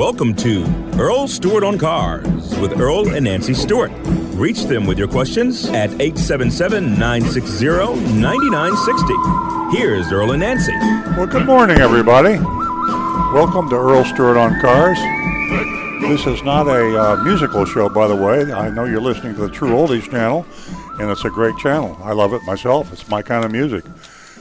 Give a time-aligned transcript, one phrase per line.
[0.00, 0.64] Welcome to
[0.98, 2.24] Earl Stewart on Cars
[2.56, 3.92] with Earl and Nancy Stewart.
[4.32, 7.66] Reach them with your questions at 877 960
[8.18, 9.76] 9960.
[9.76, 10.72] Here's Earl and Nancy.
[11.18, 12.38] Well, good morning, everybody.
[13.34, 14.96] Welcome to Earl Stewart on Cars.
[16.08, 18.50] This is not a uh, musical show, by the way.
[18.50, 20.46] I know you're listening to the True Oldies channel,
[20.98, 21.98] and it's a great channel.
[22.02, 22.90] I love it myself.
[22.90, 23.84] It's my kind of music.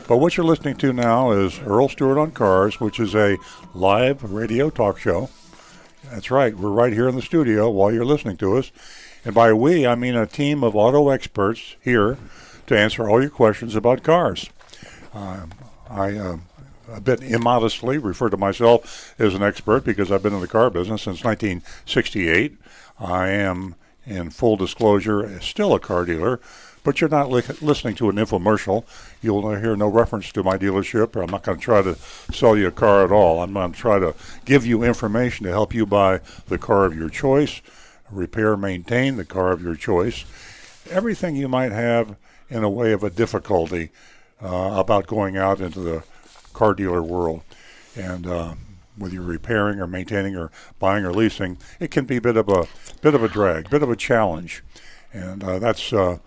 [0.08, 3.38] But what you're listening to now is Earl Stewart on Cars, which is a
[3.74, 5.30] live radio talk show.
[6.12, 6.56] That's right.
[6.56, 8.72] We're right here in the studio while you're listening to us.
[9.24, 12.18] And by we, I mean a team of auto experts here
[12.68, 14.50] to answer all your questions about cars.
[15.14, 15.46] Uh,
[15.90, 16.38] I uh,
[16.92, 20.70] a bit immodestly refer to myself as an expert because I've been in the car
[20.70, 22.58] business since 1968.
[23.00, 26.40] I am, in full disclosure, still a car dealer,
[26.84, 28.86] but you're not li- listening to an infomercial.
[29.22, 31.96] You'll hear no reference to my dealership, I'm not going to try to
[32.32, 33.42] sell you a car at all.
[33.42, 36.96] I'm going to try to give you information to help you buy the car of
[36.96, 37.62] your choice,
[38.10, 40.24] repair, maintain the car of your choice,
[40.90, 42.16] everything you might have
[42.50, 43.90] in a way of a difficulty
[44.42, 46.04] uh, about going out into the
[46.54, 47.42] car dealer world.
[47.98, 48.54] And uh,
[48.98, 52.48] whether you're repairing or maintaining or buying or leasing, it can be a bit of
[52.48, 52.68] a
[53.02, 54.64] bit of a drag, bit of a challenge,
[55.12, 56.20] and uh, that's uh,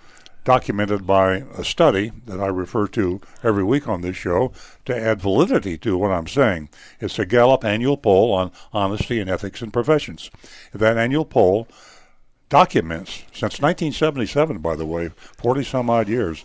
[0.45, 4.53] documented by a study that I refer to every week on this show
[4.85, 6.69] to add validity to what I'm saying.
[7.01, 10.31] It's a Gallup annual poll on honesty and ethics in professions.
[10.73, 11.69] That annual poll
[12.49, 16.45] documents, since 1977, by the way, 40 some odd years,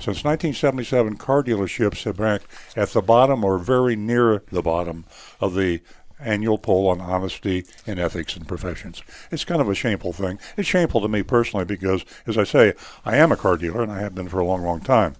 [0.00, 2.46] since 1977, car dealerships have ranked
[2.76, 5.04] at the bottom or very near the bottom
[5.40, 5.80] of the
[6.20, 9.02] annual poll on honesty and ethics in professions.
[9.30, 10.38] It's kind of a shameful thing.
[10.56, 12.74] It's shameful to me personally because, as I say,
[13.04, 15.14] I am a car dealer and I have been for a long, long time.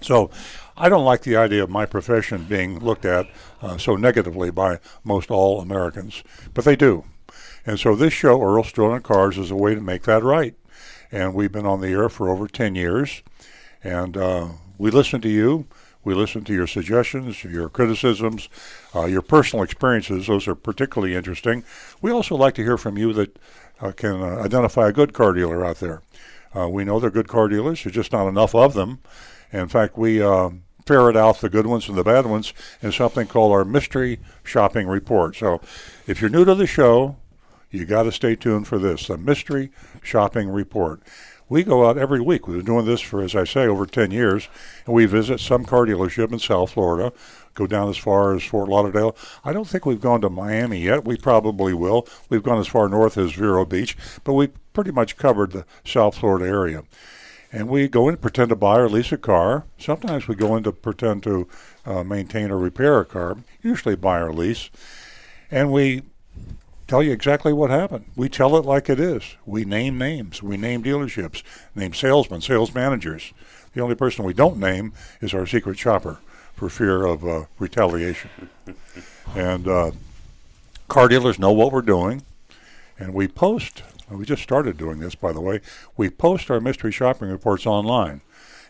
[0.00, 0.30] So
[0.76, 3.28] I don't like the idea of my profession being looked at
[3.60, 6.22] uh, so negatively by most all Americans,
[6.54, 7.04] but they do.
[7.64, 10.54] And so this show, Earl on Cars, is a way to make that right.
[11.12, 13.22] And we've been on the air for over 10 years.
[13.84, 15.66] And uh, we listen to you.
[16.04, 18.48] We listen to your suggestions, your criticisms,
[18.94, 20.26] uh, your personal experiences.
[20.26, 21.64] Those are particularly interesting.
[22.00, 23.38] We also like to hear from you that
[23.80, 26.02] uh, can uh, identify a good car dealer out there.
[26.54, 27.82] Uh, we know they're good car dealers.
[27.82, 29.00] There's just not enough of them.
[29.52, 30.50] In fact, we uh,
[30.86, 34.86] ferret out the good ones and the bad ones in something called our mystery shopping
[34.86, 35.36] report.
[35.36, 35.60] So
[36.06, 37.16] if you're new to the show,
[37.70, 39.70] you got to stay tuned for this the mystery
[40.02, 41.02] shopping report.
[41.48, 42.46] We go out every week.
[42.46, 44.48] We've been doing this for, as I say, over 10 years,
[44.86, 47.12] and we visit some car dealership in South Florida,
[47.54, 49.16] go down as far as Fort Lauderdale.
[49.44, 51.04] I don't think we've gone to Miami yet.
[51.04, 52.06] We probably will.
[52.28, 56.16] We've gone as far north as Vero Beach, but we pretty much covered the South
[56.18, 56.84] Florida area.
[57.52, 59.64] And we go in pretend to buy or lease a car.
[59.78, 61.46] Sometimes we go in to pretend to
[61.84, 64.70] uh, maintain or repair a car, usually buy or lease.
[65.50, 66.02] And we
[66.88, 68.06] tell you exactly what happened.
[68.16, 69.36] We tell it like it is.
[69.44, 70.42] We name names.
[70.42, 71.42] We name dealerships,
[71.74, 73.34] name salesmen, sales managers.
[73.74, 76.18] The only person we don't name is our secret shopper
[76.54, 78.30] for fear of uh, retaliation.
[79.34, 79.90] and uh,
[80.88, 82.22] car dealers know what we're doing,
[82.98, 83.82] and we post.
[84.10, 85.60] We just started doing this, by the way.
[85.96, 88.20] We post our mystery shopping reports online.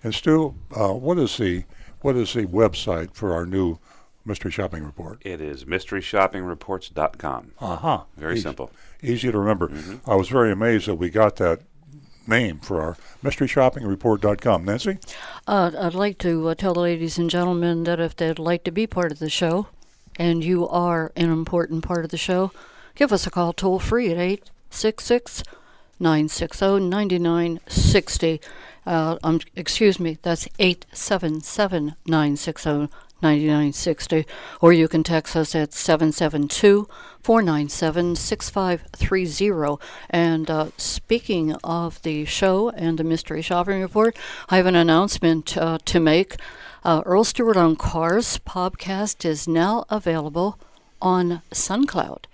[0.04, 1.65] And Stu, uh, what is the
[2.00, 3.78] what is the website for our new
[4.25, 5.19] mystery shopping report?
[5.22, 7.53] It is mysteryshoppingreports.com.
[7.60, 8.03] Uh huh.
[8.16, 8.70] Very Easy- simple.
[9.03, 9.70] Easy to remember.
[10.06, 11.60] I was very amazed that we got that
[12.26, 14.64] name for our mystery shopping mysteryshoppingreport.com.
[14.64, 14.98] Nancy?
[15.46, 18.70] Uh, I'd like to uh, tell the ladies and gentlemen that if they'd like to
[18.70, 19.68] be part of the show,
[20.16, 22.52] and you are an important part of the show,
[22.94, 25.42] give us a call toll free at 866
[25.98, 28.40] 960 9960.
[28.84, 32.88] Uh, um, excuse me, that's 877 960
[33.22, 34.26] 9960.
[34.60, 36.88] Or you can text us at 772
[37.22, 39.84] 497 6530.
[40.10, 44.16] And uh, speaking of the show and the Mystery Shopping Report,
[44.48, 46.36] I have an announcement uh, to make.
[46.84, 50.58] Uh, Earl Stewart on Cars podcast is now available
[51.00, 52.24] on SoundCloud.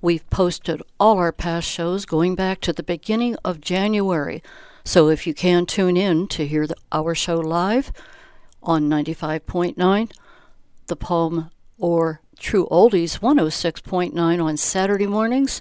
[0.00, 4.42] We've posted all our past shows going back to the beginning of January.
[4.84, 7.92] So if you can tune in to hear the, our show live
[8.62, 10.12] on 95.9,
[10.86, 15.60] the Palm or True Oldies 106.9 on Saturday mornings,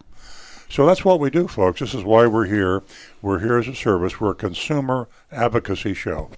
[0.69, 1.79] So that's what we do, folks.
[1.79, 2.83] This is why we're here.
[3.23, 4.19] We're here as a service.
[4.21, 6.29] We're a consumer advocacy show.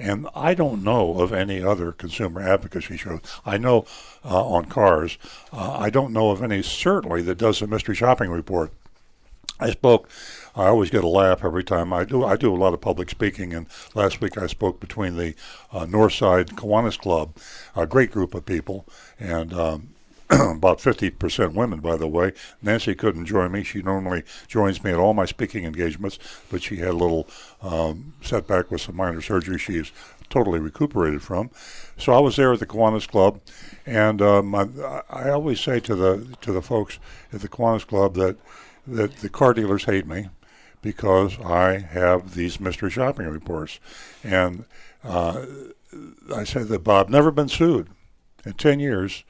[0.00, 3.20] And I don't know of any other consumer advocacy shows.
[3.44, 3.84] I know
[4.24, 5.18] uh, on cars.
[5.52, 8.72] Uh, I don't know of any, certainly, that does a mystery shopping report.
[9.60, 10.08] I spoke.
[10.56, 12.24] I always get a laugh every time I do.
[12.24, 15.34] I do a lot of public speaking, and last week I spoke between the
[15.70, 17.36] uh, Northside Kiwanis Club,
[17.76, 18.86] a great group of people,
[19.18, 19.90] and um,
[20.56, 22.32] about 50% women, by the way.
[22.62, 23.64] Nancy couldn't join me.
[23.64, 27.26] She normally joins me at all my speaking engagements, but she had a little
[27.62, 29.90] um, setback with some minor surgery she's
[30.28, 31.50] totally recuperated from.
[31.98, 33.40] So I was there at the Kiwanis Club,
[33.84, 34.68] and um, I,
[35.10, 37.00] I always say to the to the folks
[37.32, 38.36] at the Kiwanis Club that
[38.86, 40.28] that the car dealers hate me
[40.80, 43.80] because I have these mystery shopping reports,
[44.22, 44.64] and
[45.02, 45.44] uh,
[46.32, 47.88] I said that Bob never been sued
[48.46, 49.24] in ten years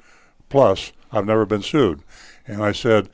[0.50, 0.92] plus.
[1.10, 2.02] I've never been sued,
[2.46, 3.08] and I said.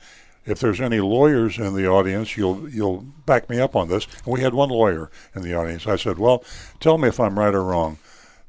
[0.45, 4.07] If there's any lawyers in the audience, you'll you'll back me up on this.
[4.23, 5.85] And we had one lawyer in the audience.
[5.85, 6.41] I said, "Well,
[6.79, 7.97] tell me if I'm right or wrong.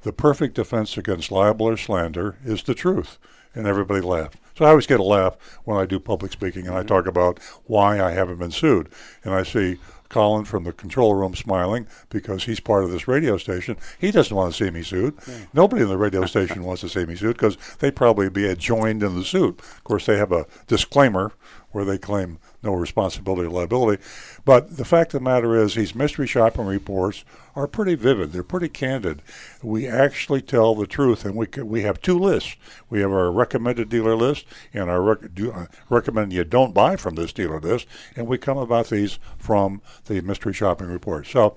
[0.02, 3.19] The perfect defense against libel or slander is the truth."
[3.52, 4.37] And everybody laughed.
[4.58, 6.88] So I always get a laugh when I do public speaking and I mm-hmm.
[6.88, 8.88] talk about why I haven't been sued.
[9.23, 9.79] And I see
[10.09, 13.77] Colin from the control room smiling because he's part of this radio station.
[13.99, 15.17] He doesn't want to see me sued.
[15.53, 19.03] Nobody in the radio station wants to see me sued because they'd probably be joined
[19.03, 19.61] in the suit.
[19.61, 21.33] Of course, they have a disclaimer
[21.70, 24.03] where they claim no responsibility or liability.
[24.44, 27.25] But the fact of the matter is, these mystery shopping reports
[27.55, 28.32] are pretty vivid.
[28.32, 29.23] They're pretty candid.
[29.62, 32.56] We actually tell the truth, and we we have two lists.
[32.88, 36.97] We have our recommended dealer list and our rec- do, uh, recommend you don't buy
[36.97, 37.87] from this dealer list,
[38.17, 41.26] and we come about these from the mystery shopping report.
[41.26, 41.55] So.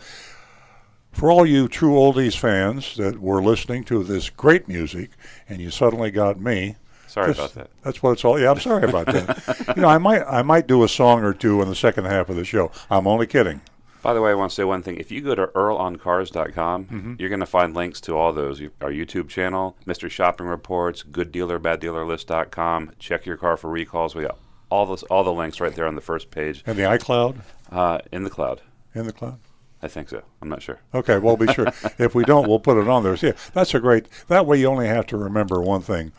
[1.12, 5.10] For all you true oldies fans that were listening to this great music,
[5.50, 6.78] and you suddenly got me,
[7.12, 7.70] Sorry about that.
[7.84, 8.40] That's what it's all.
[8.40, 9.74] Yeah, I'm sorry about that.
[9.76, 12.30] you know, I might I might do a song or two in the second half
[12.30, 12.72] of the show.
[12.90, 13.62] I'm only kidding.
[14.02, 14.98] By the way, I want to say one thing.
[14.98, 18.62] If you go to earloncars.com, you're going to find links to all those.
[18.82, 20.10] Our YouTube channel, Mr.
[20.10, 22.94] Shopping Reports, Good Dealer, Bad Dealer List.com.
[22.98, 24.16] Check your car for recalls.
[24.16, 24.40] We got
[24.72, 27.42] all those, all the links right there on the first page And the iCloud
[27.72, 28.62] uh, in the cloud.
[28.96, 29.38] in the cloud.
[29.84, 30.24] I think so.
[30.42, 30.80] I'm not sure.
[30.94, 31.68] Okay, well, be sure.
[32.00, 33.18] if we don't, we'll put it on there.
[33.18, 34.08] So, yeah, that's a great.
[34.28, 36.12] That way, you only have to remember one thing: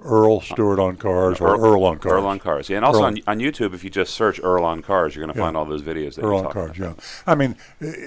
[0.00, 2.12] Earl Stewart on cars or Earl, on cars.
[2.12, 2.68] Earl on Cars.
[2.70, 5.34] Yeah, and also on, on YouTube, if you just search Earl on Cars, you're going
[5.34, 5.46] to Yeah.
[5.46, 6.78] find all those videos that Earl on cars.
[6.78, 6.96] about.
[6.96, 7.56] Yeah, I mean,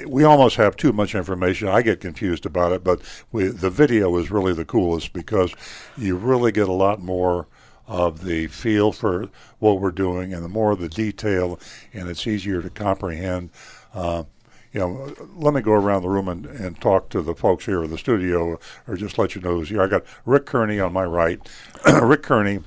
[0.07, 1.67] we almost have too much information.
[1.67, 5.53] I get confused about it, but we, the video is really the coolest because
[5.97, 7.47] you really get a lot more
[7.87, 9.27] of the feel for
[9.59, 11.59] what we're doing and the more of the detail,
[11.93, 13.49] and it's easier to comprehend.
[13.93, 14.23] Uh,
[14.73, 17.83] you know, let me go around the room and, and talk to the folks here
[17.83, 19.81] in the studio, or just let you know who's here.
[19.81, 21.39] I got Rick Kearney on my right.
[22.01, 22.59] Rick Kearney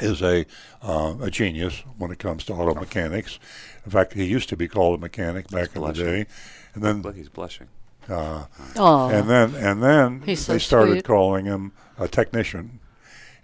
[0.00, 0.44] is a
[0.82, 3.38] uh, a genius when it comes to auto mechanics.
[3.84, 6.26] In fact, he used to be called a mechanic back in the day,
[6.74, 7.68] and then Look, he's blushing.
[8.08, 8.44] uh,
[8.76, 11.04] Oh, and then and then He's so they started sweet.
[11.04, 12.80] calling him a technician,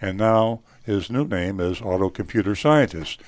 [0.01, 3.23] and now his new name is auto computer scientist.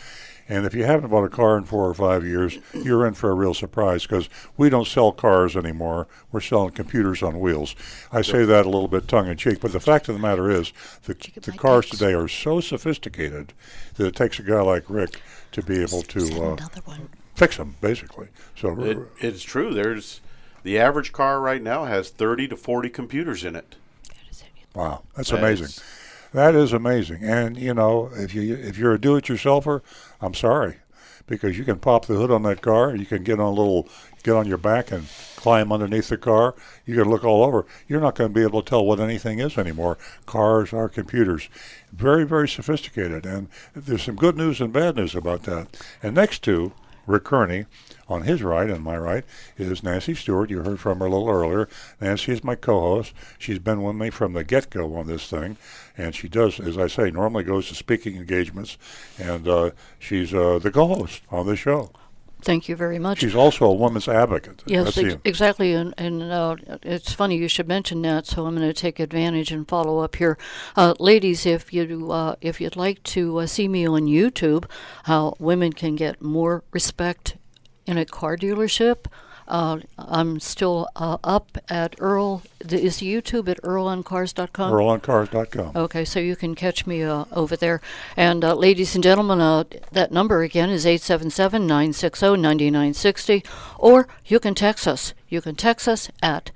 [0.53, 3.31] And if you haven't bought a car in four or five years, you're in for
[3.31, 4.29] a real surprise because
[4.59, 6.07] we don't sell cars anymore.
[6.31, 7.75] We're selling computers on wheels.
[8.13, 10.51] I say that a little bit tongue in cheek, but the fact of the matter
[10.51, 13.55] is, the, the cars today are so sophisticated
[13.95, 16.57] that it takes a guy like Rick to be able to uh,
[17.35, 18.29] fix them, basically.
[18.55, 19.73] So It, it's true.
[19.73, 20.21] There's
[20.65, 23.77] the average car right now has 30 to 40 computers in it.
[24.75, 25.65] Wow, that's That amazing.
[25.67, 25.83] is-
[26.35, 27.23] That is amazing.
[27.25, 29.83] And you know, if you if you're a do-it-yourselfer,
[30.23, 30.77] I'm sorry,
[31.27, 32.95] because you can pop the hood on that car.
[32.95, 33.89] You can get on a little,
[34.23, 36.55] get on your back and climb underneath the car.
[36.87, 37.67] You can look all over.
[37.89, 39.99] You're not going to be able to tell what anything is anymore.
[40.25, 41.49] Cars are computers.
[41.93, 43.27] Very, very sophisticated.
[43.27, 45.77] And there's some good news and bad news about that.
[46.03, 46.73] And next to
[47.05, 47.67] Rick Kearney,
[48.09, 49.25] on his right and my right
[49.57, 50.51] is Nancy Stewart.
[50.51, 51.69] You heard from her a little earlier.
[52.01, 53.13] Nancy is my co-host.
[53.39, 55.57] She's been with me from the get-go on this thing,
[55.97, 58.79] and she does, as I say, normally goes to speaking engagements,
[59.19, 61.91] and uh, she's uh, the co-host on the show.
[62.43, 63.21] Thank you very much.
[63.21, 64.65] She's also a woman's advocate.
[64.67, 65.75] Yes, ex- exactly.
[65.75, 69.53] And, and uh, it's funny you should mention that, so I'm going to take advantage
[69.53, 70.37] and follow up here.
[70.75, 74.65] Uh, ladies, if, you, uh, if you'd like to uh, see me on YouTube,
[75.05, 77.37] how women can get more respect
[77.87, 79.07] in a car dealership.
[79.53, 82.43] Uh, I'm still uh, up at Earl.
[82.61, 84.73] Is YouTube at earloncars.com?
[84.73, 85.73] Earloncars.com.
[85.77, 87.83] Okay, so you can catch me uh, over there.
[88.17, 93.45] And uh, ladies and gentlemen, uh, that number again is 877 960 9960.
[93.79, 95.13] Or you can text us.
[95.29, 96.51] You can text us at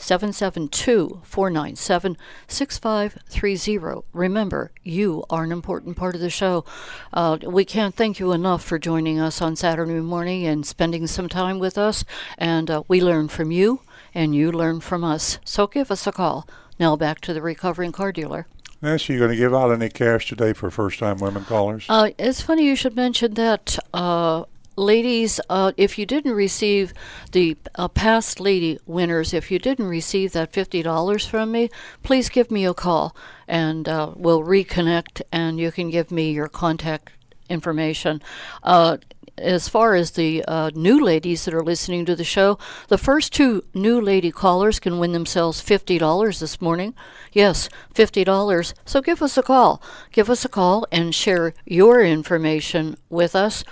[0.00, 2.16] 772 497
[2.48, 4.06] 6530.
[4.12, 6.64] Remember, you are an important part of the show.
[7.12, 11.28] Uh, we can't thank you enough for joining us on Saturday morning and spending some
[11.28, 12.04] time with us.
[12.38, 13.82] And uh, we learn from you,
[14.14, 15.38] and you learn from us.
[15.44, 16.48] So give us a call.
[16.78, 18.46] Now back to the recovering car dealer.
[18.82, 21.84] Nancy, you going to give out any cash today for first-time women callers?
[21.86, 23.78] Uh, it's funny you should mention that.
[23.92, 24.44] Uh,
[24.80, 26.92] ladies, uh, if you didn't receive
[27.32, 31.70] the uh, past lady winners, if you didn't receive that $50 from me,
[32.02, 33.14] please give me a call
[33.46, 37.12] and uh, we'll reconnect and you can give me your contact
[37.48, 38.22] information.
[38.62, 38.96] Uh,
[39.36, 42.58] as far as the uh, new ladies that are listening to the show,
[42.88, 46.94] the first two new lady callers can win themselves $50 this morning.
[47.32, 48.74] Yes, $50.
[48.84, 49.82] So give us a call.
[50.12, 53.64] Give us a call and share your information with us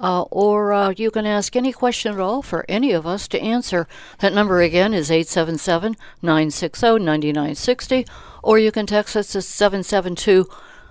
[0.00, 3.40] uh, or uh, you can ask any question at all for any of us to
[3.40, 3.86] answer.
[4.20, 8.06] That number again is 877 960 9960,
[8.42, 10.48] or you can text us at 772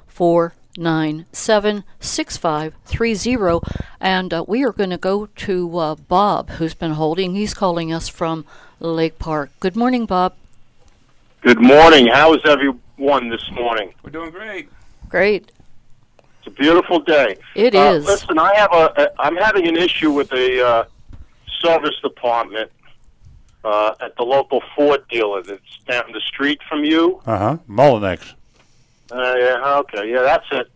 [0.08, 3.60] 497 6530.
[4.00, 7.34] And uh, we are going to go to uh, Bob, who's been holding.
[7.34, 8.46] He's calling us from
[8.80, 9.50] Lake Park.
[9.60, 10.36] Good morning, Bob.
[11.42, 12.08] Good morning.
[12.08, 13.94] How is everyone this morning?
[14.04, 14.70] We're doing great.
[15.08, 15.52] Great.
[16.60, 17.38] It's beautiful day.
[17.56, 18.06] It uh, is.
[18.06, 19.22] Listen, I have a, a.
[19.22, 20.84] I'm having an issue with the uh,
[21.62, 22.72] service department
[23.64, 27.22] uh, at the local Ford dealer that's down the street from you.
[27.26, 27.58] Uh huh.
[27.70, 28.34] Mullinax.
[29.12, 29.78] Uh, yeah.
[29.80, 30.12] Okay.
[30.12, 30.72] Yeah, that's it.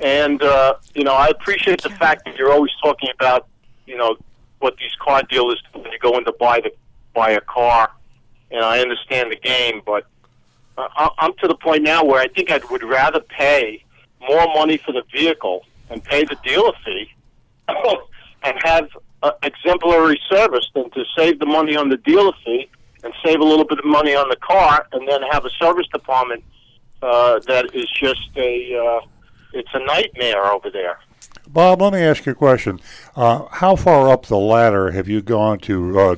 [0.00, 3.48] And uh, you know, I appreciate the fact that you're always talking about,
[3.86, 4.16] you know,
[4.60, 6.72] what these car dealers do when you go in to buy the
[7.12, 7.90] buy a car.
[8.50, 10.06] And I understand the game, but
[10.78, 13.84] uh, I'm to the point now where I think I would rather pay
[14.28, 17.08] more money for the vehicle and pay the dealer fee
[17.68, 18.88] and have
[19.22, 22.68] uh, exemplary service than to save the money on the dealer fee
[23.02, 25.86] and save a little bit of money on the car and then have a service
[25.92, 26.42] department
[27.02, 29.06] uh, that is just a uh,
[29.52, 30.98] it's a nightmare over there.
[31.46, 32.80] Bob, let me ask you a question.
[33.14, 36.16] Uh, how far up the ladder have you gone to uh,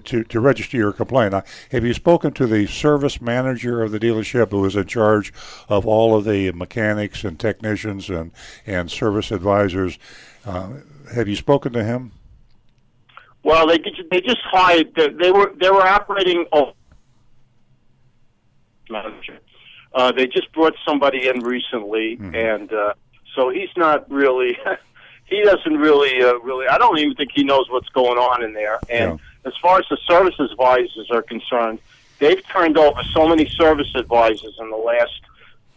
[0.00, 1.32] to, to register your complaint.
[1.32, 5.32] Now, have you spoken to the service manager of the dealership who is in charge
[5.68, 8.32] of all of the mechanics and technicians and,
[8.66, 9.98] and service advisors?
[10.44, 10.78] Uh,
[11.14, 12.12] have you spoken to him?
[13.42, 13.78] Well, they
[14.10, 14.94] they just hired.
[14.94, 16.44] They were they were operating.
[16.52, 16.74] Oh,
[18.90, 19.38] manager.
[19.94, 22.34] Uh, they just brought somebody in recently, mm-hmm.
[22.34, 22.92] and uh,
[23.34, 24.58] so he's not really.
[25.30, 26.66] he doesn't really, uh, really.
[26.66, 28.78] I don't even think he knows what's going on in there.
[28.90, 29.24] And yeah.
[29.44, 31.78] As far as the service advisors are concerned,
[32.18, 35.20] they've turned over so many service advisors in the last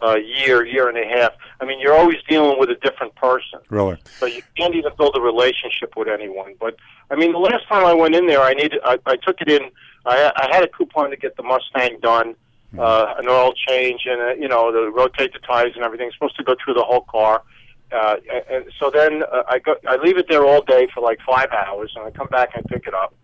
[0.02, 1.32] uh, year, year and a half.
[1.60, 3.60] I mean, you're always dealing with a different person.
[3.70, 3.96] Really?
[4.18, 6.54] So you can't even build a relationship with anyone.
[6.60, 6.76] But
[7.10, 9.48] I mean, the last time I went in there, I needed, I, I took it
[9.48, 9.70] in.
[10.04, 12.34] I, I had a coupon to get the Mustang done.
[12.72, 12.80] Hmm.
[12.80, 16.08] Uh, an oil change and uh, you know the rotate the tires and everything.
[16.08, 17.44] It's supposed to go through the whole car
[17.94, 18.16] uh,
[18.50, 21.50] and so then uh, I go, I leave it there all day for like five
[21.52, 23.14] hours, and I come back and pick it up,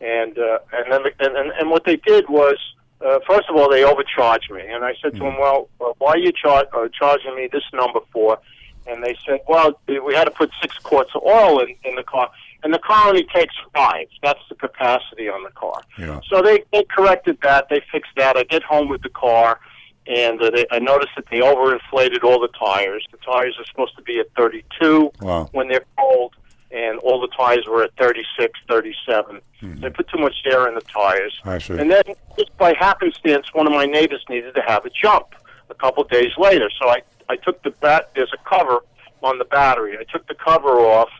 [0.00, 2.56] and uh, and then and, and and what they did was,
[3.04, 5.40] uh, first of all, they overcharged me, and I said to them, mm-hmm.
[5.40, 8.38] well, well why are you char- uh, charging me this number for?
[8.86, 12.02] And they said, well, we had to put six quarts of oil in in the
[12.02, 12.30] car,
[12.62, 14.06] and the car only takes five.
[14.22, 15.82] That's the capacity on the car.
[15.98, 16.20] Yeah.
[16.28, 18.36] So they they corrected that, they fixed that.
[18.36, 19.60] I get home with the car
[20.08, 23.06] and uh, they, I noticed that they overinflated all the tires.
[23.10, 25.48] The tires are supposed to be at 32 wow.
[25.52, 26.34] when they're cold,
[26.70, 29.40] and all the tires were at 36, 37.
[29.62, 29.80] Mm-hmm.
[29.80, 31.40] They put too much air in the tires.
[31.44, 31.74] I see.
[31.74, 32.02] And then,
[32.36, 35.28] just by happenstance, one of my neighbors needed to have a jump
[35.70, 36.70] a couple of days later.
[36.80, 38.10] So I, I took the bat.
[38.14, 38.80] There's a cover
[39.22, 39.96] on the battery.
[39.98, 41.10] I took the cover off,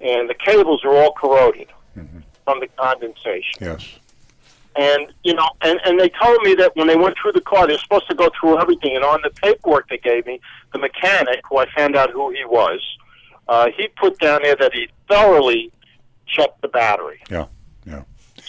[0.00, 1.68] and the cables are all corroded
[2.44, 3.58] from the condensation.
[3.60, 3.98] Yes.
[4.74, 7.66] And you know, and and they told me that when they went through the car,
[7.66, 8.96] they're supposed to go through everything.
[8.96, 10.40] And on the paperwork they gave me,
[10.72, 12.80] the mechanic, who I found out who he was,
[13.52, 15.70] uh, he put down there that he thoroughly
[16.26, 17.20] checked the battery.
[17.30, 17.46] Yeah.
[17.84, 18.02] Yeah.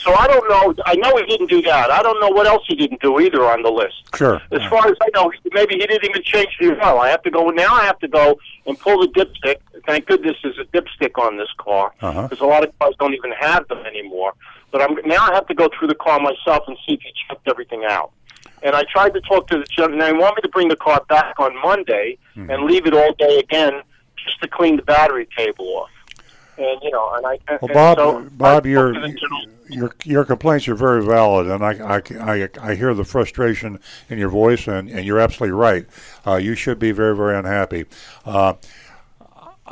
[0.03, 0.83] So I don't know.
[0.85, 1.89] I know he didn't do that.
[1.91, 3.95] I don't know what else he didn't do either on the list.
[4.15, 4.41] Sure.
[4.51, 6.99] As far as I know, maybe he didn't even change the oil.
[6.99, 7.73] I have to go now.
[7.73, 9.57] I have to go and pull the dipstick.
[9.87, 12.23] Thank goodness there's a dipstick on this car Uh-huh.
[12.23, 14.33] because a lot of cars don't even have them anymore.
[14.71, 17.11] But I'm now I have to go through the car myself and see if he
[17.27, 18.11] checked everything out.
[18.63, 19.99] And I tried to talk to the gentleman.
[19.99, 22.49] They want me to bring the car back on Monday Hmm.
[22.49, 23.73] and leave it all day again
[24.25, 25.89] just to clean the battery cable off.
[26.57, 29.49] And you know, and I and Well, Bob, so Bob, your spoke to the gentleman.
[29.69, 34.19] your your complaints are very valid, and I, I, I, I hear the frustration in
[34.19, 35.87] your voice, and, and you're absolutely right.
[36.27, 37.85] Uh, you should be very very unhappy.
[38.23, 38.53] Uh,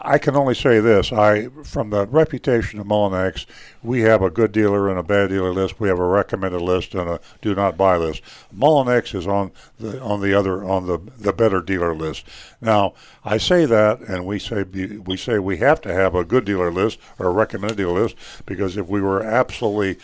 [0.04, 3.46] I can only say this: I, from the reputation of Mullinax,
[3.84, 5.80] we have a good dealer and a bad dealer list.
[5.80, 8.24] We have a recommended list and a do not buy list.
[8.56, 12.26] Mullinax is on the on the other on the the better dealer list.
[12.60, 12.94] Now,
[13.24, 16.72] I say that, and we say we say we have to have a good dealer
[16.72, 18.16] list or a recommended dealer list
[18.46, 20.04] because if we were absolutely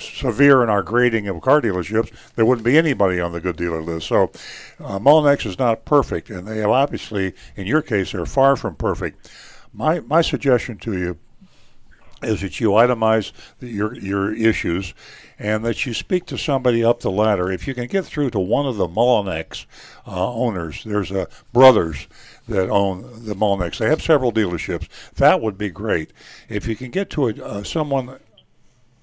[0.00, 3.82] severe in our grading of car dealerships, there wouldn't be anybody on the good dealer
[3.82, 4.08] list.
[4.08, 4.24] So,
[4.80, 9.30] uh, Mullinax is not perfect, and they obviously, in your case, they're far from perfect.
[9.72, 11.18] My my suggestion to you
[12.22, 14.94] is that you itemize the, your your issues,
[15.38, 17.50] and that you speak to somebody up the ladder.
[17.50, 19.66] If you can get through to one of the Mullinax
[20.06, 22.08] uh, owners, there's a brothers
[22.48, 23.78] that own the Mullinax.
[23.78, 24.88] They have several dealerships.
[25.14, 26.12] That would be great.
[26.48, 28.18] If you can get to a, uh, someone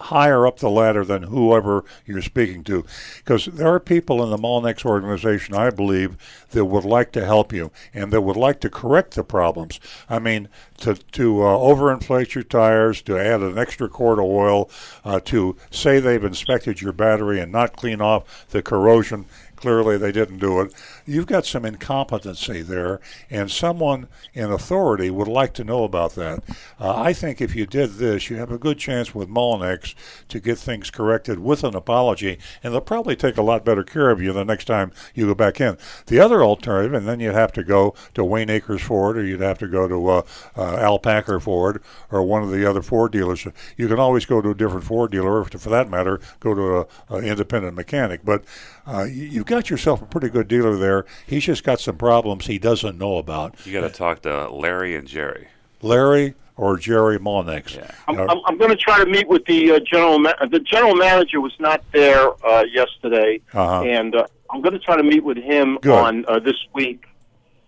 [0.01, 2.85] higher up the ladder than whoever you're speaking to.
[3.17, 6.17] Because there are people in the Mullinax organization, I believe,
[6.51, 9.79] that would like to help you and that would like to correct the problems.
[10.09, 10.49] I mean,
[10.79, 14.69] to, to uh, overinflate your tires, to add an extra quart of oil,
[15.03, 19.25] uh, to say they've inspected your battery and not clean off the corrosion.
[19.55, 20.73] Clearly, they didn't do it.
[21.05, 26.43] You've got some incompetency there, and someone in authority would like to know about that.
[26.79, 29.95] Uh, I think if you did this, you have a good chance with Mullinax
[30.29, 34.09] to get things corrected with an apology, and they'll probably take a lot better care
[34.09, 35.77] of you the next time you go back in.
[36.07, 39.41] The other alternative, and then you'd have to go to Wayne Akers Ford, or you'd
[39.41, 40.21] have to go to uh,
[40.57, 43.47] uh, Al Packer Ford, or one of the other Ford dealers.
[43.77, 46.87] You can always go to a different Ford dealer, or for that matter, go to
[47.15, 48.21] an independent mechanic.
[48.23, 48.43] But
[48.87, 51.05] uh, you, you've got yourself a pretty good dealer there.
[51.25, 53.65] He's just got some problems he doesn't know about.
[53.65, 55.47] You got to talk to Larry and Jerry.
[55.81, 57.75] Larry or Jerry Mullinax.
[57.75, 57.91] Yeah.
[58.07, 60.19] I'm, Uh, I'm, I'm going to try to meet with the uh, general.
[60.19, 63.83] Ma- the general manager was not there uh, yesterday, Uh-huh.
[63.83, 65.91] and uh, I'm going to try to meet with him Good.
[65.93, 67.05] on uh, this week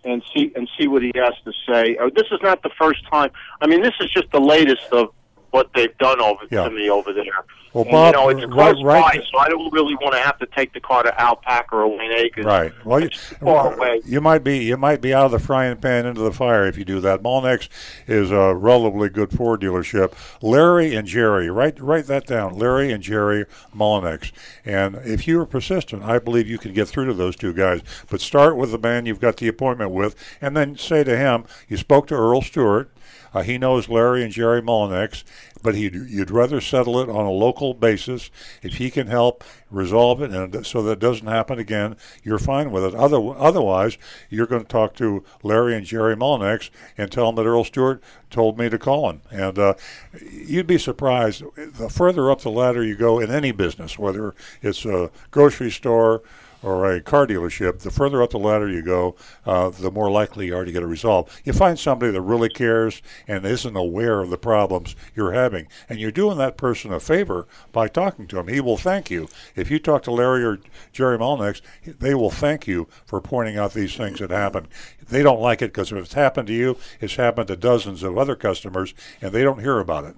[0.06, 1.98] and see and see what he has to say.
[1.98, 3.30] Uh, this is not the first time.
[3.60, 5.10] I mean, this is just the latest of
[5.52, 6.66] what they've done over Yeah.
[6.66, 7.26] to me over there.
[7.74, 10.14] Well, and, Bob, you know, it's right- close right- by, so I don't really want
[10.14, 12.46] to have to take the car to Al Packer or Wayne Akers.
[12.46, 12.72] Right.
[12.86, 13.10] Well, you,
[13.44, 14.02] far away.
[14.06, 16.78] you might be you might be out of the frying pan into the fire if
[16.78, 17.22] you do that.
[17.22, 17.68] Mullinax
[18.08, 20.14] is a relatively good Ford dealership.
[20.42, 22.58] Larry and Jerry, write write that down.
[22.58, 24.32] Larry and Jerry Mullinax.
[24.66, 27.82] And if you are persistent, I believe you can get through to those two guys.
[28.10, 31.44] But start with the man you've got the appointment with, and then say to him,
[31.68, 32.90] "You spoke to Earl Stewart."
[33.34, 35.24] Uh, he knows Larry and Jerry Mullinax,
[35.62, 38.30] but he'd, you'd rather settle it on a local basis.
[38.62, 42.72] If he can help resolve it and so that it doesn't happen again, you're fine
[42.72, 42.96] with it.
[42.96, 43.98] Other, otherwise,
[44.30, 48.02] you're going to talk to Larry and Jerry Mullinax and tell them that Earl Stewart
[48.30, 49.22] told me to call him.
[49.32, 49.74] And uh,
[50.22, 51.44] you'd be surprised.
[51.56, 56.22] The further up the ladder you go in any business, whether it's a grocery store,
[56.64, 59.16] or a car dealership, the further up the ladder you go,
[59.46, 61.42] uh, the more likely you are to get a resolve.
[61.44, 66.00] You find somebody that really cares and isn't aware of the problems you're having, and
[66.00, 68.48] you're doing that person a favor by talking to him.
[68.48, 69.28] He will thank you.
[69.56, 70.60] If you talk to Larry or
[70.92, 74.68] Jerry Mullinax, they will thank you for pointing out these things that happen.
[75.10, 78.18] They don't like it because if it's happened to you, it's happened to dozens of
[78.18, 80.16] other customers, and they don't hear about it.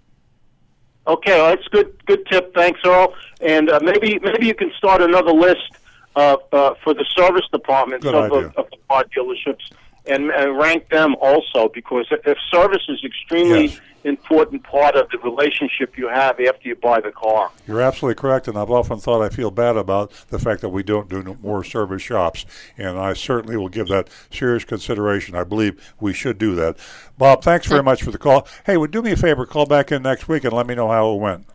[1.07, 2.05] Okay, well, that's good.
[2.05, 2.53] Good tip.
[2.53, 3.13] Thanks, Earl.
[3.41, 5.78] And uh, maybe maybe you can start another list
[6.19, 9.71] uh, uh, for the service departments of, of, of the car dealerships
[10.05, 13.79] and, and rank them also because if, if service is extremely Yes.
[14.03, 17.51] important part of the relationship you have after you buy the car.
[17.67, 20.83] You're absolutely correct, and I've often thought I feel bad about the fact that we
[20.83, 22.45] don't do no- more service shops,
[22.77, 25.35] and I certainly will give that serious consideration.
[25.35, 26.77] I believe we should do that.
[27.17, 28.47] Bob, thanks very much for the call.
[28.65, 30.89] Hey, would do me a favor, call back in next week and let me know
[30.89, 31.45] how it went.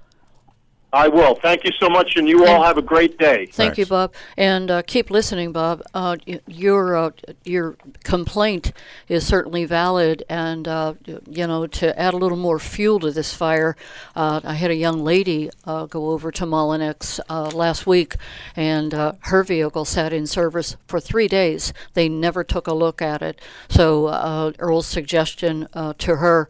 [0.95, 1.35] I will.
[1.35, 3.47] Thank you so much, and you all have a great day.
[3.47, 5.83] Thank you, Bob, and uh, keep listening, Bob.
[5.93, 7.11] Uh, your uh,
[7.45, 8.73] your complaint
[9.09, 10.95] is certainly valid, and uh,
[11.29, 13.77] you know to add a little more fuel to this fire,
[14.15, 18.15] uh, I had a young lady uh, go over to Mullinax uh, last week,
[18.55, 21.73] and uh, her vehicle sat in service for three days.
[21.95, 23.41] They never took a look at it.
[23.69, 26.49] So uh, Earl's suggestion uh, to her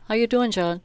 [0.08, 0.80] how you doing John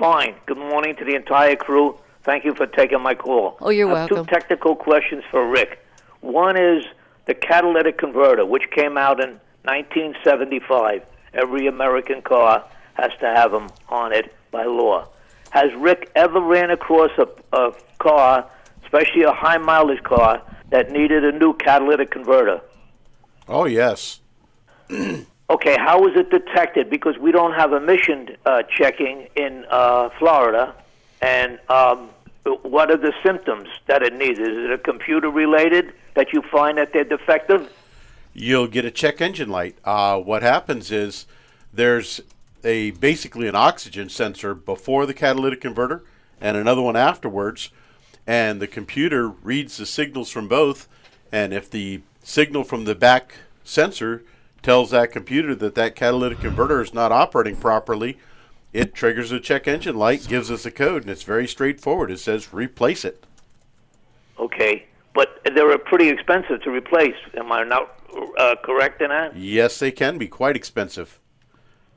[0.00, 0.36] Fine.
[0.46, 1.94] Good morning to the entire crew.
[2.22, 3.58] Thank you for taking my call.
[3.60, 4.26] Oh, you're I have welcome.
[4.26, 5.84] Two technical questions for Rick.
[6.22, 6.84] One is
[7.26, 11.04] the catalytic converter, which came out in 1975.
[11.34, 15.06] Every American car has to have them on it by law.
[15.50, 18.50] Has Rick ever ran across a, a car,
[18.82, 22.62] especially a high mileage car, that needed a new catalytic converter?
[23.46, 24.20] Oh yes.
[25.50, 26.88] Okay, how was it detected?
[26.88, 30.76] Because we don't have emission uh, checking in uh, Florida,
[31.20, 32.10] and um,
[32.62, 34.38] what are the symptoms that it needs?
[34.38, 37.68] Is it a computer related that you find that they're defective?
[38.32, 39.76] You'll get a check engine light.
[39.84, 41.26] Uh, what happens is
[41.74, 42.20] there's
[42.62, 46.04] a basically an oxygen sensor before the catalytic converter
[46.40, 47.70] and another one afterwards,
[48.24, 50.86] and the computer reads the signals from both.
[51.32, 53.34] And if the signal from the back
[53.64, 54.22] sensor
[54.62, 58.18] tells that computer that that catalytic converter is not operating properly,
[58.72, 62.10] it triggers a check engine light, gives us a code, and it's very straightforward.
[62.10, 63.24] It says replace it.
[64.38, 67.16] Okay, but they're pretty expensive to replace.
[67.36, 67.98] Am I not
[68.38, 69.36] uh, correct in that?
[69.36, 71.18] Yes, they can be quite expensive.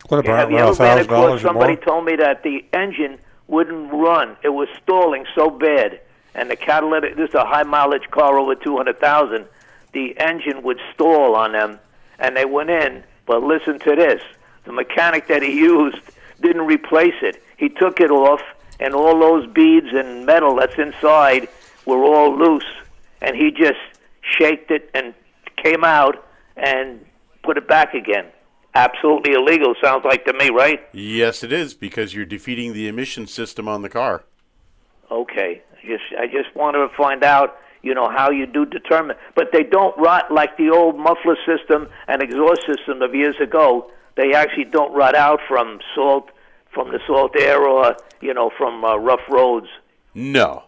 [0.09, 3.19] What about have you a ever ran thousand across somebody told me that the engine
[3.47, 4.35] wouldn't run.
[4.43, 6.01] It was stalling so bad,
[6.35, 7.15] and the catalytic.
[7.15, 9.45] This is a high mileage car over two hundred thousand.
[9.93, 11.79] The engine would stall on them,
[12.19, 13.03] and they went in.
[13.25, 14.21] But listen to this:
[14.65, 16.01] the mechanic that he used
[16.41, 17.43] didn't replace it.
[17.57, 18.41] He took it off,
[18.79, 21.47] and all those beads and metal that's inside
[21.85, 22.65] were all loose,
[23.21, 23.79] and he just
[24.21, 25.13] shaked it and
[25.57, 26.25] came out
[26.57, 27.03] and
[27.43, 28.25] put it back again.
[28.75, 30.81] Absolutely illegal, sounds like to me, right?
[30.93, 34.23] Yes, it is because you're defeating the emission system on the car.
[35.11, 35.61] Okay.
[35.77, 39.49] I just I just wanted to find out, you know, how you do determine but
[39.51, 43.91] they don't rot like the old muffler system and exhaust system of years ago.
[44.15, 46.31] They actually don't rot out from salt
[46.73, 49.67] from the salt air or, you know, from uh, rough roads.
[50.15, 50.63] No.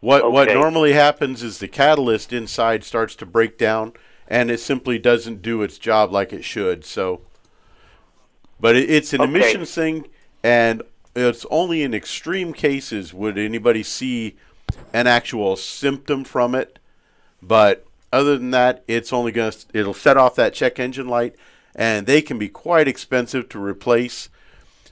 [0.00, 3.92] What what normally happens is the catalyst inside starts to break down
[4.28, 6.84] and it simply doesn't do its job like it should.
[6.84, 7.22] So
[8.60, 9.30] but it, it's an Okay.
[9.30, 10.06] emissions thing
[10.42, 10.82] and
[11.16, 14.36] it's only in extreme cases would anybody see
[14.92, 16.78] an actual symptom from it.
[17.42, 21.34] But other than that, it's only going to it'll set off that check engine light
[21.74, 24.28] and they can be quite expensive to replace.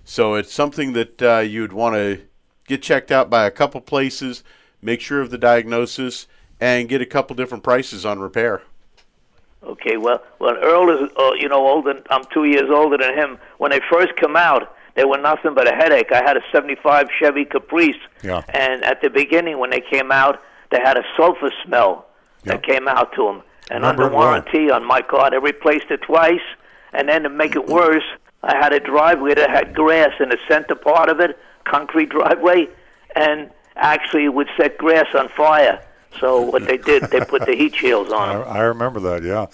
[0.04, 2.22] So it's something that uh, you'd want to
[2.68, 4.44] get checked out by a couple places,
[4.80, 6.28] make sure of the diagnosis,
[6.60, 8.62] and get a couple different prices on repair.
[9.64, 12.00] Okay, well, well, Earl is, uh, you know, older.
[12.08, 13.38] I'm two years older than him.
[13.58, 16.10] When they first come out, they were nothing but a headache.
[16.12, 18.42] I had a '75 Chevy Caprice, Yeah.
[18.48, 22.06] and at the beginning, when they came out, they had a sulfur smell
[22.44, 23.42] that came out to them.
[23.70, 24.26] And Remember under well.
[24.28, 26.40] warranty on my car, they replaced it twice.
[26.92, 28.04] And then to make it worse,
[28.42, 32.68] I had a driveway that had grass in the center part of it, concrete driveway,
[33.16, 35.82] and actually it would set grass on fire.
[36.20, 38.42] So what they did, they put the heat shields on I.
[38.42, 39.22] I remember that.
[39.24, 39.46] Yeah,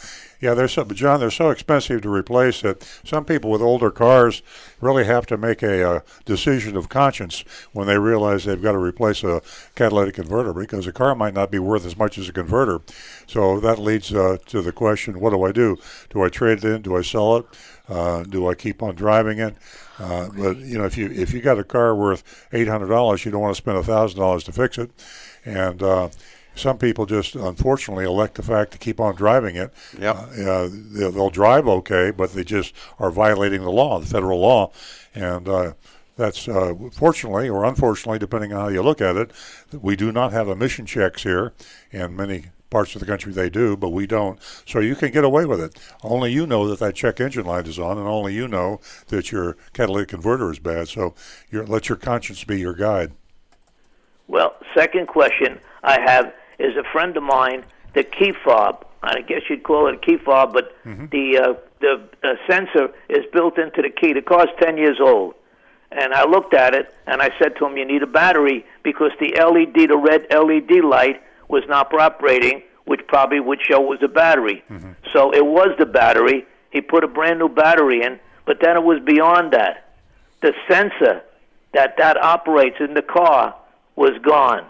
[0.42, 0.54] yeah.
[0.54, 4.42] They're so, but John, they're so expensive to replace that some people with older cars
[4.80, 8.78] really have to make a uh, decision of conscience when they realize they've got to
[8.78, 9.40] replace a
[9.74, 12.80] catalytic converter because a car might not be worth as much as a converter.
[13.26, 15.78] So that leads uh, to the question: What do I do?
[16.10, 16.82] Do I trade it in?
[16.82, 17.46] Do I sell it?
[17.88, 19.56] Uh, do I keep on driving it?
[19.98, 23.24] Uh, but you know, if you if you got a car worth eight hundred dollars,
[23.24, 24.90] you don't want to spend a thousand dollars to fix it,
[25.44, 26.08] and uh,
[26.54, 29.72] some people just unfortunately elect the fact to keep on driving it.
[29.98, 30.16] Yep.
[30.16, 34.40] Uh, uh, they'll, they'll drive okay, but they just are violating the law, the federal
[34.40, 34.70] law,
[35.14, 35.72] and uh,
[36.16, 39.30] that's uh, fortunately or unfortunately, depending on how you look at it,
[39.72, 41.52] we do not have emission checks here,
[41.92, 44.40] and many parts of the country they do, but we don't.
[44.66, 45.78] So you can get away with it.
[46.02, 49.30] Only you know that that check engine light is on, and only you know that
[49.30, 50.88] your catalytic converter is bad.
[50.88, 51.14] So
[51.50, 53.12] your, let your conscience be your guide.
[54.26, 56.32] Well, second question I have
[56.62, 58.86] is a friend of mine, the key fob.
[59.02, 60.76] I guess you'd call it a key fob, but
[61.10, 64.12] the uh, the uh, sensor is built into the key.
[64.12, 65.34] The car's ten years old,
[65.90, 69.10] and I looked at it and I said to him, "You need a battery because
[69.18, 74.02] the LED, the red LED light, was not operating, which probably would show it was
[74.02, 74.62] a battery.
[75.12, 76.46] So it was the battery.
[76.70, 79.94] He put a brand new battery in, but then it was beyond that.
[80.40, 81.22] The sensor
[81.74, 83.54] that that operates in the car
[83.96, 84.64] was gone.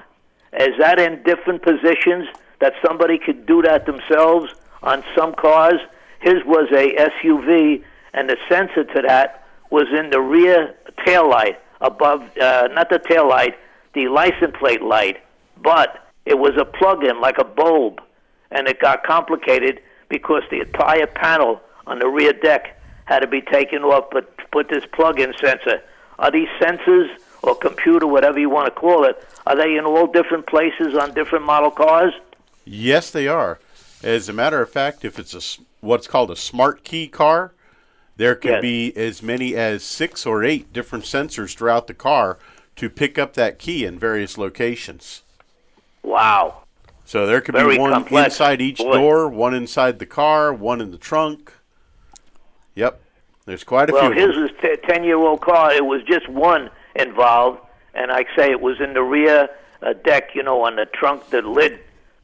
[0.53, 2.29] Is that in different positions
[2.61, 5.81] that somebody could do that themselves on some cars?
[6.21, 11.59] His was a SUV, and the sensor to that was in the rear tail light
[11.81, 13.55] above, uh, not the tail light,
[13.95, 15.19] the license plate light,
[15.63, 18.01] but it was a plug-in like a bulb,
[18.51, 23.41] and it got complicated because the entire panel on the rear deck had to be
[23.41, 25.83] taken off, but put this plug-in sensor.
[26.19, 27.09] Are these sensors
[27.43, 31.13] or computer, whatever you want to call it, are they in all different places on
[31.15, 32.13] different model cars?
[32.65, 33.59] Yes, they are.
[34.03, 37.53] As a matter of fact, if it's a what's called a smart key car,
[38.17, 38.63] there can Yes.
[38.63, 42.39] be as many as six or eight different sensors throughout the car
[42.77, 45.23] to pick up that key in various locations.
[46.03, 46.59] Wow.
[47.05, 48.35] So there could Very be one complex.
[48.35, 48.93] inside each Boy.
[48.95, 51.53] door, one inside the car, one in the trunk.
[52.77, 53.01] Yep,
[53.45, 54.11] there's quite a Well, few.
[54.13, 54.43] of his them.
[54.43, 55.73] was a ten-year-old car.
[55.73, 57.61] It was just one involved,
[57.95, 59.49] and I say it was in the rear
[59.83, 61.79] uh, deck, you know, on the trunk, the lid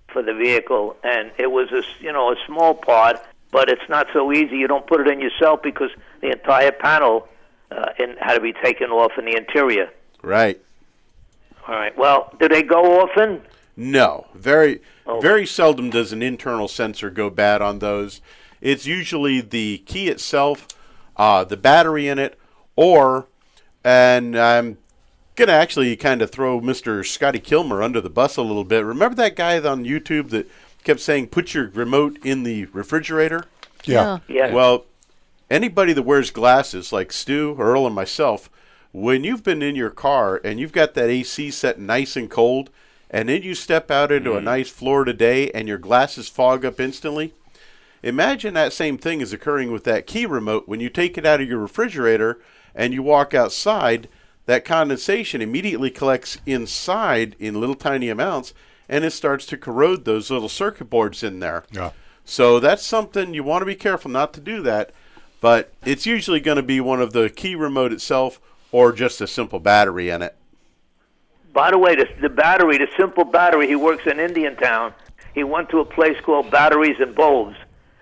[0.08, 4.06] for the vehicle, and it was a you know a small part, but it's not
[4.12, 4.56] so easy.
[4.56, 7.28] You don't put it in yourself because the entire panel
[7.70, 9.90] uh, in, had to be taken off in the interior.
[10.22, 10.60] Right.
[11.66, 11.96] All right.
[11.98, 13.42] Well, do they go often?
[13.76, 15.20] No, very Oh.
[15.20, 18.20] very seldom does an internal sensor go bad on those.
[18.60, 20.66] It's usually the key itself,
[21.16, 22.38] uh, the battery in it,
[22.76, 23.26] or
[23.84, 24.78] and I'm
[25.36, 27.06] gonna actually kind of throw Mr.
[27.06, 28.84] Scotty Kilmer under the bus a little bit.
[28.84, 30.48] Remember that guy on YouTube that
[30.84, 33.44] kept saying put your remote in the refrigerator?
[33.84, 34.18] Yeah.
[34.28, 34.52] Yeah.
[34.52, 34.84] Well,
[35.50, 38.50] anybody that wears glasses, like Stu, Earl, and myself,
[38.92, 42.70] when you've been in your car and you've got that AC set nice and cold,
[43.10, 44.44] and then you step out into a mm-hmm.
[44.44, 47.32] nice Florida day and your glasses fog up instantly,
[48.02, 51.40] imagine that same thing is occurring with that key remote when you take it out
[51.40, 52.38] of your refrigerator
[52.78, 54.08] and you walk outside.
[54.46, 58.54] That condensation immediately collects inside in little tiny amounts,
[58.88, 61.64] and it starts to corrode those little circuit boards in there.
[61.70, 61.90] Yeah.
[62.24, 64.92] So that's something you want to be careful not to do that.
[65.40, 68.40] But it's usually going to be one of the key remote itself
[68.72, 70.34] or just a simple battery in it.
[71.52, 74.94] By the way, the, the battery, the simple battery, he works in Indiantown.
[75.34, 77.56] He went to a place called Batteries and Bulbs,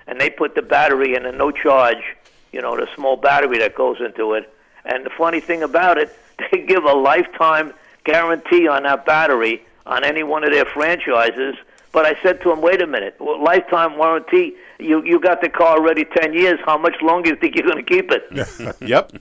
[0.07, 2.17] and they put the battery in a no charge,
[2.53, 4.53] you know, the small battery that goes into it.
[4.87, 6.17] And the funny thing about it,
[6.51, 7.73] they give a lifetime
[8.05, 11.57] guarantee on that battery on any one of their franchises.
[11.93, 15.49] But I said to him, wait a minute, well, lifetime warranty, you, you got the
[15.49, 16.59] car already 10 years.
[16.67, 18.77] How much longer do you think you're going to keep it?
[18.87, 19.13] Yep.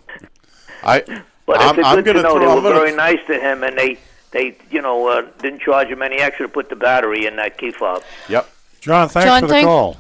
[0.84, 1.22] I.
[1.48, 3.62] But I'm, it's I'm good to gonna know they were I'm very nice to him,
[3.62, 4.00] and they
[4.32, 7.60] they you know uh, didn't charge him any extra to put the battery in that
[7.60, 8.02] key fob.
[8.30, 8.50] Yep.
[8.82, 9.96] John, thanks John, for the thank- call.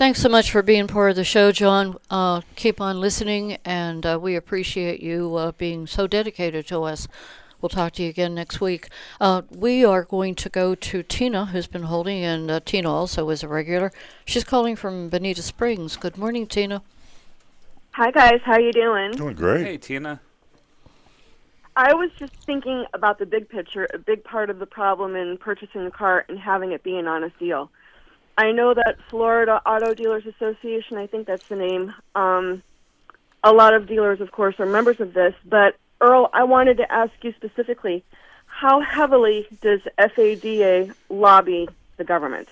[0.00, 1.98] Thanks so much for being part of the show, John.
[2.08, 7.06] Uh, keep on listening, and uh, we appreciate you uh, being so dedicated to us.
[7.60, 8.88] We'll talk to you again next week.
[9.20, 13.28] Uh, we are going to go to Tina, who's been holding, and uh, Tina also
[13.28, 13.92] is a regular.
[14.24, 15.98] She's calling from Bonita Springs.
[15.98, 16.80] Good morning, Tina.
[17.90, 19.10] Hi guys, how you doing?
[19.10, 19.66] Doing great.
[19.66, 20.18] Hey, Tina.
[21.76, 23.86] I was just thinking about the big picture.
[23.92, 27.06] A big part of the problem in purchasing a car and having it be an
[27.06, 27.70] honest deal.
[28.40, 31.92] I know that Florida Auto Dealers Association, I think that's the name.
[32.14, 32.62] Um,
[33.44, 35.34] a lot of dealers, of course, are members of this.
[35.44, 38.02] But Earl, I wanted to ask you specifically,
[38.46, 42.48] how heavily does FADA lobby the government?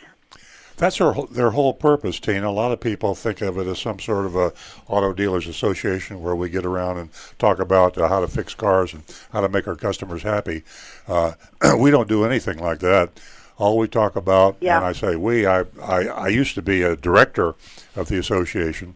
[0.77, 2.51] That's their, whole- their whole purpose, Tina.
[2.51, 4.53] A lot of people think of it as some sort of a
[4.89, 8.93] auto dealers association where we get around and talk about uh, how to fix cars
[8.93, 10.65] and how to make our customers happy.
[11.09, 11.33] Uh,
[11.79, 13.11] we don't do anything like that.
[13.59, 14.77] All we talk about, Yeah.
[14.79, 17.55] and I say we, I, I, I used to be a director
[17.97, 18.95] of the association,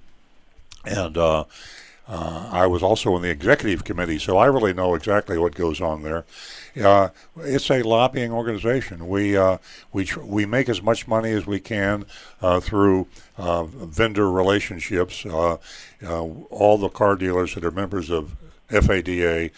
[0.85, 1.45] and uh,
[2.09, 5.81] uh, I was also in the executive committee, so I really know exactly what goes
[5.81, 6.25] on there.
[6.81, 9.09] Uh, it's a lobbying organization.
[9.09, 9.59] We uh,
[9.93, 12.07] we tr- we make as much money as we can
[12.41, 15.27] uh, through uh, vendor relationships.
[15.27, 15.59] Uh,
[16.05, 18.35] uh, all the car dealers that are members of
[18.69, 19.51] FADA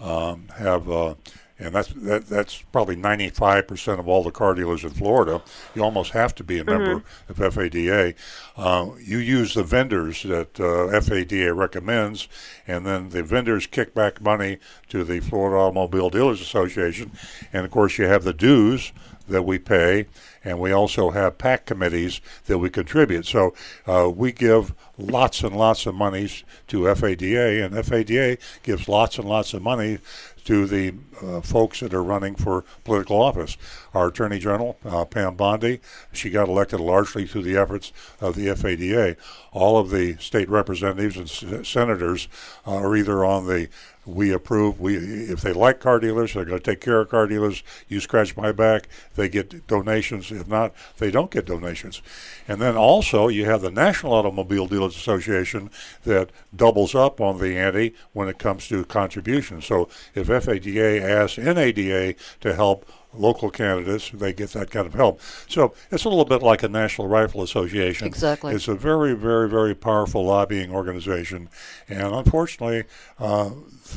[0.00, 1.14] um, have uh,
[1.60, 5.42] and that's that, that's probably 95% of all the car dealers in Florida.
[5.74, 8.14] You almost have to be a member of FADA.
[8.56, 12.28] Uh, you use the vendors that uh, FADA recommends,
[12.66, 17.12] and then the vendors kick back money to the Florida Automobile Dealers Association,
[17.52, 18.92] and of course you have the dues
[19.30, 20.06] that we pay,
[20.44, 23.26] and we also have PAC committees that we contribute.
[23.26, 23.54] So
[23.86, 29.28] uh, we give lots and lots of monies to FADA, and FADA gives lots and
[29.28, 29.98] lots of money
[30.44, 33.56] to the uh, folks that are running for political office.
[33.94, 35.80] Our Attorney General, uh, Pam Bondi,
[36.12, 39.16] she got elected largely through the efforts of the FADA.
[39.52, 42.28] All of the state representatives and s- senators
[42.66, 43.68] uh, are either on the
[44.06, 44.80] we approve.
[44.80, 47.62] We if they like car dealers, they're going to take care of car dealers.
[47.88, 50.32] You scratch my back, they get donations.
[50.32, 52.02] If not, they don't get donations.
[52.48, 55.70] And then also you have the National Automobile Dealers Association
[56.04, 59.66] that doubles up on the ante when it comes to contributions.
[59.66, 65.20] So if FADA asks NADA to help local candidates, they get that kind of help.
[65.48, 68.06] So it's a little bit like a National Rifle Association.
[68.06, 68.54] Exactly.
[68.54, 71.48] It's a very, very, very powerful lobbying organization,
[71.88, 72.84] and unfortunately,
[73.18, 73.50] uh,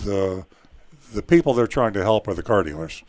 [0.03, 0.45] the
[1.13, 3.03] the people they're trying to help are the car dealers,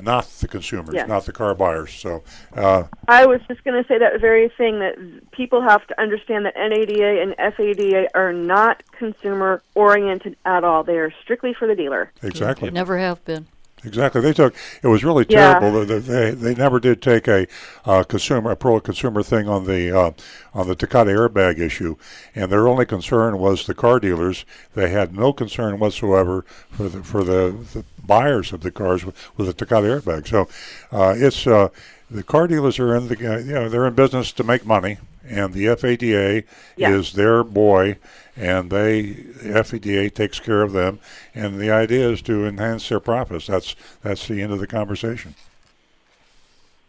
[0.00, 1.08] not the consumers, Yes.
[1.08, 1.92] not the car buyers.
[1.92, 2.22] So.
[2.56, 6.46] Uh, I was just going to say that very thing that people have to understand
[6.46, 10.82] that NADA and FADA are not consumer oriented at all.
[10.84, 12.10] They are strictly for the dealer.
[12.22, 12.70] Exactly.
[12.70, 13.46] Never have been.
[13.84, 14.20] Exactly.
[14.20, 14.54] They took.
[14.82, 15.58] It was really Yeah.
[15.58, 15.84] terrible.
[15.84, 17.46] They, they they never did take a
[17.84, 20.10] uh, consumer a pro consumer thing on the uh,
[20.54, 21.96] on the Takata airbag issue,
[22.34, 24.44] and their only concern was the car dealers.
[24.74, 29.16] They had no concern whatsoever for the for the, the buyers of the cars with,
[29.36, 30.28] with the Takata airbag.
[30.28, 30.48] So
[30.92, 31.68] uh, it's uh,
[32.10, 34.98] the car dealers are in the uh, you know they're in business to make money,
[35.26, 36.44] and the FADA
[36.76, 36.90] Yeah.
[36.90, 37.96] is their boy,
[38.36, 41.00] and they the FADA takes care of them,
[41.34, 43.46] and the idea is to enhance their profits.
[43.46, 45.34] That's that's the end of the conversation.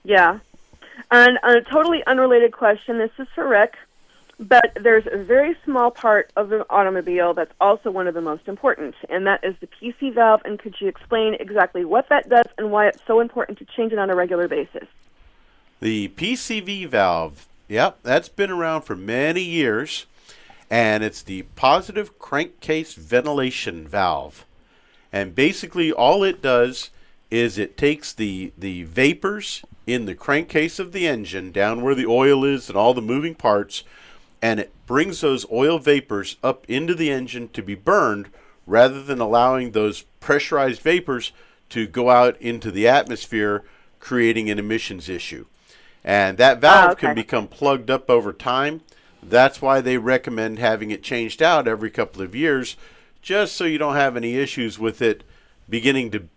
[0.03, 0.39] Yeah.
[1.11, 2.97] And a totally unrelated question.
[2.97, 3.75] This is for Rick,
[4.39, 8.47] but there's a very small part of the automobile that's also one of the most
[8.47, 10.41] important, and that is the PC valve.
[10.45, 13.91] And could you explain exactly what that does and why it's so important to change
[13.93, 14.87] it on a regular basis?
[15.81, 20.05] The PCV valve, yep, that's been around for many years,
[20.73, 24.43] and it's the positive crankcase ventilation valve.
[25.11, 26.89] And basically, all it does
[27.29, 32.07] is it takes the, the vapors in the crankcase of the engine down where the
[32.07, 33.83] oil is and all the moving parts,
[34.41, 38.29] and it brings those oil vapors up into the engine to be burned
[38.65, 41.33] rather than allowing those pressurized vapors
[41.69, 43.63] to go out into the atmosphere,
[43.99, 45.45] creating an emissions issue.
[46.03, 48.81] And that valve Ah, can become plugged up over time.
[49.29, 52.75] That's why they recommend having it changed out every couple of years,
[53.21, 55.23] just so you don't have any issues with it
[55.69, 56.27] beginning to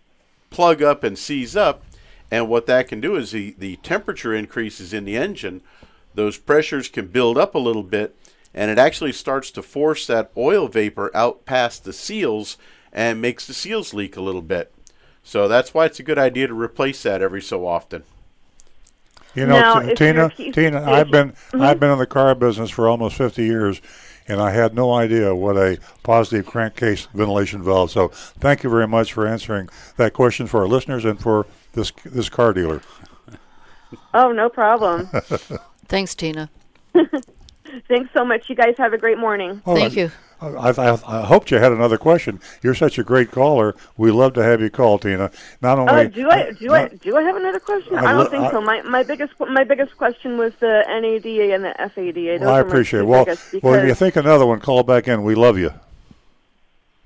[0.49, 1.83] plug up and seize up.
[2.31, 5.61] And what that can do is the, the temperature increases in the engine.
[6.13, 8.17] Those pressures can build up a little bit,
[8.53, 12.57] and it actually starts to force that oil vapor out past the seals
[12.91, 14.73] and makes the seals leak a little bit.
[15.23, 18.03] So that's why it's a good idea to replace that every so often.
[19.37, 21.61] You know, Now, T- Tina, Tina, I've been Mhm.
[21.61, 23.79] I've been in the car business for almost 50 years,
[24.27, 27.91] and I had no idea what a positive crankcase ventilation valve.
[27.91, 28.07] So,
[28.39, 32.29] thank you very much for answering that question for our listeners and for this this
[32.29, 32.81] car dealer.
[34.15, 35.07] Oh, no problem.
[35.87, 36.49] Thanks, Tina.
[37.87, 38.49] Thanks so much.
[38.49, 39.61] You guys have a great morning.
[39.67, 40.11] Oh, Thank I- you.
[40.39, 42.39] I, I, I hoped you had another question.
[42.61, 43.75] You're such a great caller.
[43.97, 45.31] We love to have you call, Tina.
[45.61, 47.95] Not only Uh, do I do I do I have another question?
[47.97, 48.61] I I, don't think I- so.
[48.61, 52.39] My my biggest my biggest question was the NADA and the FADA.
[52.39, 55.23] Those Well, I appreciate Well, biggest well, if you think another one, call back in.
[55.23, 55.73] We love you.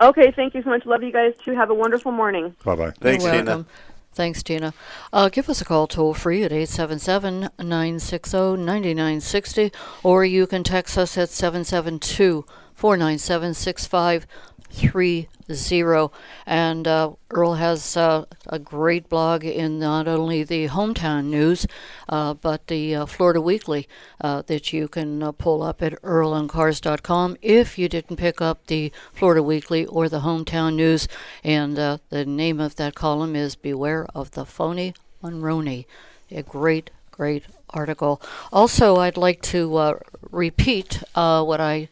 [0.02, 0.86] Okay, thank you so much.
[0.86, 1.54] Love you guys too.
[1.54, 2.56] Have a wonderful morning.
[2.66, 2.92] Bye bye.
[3.00, 3.66] Thanks, You're Tina.
[4.14, 4.74] Thanks, Tina.
[5.14, 9.72] Uh, give us a call toll free at 877 960 9960,
[10.04, 12.46] or you can text us at 772
[12.82, 16.10] 497 6530.
[16.48, 21.68] And uh, Earl has uh, a great blog in not only the hometown news,
[22.10, 23.88] uh, but the uh, Florida Weekly
[24.20, 28.92] uh, that you can uh, pull up at earlandcars.com if you didn't pick up the
[29.14, 31.08] Florida Weekly or the hometown news.
[31.44, 35.86] And the name of that column is Beware of the Phony Monroney.
[36.32, 38.20] A great, great article.
[38.52, 40.00] Also, I'd like to
[40.32, 41.90] repeat what I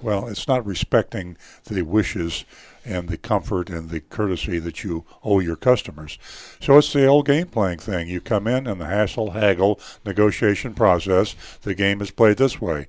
[0.00, 2.46] well, it's not respecting the wishes
[2.86, 6.18] and the comfort and the courtesy that you owe your customers.
[6.60, 8.08] So it's the old game playing thing.
[8.08, 12.86] You come in and the hassle, haggle, negotiation process, the game is played this way.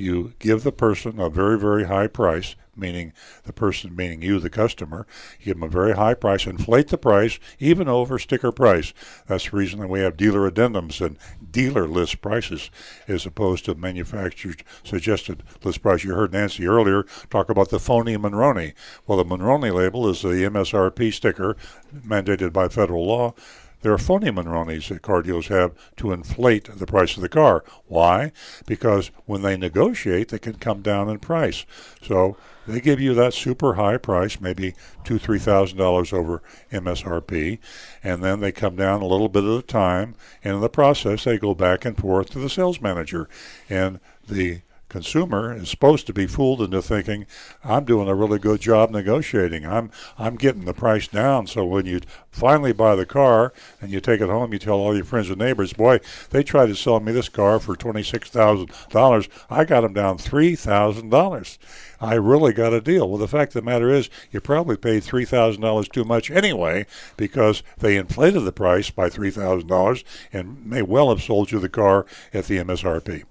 [0.00, 3.12] You give the person a very, very high price, meaning
[3.44, 5.06] the person, meaning you, the customer.
[5.38, 8.94] You give them a very high price, inflate the price, even over sticker price.
[9.26, 11.18] That's the reason that we have dealer addendums and
[11.50, 12.70] dealer list prices
[13.08, 16.02] as opposed to manufacturer's suggested list price.
[16.02, 18.72] You heard Nancy earlier talk about the phony Monroney.
[19.06, 21.58] Well, the Monroney label is the MSRP sticker
[21.94, 23.34] mandated by federal law.
[23.82, 27.64] There are phony Monroneys that car dealers have to inflate the price of the car.
[27.86, 28.32] Why?
[28.66, 31.64] Because when they negotiate, they can come down in price.
[32.02, 37.58] So they give you that super high price, maybe two, three thousand dollars over MSRP,
[38.04, 40.14] and then they come down a little bit at a time.
[40.44, 43.28] And in the process, they go back and forth to the sales manager,
[43.68, 44.60] and the
[44.90, 47.24] consumer is supposed to be fooled into thinking
[47.64, 49.64] I'm doing a really good job negotiating.
[49.64, 51.46] I'm I'm getting the price down.
[51.46, 54.94] So when you finally buy the car and you take it home, you tell all
[54.94, 58.28] your friends and neighbors, "Boy, they tried to sell me this car for twenty six
[58.28, 59.28] thousand dollars.
[59.48, 61.58] I got them down three thousand dollars.
[62.00, 65.04] I really got a deal." Well, the fact of the matter is, you probably paid
[65.04, 66.86] three thousand dollars too much anyway
[67.16, 71.60] because they inflated the price by three thousand dollars and may well have sold you
[71.60, 73.22] the car at the MSRP.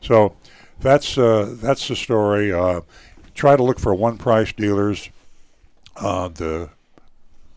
[0.00, 0.34] So
[0.82, 2.52] that's uh, that's the story.
[2.52, 2.82] Uh,
[3.34, 5.08] try to look for one price dealers.
[5.96, 6.70] Uh, the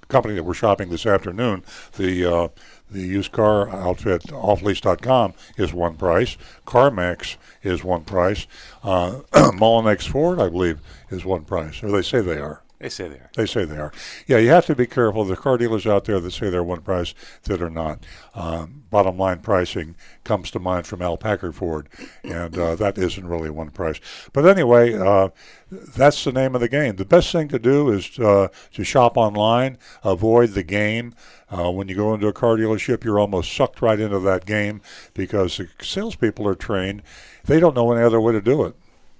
[0.07, 1.63] company that we're shopping this afternoon,
[1.97, 2.47] the uh,
[2.89, 6.37] the used car outfit offlease.com is one price.
[6.65, 8.47] CarMax is one price.
[8.83, 12.61] Uh, Mullinax Ford, I believe, is one price, or they say they are.
[12.79, 13.29] They say they are.
[13.35, 13.93] They say they are.
[14.27, 15.23] Yeah, you have to be careful.
[15.23, 17.13] There's car dealers out there that say they're one price
[17.43, 18.05] that are not.
[18.33, 19.95] Um, bottom line pricing
[20.25, 21.87] comes to mind from Al Packer Ford,
[22.23, 24.01] and uh, that isn't really one price.
[24.33, 25.29] But anyway, uh,
[25.71, 26.97] that's the name of the game.
[26.97, 31.13] The best thing to do is uh, to shop online, avoid the game.
[31.49, 34.81] Uh, when you go into a car dealership, you're almost sucked right into that game
[35.13, 37.03] because the salespeople are trained.
[37.45, 38.75] They don't know any other way to do it.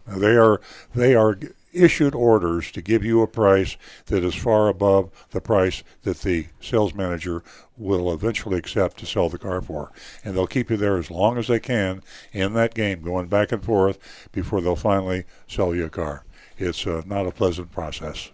[0.08, 0.62] They are
[0.94, 1.40] they are
[1.76, 6.48] issued orders to give you a price that is far above the price that the
[6.60, 7.44] sales manager
[7.78, 9.92] will eventually accept to sell the car for.
[10.24, 12.02] And they'll keep you there as long as they can
[12.32, 14.00] in that game, going back and forth
[14.32, 16.24] before they'll finally sell you a car.
[16.58, 18.32] It's uh, not a pleasant process.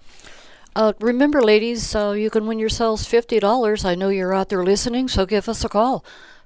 [0.76, 3.84] Uh, remember, ladies, uh, you can win yourselves $50.
[3.84, 6.06] I know you're out there listening, so give us a call.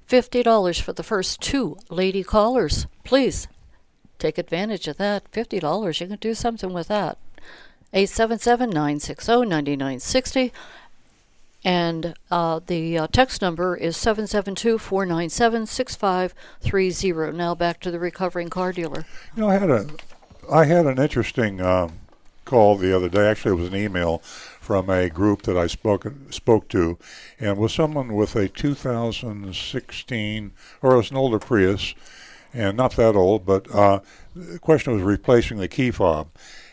[0.09, 2.87] $50 for the first two lady callers.
[3.03, 3.47] Please
[4.25, 5.31] take advantage of that.
[5.31, 7.17] $50, you can do something with that.
[7.93, 10.51] 877 960 9960.
[11.63, 17.37] And uh, the uh, text number is 772 497 6530.
[17.37, 19.05] Now back to the recovering car dealer.
[19.35, 19.87] You know, I had a
[20.51, 21.93] I had an interesting um,
[22.45, 23.27] call the other day.
[23.27, 26.99] Actually, it was an email from a group that I spoke spoke to,
[27.39, 30.51] and was someone with a 2016
[30.83, 31.95] or it was an older Prius,
[32.55, 33.99] and not that old, but uh,
[34.35, 36.29] the question was replacing the key fob.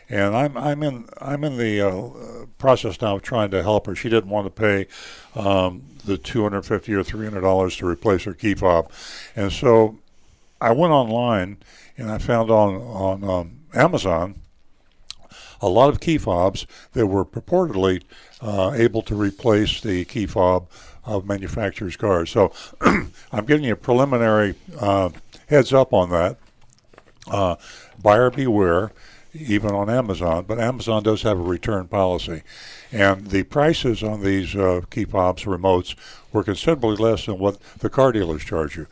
[0.09, 3.95] And I'm I'm in I'm in the uh, process now of trying to help her.
[3.95, 4.87] She didn't want to pay
[5.35, 8.91] um, the 250 or 300 dollars to replace her key fob,
[9.35, 9.97] and so
[10.61, 11.57] I went online
[11.97, 14.35] and I found on on um, Amazon
[15.61, 18.03] a lot of key fobs that were purportedly
[18.41, 20.67] uh, able to replace the key fob
[21.05, 22.29] of manufacturers' cars.
[22.29, 25.09] So I'm giving you a preliminary uh,
[25.47, 26.37] heads up on that.
[27.27, 27.55] Uh,
[28.01, 28.91] buyer beware,
[29.33, 32.43] even on Amazon, but Amazon does have a return policy.
[32.91, 35.95] And the prices on these uh, key fobs remotes
[36.31, 38.87] were considerably less than what the car dealers charge you.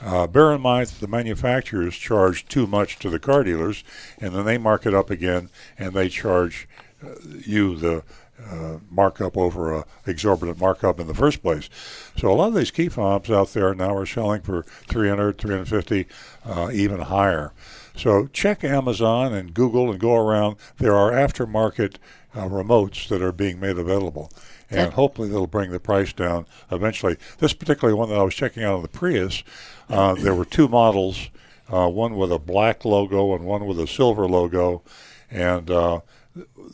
[0.00, 3.82] Uh, bear in mind that the manufacturers charge too much to the car dealers,
[4.18, 5.48] and then they mark it up again,
[5.78, 6.68] and they charge
[7.02, 7.14] uh,
[7.46, 8.02] you the
[8.44, 11.68] uh, markup over a exorbitant markup in the first place.
[12.16, 16.06] So a lot of these key fobs out there now are selling for 300, 350,
[16.44, 17.52] uh, even higher.
[17.96, 20.56] So check Amazon and Google and go around.
[20.78, 21.96] There are aftermarket
[22.34, 24.30] uh, remotes that are being made available
[24.70, 27.16] and hopefully they'll bring the price down eventually.
[27.38, 29.42] This particular one that I was checking out on the Prius,
[29.88, 31.30] uh, there were two models,
[31.68, 34.82] uh, one with a black logo and one with a silver logo,
[35.30, 36.00] and uh,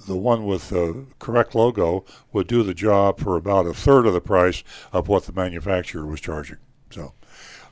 [0.07, 4.12] the one with the correct logo would do the job for about a third of
[4.14, 6.59] the price of what the manufacturer was charging.
[6.90, 7.12] So,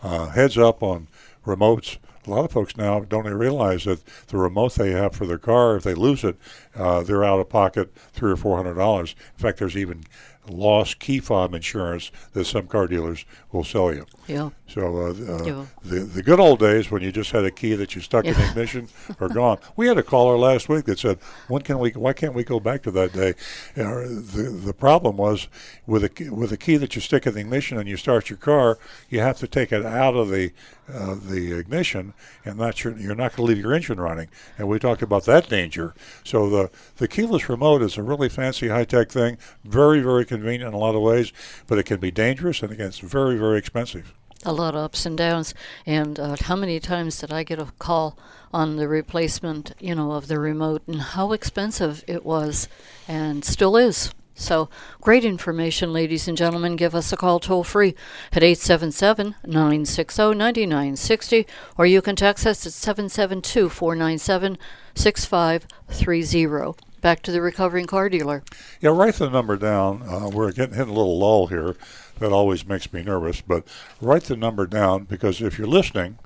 [0.02, 1.08] uh, heads up on
[1.44, 1.98] remotes.
[2.26, 5.38] A lot of folks now don't even realize that the remote they have for their
[5.38, 6.36] car, if they lose it,
[6.74, 9.14] uh, they're out of pocket three or four hundred dollars.
[9.36, 10.04] In fact, there's even
[10.48, 14.06] lost key fob insurance that some car dealers will sell you.
[14.26, 14.50] Yeah.
[14.66, 15.66] So uh, uh, Yeah.
[15.84, 18.34] the the good old days when you just had a key that you stuck in
[18.34, 18.88] the ignition
[19.20, 19.58] are gone.
[19.76, 21.18] We had a caller last week that said,
[21.48, 21.90] "When can we?
[21.90, 23.34] Why can't we go back to that day?"
[23.76, 25.48] Uh, the the problem was
[25.90, 28.36] with a with a key that you stick in the ignition and you start your
[28.36, 28.78] car,
[29.08, 30.52] you have to take it out of the
[30.88, 32.14] uh, the ignition,
[32.44, 34.28] and that's your, you're not going to leave your engine running.
[34.56, 35.94] And we talked about that danger.
[36.24, 40.68] So the the keyless remote is a really fancy high tech thing, very very convenient
[40.68, 41.32] in a lot of ways,
[41.66, 44.14] but it can be dangerous and again, it's very very expensive.
[44.44, 45.52] a lot of ups and downs.
[45.84, 48.16] And uh, how many times did I get a call
[48.54, 52.68] on the replacement, you know, of the remote and how expensive it was
[53.06, 54.14] and still is?
[54.40, 54.70] So,
[55.02, 56.74] great information, ladies and gentlemen.
[56.76, 57.94] Give us a call toll free
[58.32, 64.56] at 877 960 9960, or you can text us at 772 497
[64.94, 66.72] 6530.
[67.02, 68.42] Back to the recovering car dealer.
[68.80, 70.02] Yeah, write the number down.
[70.08, 71.76] Uh, we're getting hitting a little lull here.
[72.18, 73.42] That always makes me nervous.
[73.42, 73.68] But
[74.00, 76.18] write the number down because if you're listening,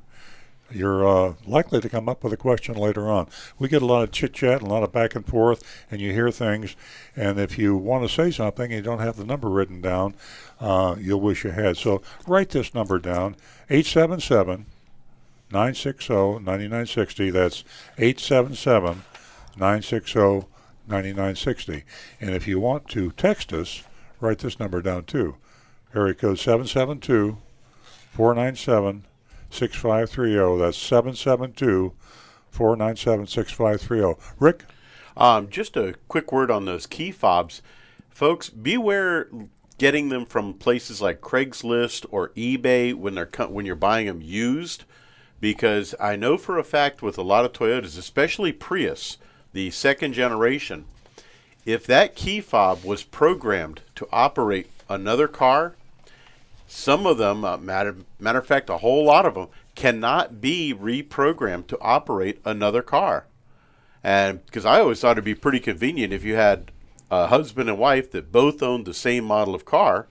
[0.70, 3.28] you're uh, likely to come up with a question later on.
[3.58, 6.00] We get a lot of chit chat and a lot of back and forth, and
[6.00, 6.74] you hear things.
[7.14, 10.14] And if you want to say something and you don't have the number written down,
[10.60, 11.76] uh, you'll wish you had.
[11.76, 13.36] So write this number down
[13.70, 14.66] 877
[15.50, 17.30] 960 9960.
[17.30, 17.64] That's
[17.98, 19.02] 877
[19.56, 20.46] 960
[20.86, 21.84] 9960.
[22.20, 23.84] And if you want to text us,
[24.20, 25.36] write this number down too.
[25.94, 27.38] Area code 772
[28.10, 29.04] 497
[29.54, 30.38] 6530.
[30.38, 30.58] oh.
[30.58, 31.92] That's 772
[32.50, 34.02] 497 6530.
[34.02, 34.18] oh.
[34.38, 34.64] Rick?
[35.16, 37.62] Um, just a quick word on those key fobs,
[38.10, 38.50] folks.
[38.50, 39.28] Beware
[39.78, 44.84] getting them from places like Craigslist or eBay when they're when you're buying them used,
[45.40, 49.18] because I know for a fact with a lot of Toyotas, especially Prius,
[49.52, 50.86] the second generation,
[51.64, 55.74] if that key fob was programmed to operate another car,
[56.74, 59.46] some of them, uh, matter matter of fact, a whole lot of them
[59.76, 63.26] cannot be reprogrammed to operate another car.
[64.02, 66.72] And because I always thought it'd be pretty convenient if you had
[67.12, 70.08] a husband and wife that both owned the same model of car,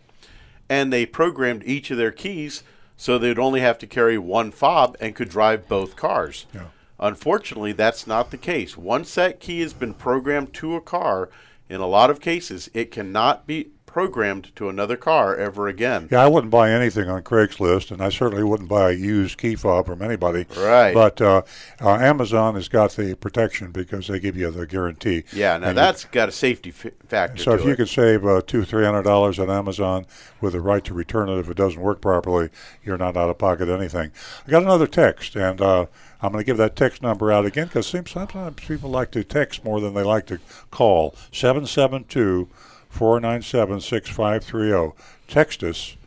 [0.70, 2.64] and they programmed each of their keys
[2.96, 6.46] so they'd only have to carry one fob and could drive both cars.
[6.54, 6.68] Yeah.
[6.98, 8.78] Unfortunately, that's not the case.
[8.78, 11.30] Once that key has been programmed to a car,
[11.68, 16.08] in a lot of cases, it cannot be programmed to another car ever again.
[16.10, 19.54] Yeah, I wouldn't buy anything on Craigslist, and I certainly wouldn't buy a used key
[19.56, 20.48] fob from anybody.
[20.58, 20.96] Right.
[20.96, 21.44] But uh,
[21.80, 25.26] uh, Amazon has got the protection because they give you the guarantee.
[25.32, 27.38] Yeah, now And you- that's got a safety f- factor.
[27.44, 30.08] So if you could save uh, two, three hundred dollars on Amazon
[30.42, 32.50] with the right to return it if it doesn't work properly,
[32.84, 34.12] you're not out of pocket anything.
[34.48, 35.86] I got another text, and uh,
[36.20, 39.64] I'm going to give that text number out again because sometimes people like to text
[39.64, 40.40] more than they like to
[40.72, 41.14] call.
[41.32, 44.96] Seven seven two four nine seven six five three zero.
[45.28, 45.98] Text us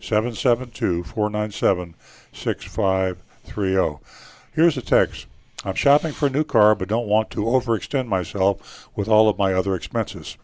[0.00, 1.94] 772 497
[2.32, 4.04] 6530.
[4.52, 5.26] Here's a text.
[5.64, 9.38] I'm shopping for a new car but don't want to overextend myself with all of
[9.38, 10.36] my other expenses.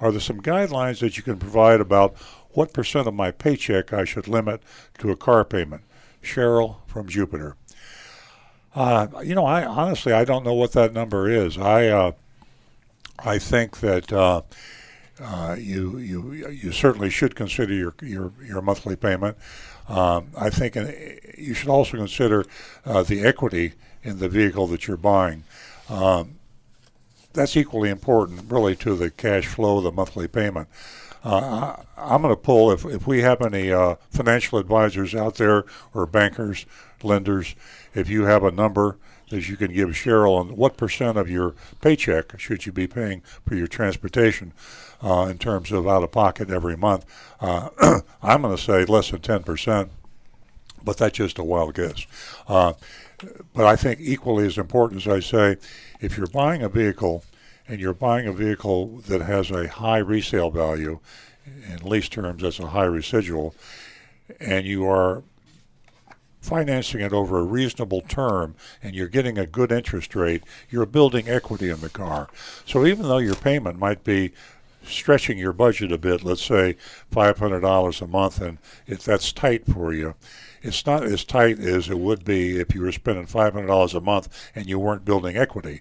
[0.00, 2.14] Are there some guidelines that you can provide about
[2.52, 4.62] what percent of my paycheck I should limit
[4.98, 5.82] to a car payment?
[6.22, 7.56] Cheryl from Jupiter.
[8.74, 11.58] Uh, you know, I honestly I don't know what that number is.
[11.58, 12.12] I uh,
[13.18, 14.42] I think that uh,
[15.22, 19.36] uh you you you certainly should consider your your, your monthly payment.
[19.88, 20.92] Um, I think uh,
[21.36, 22.44] you should also consider
[22.84, 25.44] uh, the equity in the vehicle that you're buying.
[25.88, 26.38] Um,
[27.32, 30.68] that's equally important, really, to the cash flow, the monthly payment.
[31.24, 35.36] Uh, I, am going to pull if if we have any uh, financial advisors out
[35.36, 35.64] there
[35.94, 36.66] or bankers,
[37.02, 37.54] lenders,
[37.94, 38.96] if you have a number
[39.30, 43.22] that you can give Cheryl on what percent of your paycheck should you be paying
[43.46, 44.52] for your transportation
[45.02, 47.04] uh, in terms of out of pocket every month.
[47.40, 47.68] Uh,
[48.22, 49.90] I'm going to say less than 10 percent,
[50.84, 52.06] but that's just a wild guess.
[52.48, 52.74] Uh,
[53.54, 55.56] but I think equally as important as I say,
[56.00, 57.24] if you're buying a vehicle
[57.68, 60.98] and you're buying a vehicle that has a high resale value,
[61.44, 63.54] in lease terms, that's a high residual,
[64.40, 65.22] and you are
[66.40, 71.28] financing it over a reasonable term and you're getting a good interest rate, you're building
[71.28, 72.28] equity in the car.
[72.66, 74.32] So even though your payment might be
[74.84, 76.76] stretching your budget a bit, let's say
[77.12, 80.14] $500 a month, and if that's tight for you,
[80.62, 84.50] it's not as tight as it would be if you were spending $500 a month
[84.54, 85.80] and you weren't building equity.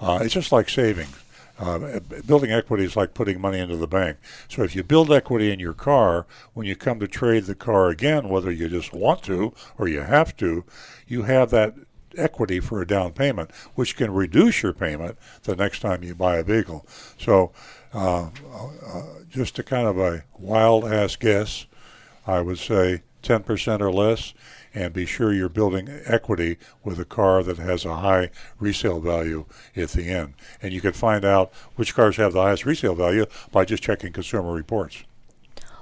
[0.00, 1.14] Uh, it's just like savings.
[1.56, 4.16] Uh, building equity is like putting money into the bank.
[4.48, 7.90] So if you build equity in your car, when you come to trade the car
[7.90, 10.64] again, whether you just want to or you have to,
[11.06, 11.74] you have that
[12.16, 16.36] equity for a down payment, which can reduce your payment the next time you buy
[16.36, 16.86] a vehicle.
[17.18, 17.52] So
[17.94, 21.66] uh, uh, just a kind of a wild ass guess,
[22.26, 24.34] I would say 10% or less
[24.74, 29.46] and be sure you're building equity with a car that has a high resale value
[29.76, 30.34] at the end.
[30.60, 34.12] And you can find out which cars have the highest resale value by just checking
[34.12, 35.04] consumer reports.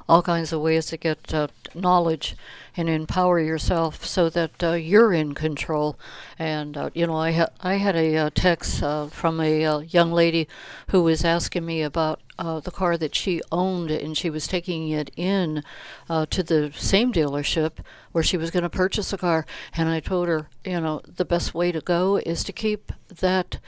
[0.09, 2.37] All kinds of ways to get uh, knowledge
[2.77, 5.99] and empower yourself so that uh, you're in control.
[6.39, 9.79] And uh, you know, I ha- I had a uh, text uh, from a uh,
[9.81, 10.49] young lady
[10.89, 15.13] who was asking me about the car that she owned, and she was taking it
[15.17, 15.63] in
[16.09, 17.75] to the same dealership
[18.11, 19.47] where she was going to purchase a car.
[19.77, 22.91] And I told her, you know, the best way to go is to keep
[23.21, 23.59] that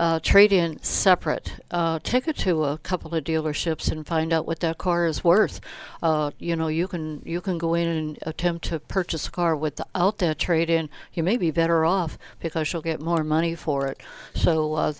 [0.00, 1.60] uh, trade in separate.
[1.70, 5.22] Uh, take it to a couple of dealerships and find out what that car is
[5.22, 5.60] worth.
[6.02, 9.54] Uh, you know, you can you can go in and attempt to purchase a car
[9.54, 10.88] without that trade in.
[11.12, 14.00] You may be better off because you'll get more money for it.
[14.34, 14.72] So.
[14.74, 14.94] Uh,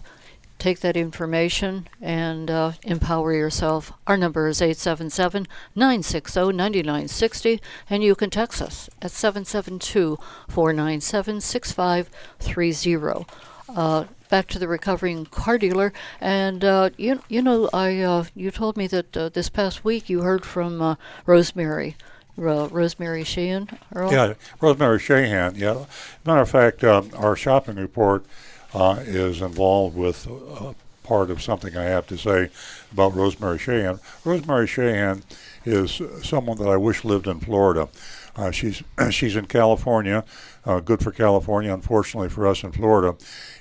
[0.59, 3.94] take that information and uh, empower yourself.
[4.07, 10.18] Our number is 877 960 9960, and you can text us at 772
[10.51, 15.93] 497 6530 back to the recovering car dealer.
[16.20, 20.09] And uh, you you know I uh, you told me that uh, this past week
[20.09, 20.95] you heard from uh,
[21.26, 21.97] Rosemary.
[22.37, 24.11] Rosemary Shahan, Earl?
[24.12, 25.59] Yeah, Rosemary Shahan.
[25.59, 25.85] Yeah,
[26.24, 28.24] matter of fact, um, our shopping report
[28.72, 30.72] uh, is involved with uh,
[31.03, 32.49] part of something I have to say
[32.93, 34.01] about Rosemary Shahan.
[34.24, 35.22] Rosemary Shahan
[35.66, 37.89] is someone that I wish lived in Florida.
[38.37, 40.24] Uh, she's she's in California,
[40.64, 41.72] uh, good for California.
[41.72, 43.16] Unfortunately for us in Florida,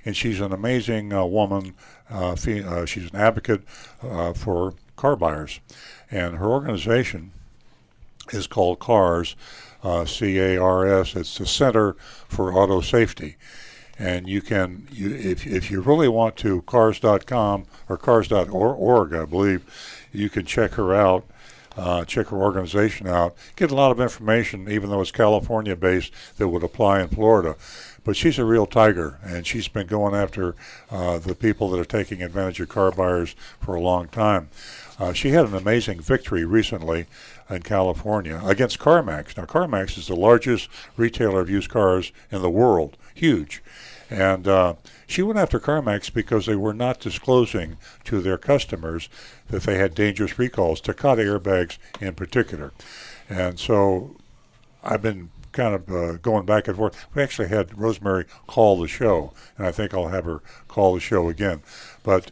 [0.05, 1.73] and she's an amazing uh, woman.
[2.09, 3.61] Uh, uh, she's an advocate
[4.01, 5.59] uh, for car buyers,
[6.09, 7.31] and her organization
[8.31, 9.35] is called CARS,
[9.83, 11.15] C-A-R-S.
[11.15, 11.93] It's the Center
[12.27, 13.37] for Auto Safety
[13.99, 20.07] and you can you if if you really want to cars.com or cars.org I believe
[20.13, 21.25] you can check her out
[21.79, 26.11] uh, check her organization out, get a lot of information, even though it's California based,
[26.37, 27.55] that would apply in Florida.
[28.03, 30.55] But she's a real tiger, and she's been going after
[30.91, 34.49] uh, the people that are taking advantage of car buyers for a long time.
[34.99, 37.05] Uh, she had an amazing victory recently
[37.49, 39.37] in California against CarMax.
[39.37, 43.63] Now, CarMax is the largest retailer of used cars in the world, huge.
[44.09, 44.73] And uh,
[45.09, 49.09] she went after CarMax because they were not disclosing to their customers
[49.47, 52.71] that they had dangerous recalls, Takata airbags in particular.
[53.27, 54.15] And so
[54.83, 57.07] I've been kind of uh, going back and forth.
[57.15, 60.99] We actually had Rosemary call the show, and I think I'll have her call the
[60.99, 61.63] show again.
[62.03, 62.29] But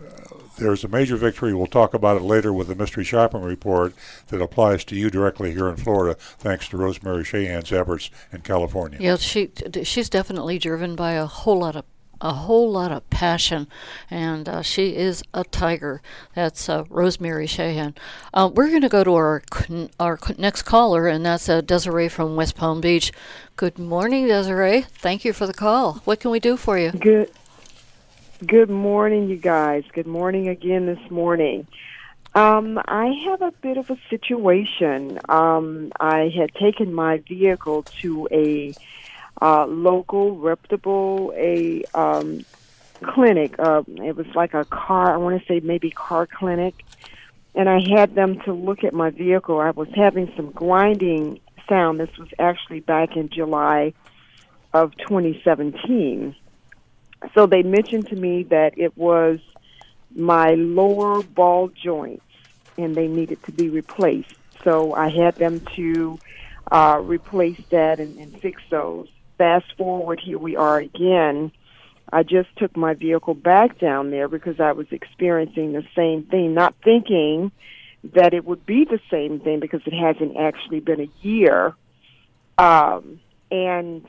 [0.00, 1.52] uh, there's a major victory.
[1.52, 3.92] We'll talk about it later with the mystery shopping report
[4.28, 8.98] that applies to you directly here in Florida, thanks to Rosemary Shahan's efforts in California.
[9.00, 9.50] Yeah, she
[9.82, 11.84] she's definitely driven by a whole lot of
[12.20, 13.66] a whole lot of passion,
[14.10, 16.02] and uh, she is a tiger.
[16.34, 17.96] That's uh, Rosemary Shahan.
[18.34, 19.42] Uh, we're going to go to our
[19.98, 23.12] our next caller, and that's uh, Desiree from West Palm Beach.
[23.56, 24.82] Good morning, Desiree.
[24.82, 26.00] Thank you for the call.
[26.04, 26.90] What can we do for you?
[26.92, 27.30] Good.
[28.46, 29.84] Good morning, you guys.
[29.92, 31.66] Good morning again this morning.
[32.34, 35.18] Um, I have a bit of a situation.
[35.28, 38.74] Um, I had taken my vehicle to a
[39.40, 42.44] uh, local, reputable, a um,
[43.02, 43.58] clinic.
[43.58, 45.12] Uh, it was like a car.
[45.12, 46.84] I want to say maybe car clinic,
[47.54, 49.58] and I had them to look at my vehicle.
[49.58, 52.00] I was having some grinding sound.
[52.00, 53.94] This was actually back in July
[54.72, 56.34] of 2017.
[57.34, 59.40] So they mentioned to me that it was
[60.14, 62.24] my lower ball joints
[62.78, 64.34] and they needed to be replaced.
[64.64, 66.18] So I had them to
[66.70, 69.08] uh, replace that and, and fix those.
[69.40, 71.50] Fast forward, here we are again.
[72.12, 76.52] I just took my vehicle back down there because I was experiencing the same thing,
[76.52, 77.50] not thinking
[78.12, 81.74] that it would be the same thing because it hasn't actually been a year.
[82.58, 83.18] Um,
[83.50, 84.04] and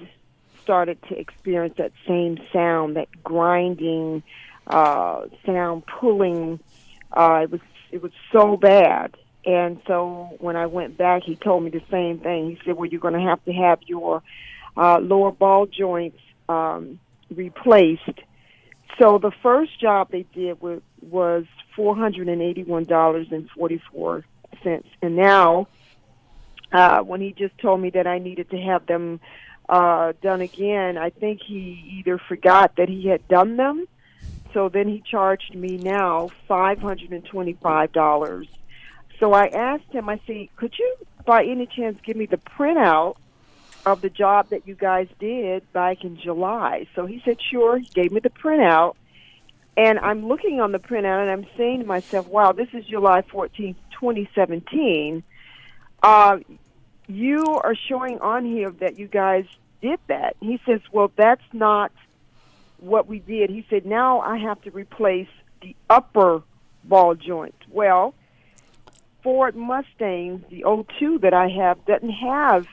[0.63, 4.23] started to experience that same sound, that grinding
[4.67, 6.59] uh, sound, pulling.
[7.13, 7.61] Uh, it was
[7.91, 9.15] it was so bad.
[9.45, 12.49] And so when I went back, he told me the same thing.
[12.49, 14.21] He said, "Well, you're going to have to have your
[14.77, 16.19] uh, lower ball joints
[16.49, 16.99] um,
[17.29, 18.19] replaced."
[18.99, 21.45] So the first job they did was, was
[21.75, 22.27] four hundred
[25.01, 25.67] and now
[26.71, 29.19] uh, when he just told me that I needed to have them
[29.67, 30.97] uh, done again.
[30.97, 33.87] I think he either forgot that he had done them,
[34.53, 38.47] so then he charged me now five hundred and twenty-five dollars.
[39.19, 40.09] So I asked him.
[40.09, 40.95] I said, "Could you,
[41.25, 43.15] by any chance, give me the printout
[43.85, 47.87] of the job that you guys did back in July?" So he said, "Sure." He
[47.93, 48.95] gave me the printout,
[49.77, 53.21] and I'm looking on the printout, and I'm saying to myself, "Wow, this is July
[53.21, 55.23] fourteenth, twenty seventeen.
[56.03, 56.39] Uh,
[57.07, 59.45] you are showing on here that you guys
[59.81, 60.35] did that.
[60.39, 61.91] He says, well, that's not
[62.77, 63.49] what we did.
[63.49, 65.27] He said, now I have to replace
[65.61, 66.41] the upper
[66.83, 67.55] ball joint.
[67.69, 68.13] Well,
[69.23, 70.63] Ford Mustang, the
[70.99, 72.65] 02 that I have, doesn't have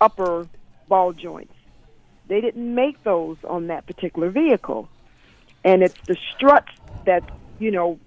[0.00, 0.46] upper
[0.88, 1.54] ball joints.
[2.28, 4.88] They didn't make those on that particular vehicle.
[5.64, 6.72] And it's the struts
[7.04, 7.28] that,
[7.58, 7.98] you know,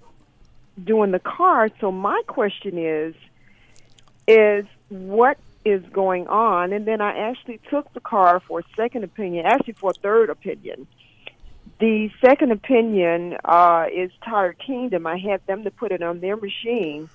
[0.82, 1.68] doing the car.
[1.80, 3.14] So my question is,
[4.26, 6.72] is what is going on.
[6.72, 10.30] And then I actually took the car for a second opinion, actually for a third
[10.30, 10.86] opinion.
[11.78, 15.06] The second opinion uh, is Tire Kingdom.
[15.06, 17.08] I had them to put it on their machine.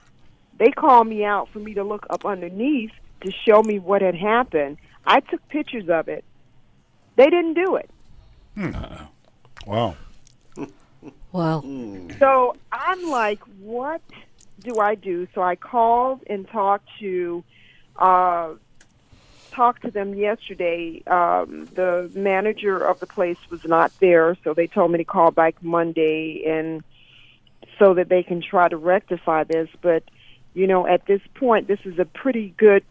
[0.57, 2.91] They called me out for me to look up underneath
[3.21, 4.77] to show me what had happened.
[5.05, 6.23] I took pictures of it.
[7.15, 7.89] They didn't do it.
[8.55, 8.71] Hmm.
[9.65, 9.95] Wow.
[11.33, 11.61] Wow.
[12.19, 14.01] So I'm like, what
[14.61, 15.27] do I do?
[15.35, 17.43] So I called and talked to
[17.97, 18.53] uh,
[19.51, 21.03] talked to them yesterday.
[21.05, 25.31] Um, the manager of the place was not there, so they told me to call
[25.31, 26.83] back Monday and
[27.77, 29.69] so that they can try to rectify this.
[29.81, 30.03] But
[30.57, 32.83] you know, at this point, this is a pretty good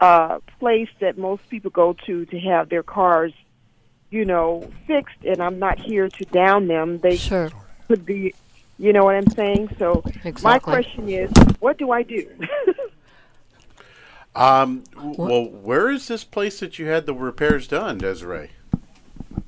[0.00, 3.34] uh, place that most people go to to have their cars,
[4.08, 5.22] you know, fixed.
[5.22, 7.00] And I'm not here to down them.
[7.00, 7.50] They sure.
[7.86, 8.32] could be,
[8.78, 9.76] you know what I'm saying.
[9.78, 10.42] So exactly.
[10.42, 12.28] my question is, what do I do?
[14.34, 18.52] Um, well, where is this place that you had the repairs done, Desiree?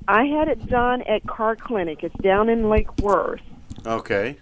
[0.07, 2.05] I had it done at Car Clinic.
[2.05, 3.41] It's down in Lake Worth.
[3.87, 4.37] Okay.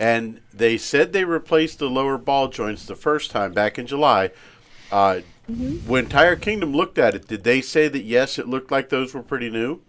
[0.00, 4.30] And they said they replaced the lower ball joints the first time back in July.
[4.90, 5.86] Uh, mm-hmm.
[5.86, 9.12] When Tire Kingdom looked at it, did they say that yes, it looked like those
[9.12, 9.82] were pretty new?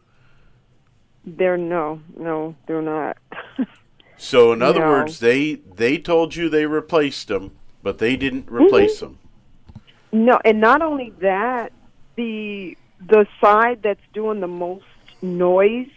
[1.23, 3.17] They're no, no, they're not.
[4.17, 4.89] so in other no.
[4.89, 7.51] words, they they told you they replaced them,
[7.81, 9.13] but they didn't replace mm-hmm.
[9.13, 10.25] them.
[10.25, 11.71] No, and not only that,
[12.17, 14.83] the the side that's doing the most
[15.21, 15.89] noise.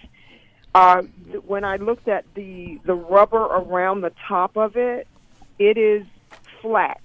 [0.75, 1.03] Uh,
[1.47, 5.07] when I looked at the the rubber around the top of it,
[5.59, 6.05] it is
[6.61, 7.01] flat.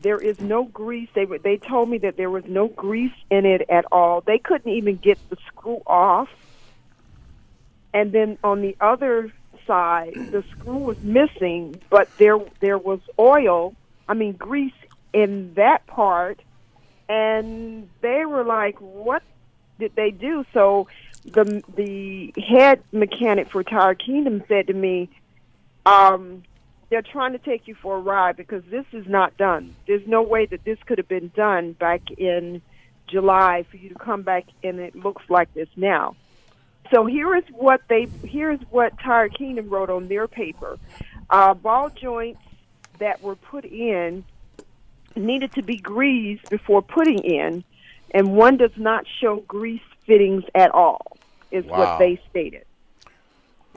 [0.00, 1.08] There is no grease.
[1.14, 4.22] They they told me that there was no grease in it at all.
[4.22, 6.28] They couldn't even get the screw off.
[7.92, 9.32] And then on the other
[9.66, 13.74] side, the screw was missing, but there there was oil.
[14.08, 14.72] I mean grease
[15.12, 16.40] in that part,
[17.08, 19.22] and they were like, "What
[19.78, 20.88] did they do?" So
[21.32, 25.08] the the head mechanic for Tire Kingdom said to me,
[25.84, 26.42] um,
[26.88, 29.74] "They're trying to take you for a ride because this is not done.
[29.86, 32.62] There's no way that this could have been done back in
[33.06, 36.16] July for you to come back and it looks like this now."
[36.92, 40.78] So here is what they here is what Tire Kingdom wrote on their paper.
[41.28, 42.40] Uh, ball joints
[42.98, 44.24] that were put in
[45.16, 47.64] needed to be greased before putting in,
[48.12, 51.15] and one does not show grease fittings at all.
[51.50, 51.78] Is Wow.
[51.78, 52.64] what they stated.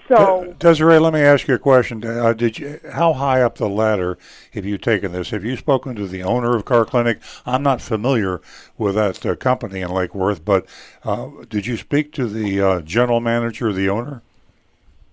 [0.07, 2.03] So Desiree, let me ask you a question.
[2.03, 2.79] Uh, did you?
[2.93, 4.17] How high up the ladder
[4.53, 5.29] have you taken this?
[5.29, 7.19] Have you spoken to the owner of Car Clinic?
[7.45, 8.41] I'm not familiar
[8.75, 10.65] with that uh, company in Lake Worth, but
[11.03, 14.23] uh, did you speak to the uh, general manager, the owner?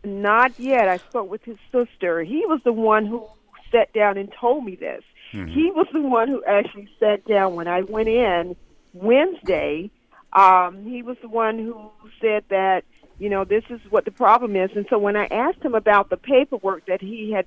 [0.02, 0.88] Not yet.
[0.88, 2.22] I spoke with his sister.
[2.22, 3.26] He was the one who
[3.70, 5.02] sat down and told me this.
[5.32, 8.56] He was the one who actually sat down when I went in
[8.94, 9.90] Wednesday.
[10.32, 12.84] Um, he was the one who said that,
[13.18, 14.70] you know, this is what the problem is.
[14.74, 17.46] And so when I asked him about the paperwork that he had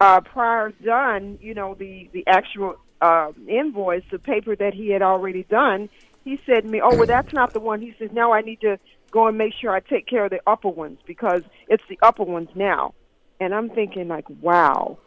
[0.00, 5.02] uh, prior done, you know, the, the actual uh, invoice, the paper that he had
[5.02, 5.88] already done,
[6.24, 7.80] he said to me, oh, well, that's not the one.
[7.80, 8.78] He says, now I need to
[9.10, 12.24] go and make sure I take care of the upper ones because it's the upper
[12.24, 12.94] ones now.
[13.40, 14.98] And I'm thinking, like, wow.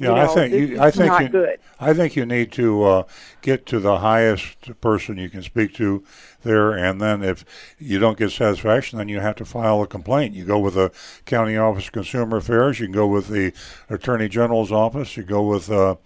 [0.00, 1.60] Yeah, You I think you, I think you, good.
[1.80, 3.02] I think you need to uh,
[3.42, 6.04] get to the highest person you can speak to
[6.42, 7.44] there, and then if
[7.78, 10.34] you don't get satisfaction, then you have to file a complaint.
[10.34, 10.92] You go with the
[11.24, 12.80] county office of consumer affairs.
[12.80, 13.52] You can go with the
[13.88, 15.16] attorney general's office.
[15.16, 15.96] You go with uh,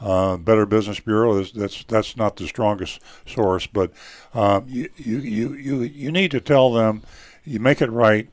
[0.00, 1.36] uh, Better Business Bureau.
[1.36, 3.92] That's, that's that's not the strongest source, but
[4.34, 7.02] um, you, you you you you need to tell them
[7.44, 8.28] you make it right,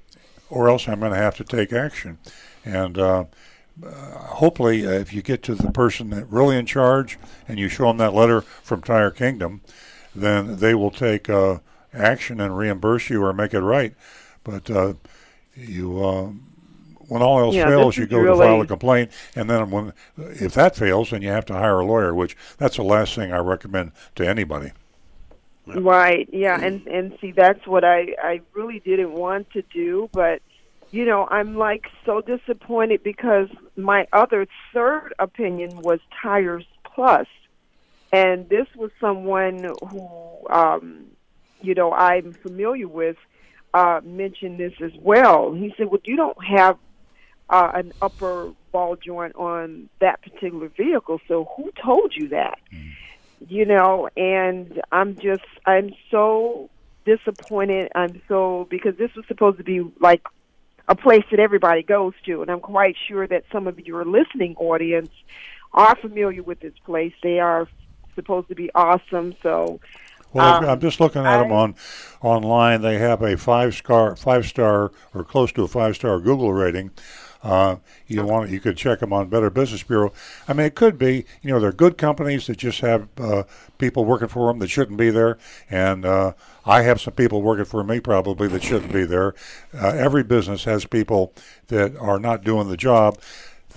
[0.49, 2.17] or else I'm going to have to take action,
[2.63, 2.97] and.
[2.97, 3.25] Uh,
[3.83, 7.17] hopefully, uh, if you get to the person that really in charge
[7.47, 9.61] and you show them that letter from Tire Kingdom,
[10.15, 11.59] then they will take uh,
[11.93, 13.93] action and reimburse you or make it right.
[14.43, 14.93] But uh,
[15.55, 16.31] you, uh,
[17.07, 19.93] when all else Yeah, fails, you is go to file a complaint, and then when
[20.17, 22.13] if that fails, then you have to hire a lawyer.
[22.13, 24.71] Which that's the last thing I recommend to anybody.
[25.67, 26.29] Right.
[26.31, 26.59] Yeah.
[26.61, 30.41] And and see, that's what I I really didn't want to do, but
[30.91, 37.27] you know, I'm like so disappointed because my other third opinion was Tires Plus,
[38.11, 41.05] and this was someone who, um,
[41.61, 43.17] you know, I'm familiar with.
[43.73, 45.53] Uh, mentioned this as well.
[45.53, 46.77] He said, "Well, you don't have
[47.49, 52.57] uh, an upper ball joint on that particular vehicle, so who told you that?"
[53.47, 56.69] you know, and I'm just I'm so
[57.05, 57.91] disappointed.
[57.95, 60.23] I'm so because this was supposed to be like
[60.87, 64.55] a place that everybody goes to, and I'm quite sure that some of your listening
[64.57, 65.09] audience
[65.73, 67.13] are familiar with this place.
[67.23, 67.67] They are
[68.15, 69.35] supposed to be awesome.
[69.41, 69.79] So
[70.33, 71.75] Well, Um, I'm just looking at them I- on
[72.21, 72.81] online.
[72.81, 76.91] They have a five star, five star, or close to a five star Google rating.
[77.45, 77.75] Uh,
[78.07, 80.11] you want you could check them on Better Business Bureau.
[80.47, 83.43] I mean, it could be you know they're good companies that just have uh,
[83.77, 85.37] people working for them that shouldn't be there,
[85.69, 86.33] and uh,
[86.65, 89.35] I have some people working for me probably that shouldn't be there.
[89.73, 91.33] Uh, every business has people
[91.67, 93.19] that are not doing the job.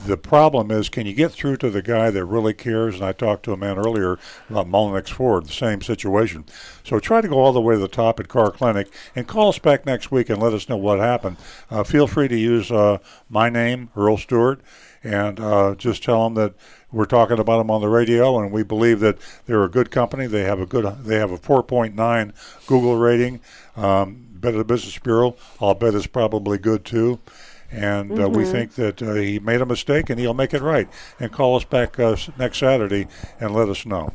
[0.04, 2.94] The problem is, can you get through to the guy that really cares?
[2.94, 4.18] And I talked to a man earlier
[4.48, 6.44] about Mullinax Ford, the same situation.
[6.84, 9.48] So try to go all the way to the top at Car Clinic and call
[9.48, 11.36] us back next week and let us know what happened.
[11.70, 14.60] Uh, feel free to use uh, my name, Earl Stewart,
[15.02, 16.54] and uh, just tell them that
[16.92, 20.26] we're talking about them on the radio, and we believe that they're a good company.
[20.26, 23.40] They have a good, they have a 4.9 Google rating.
[23.76, 27.18] Um, Better Business Bureau, I'll bet is probably good too
[27.70, 30.88] and uh, we think that uh, he made a mistake and he'll make it right.
[31.20, 33.06] And call us back uh, next Saturday
[33.40, 34.12] and let us know.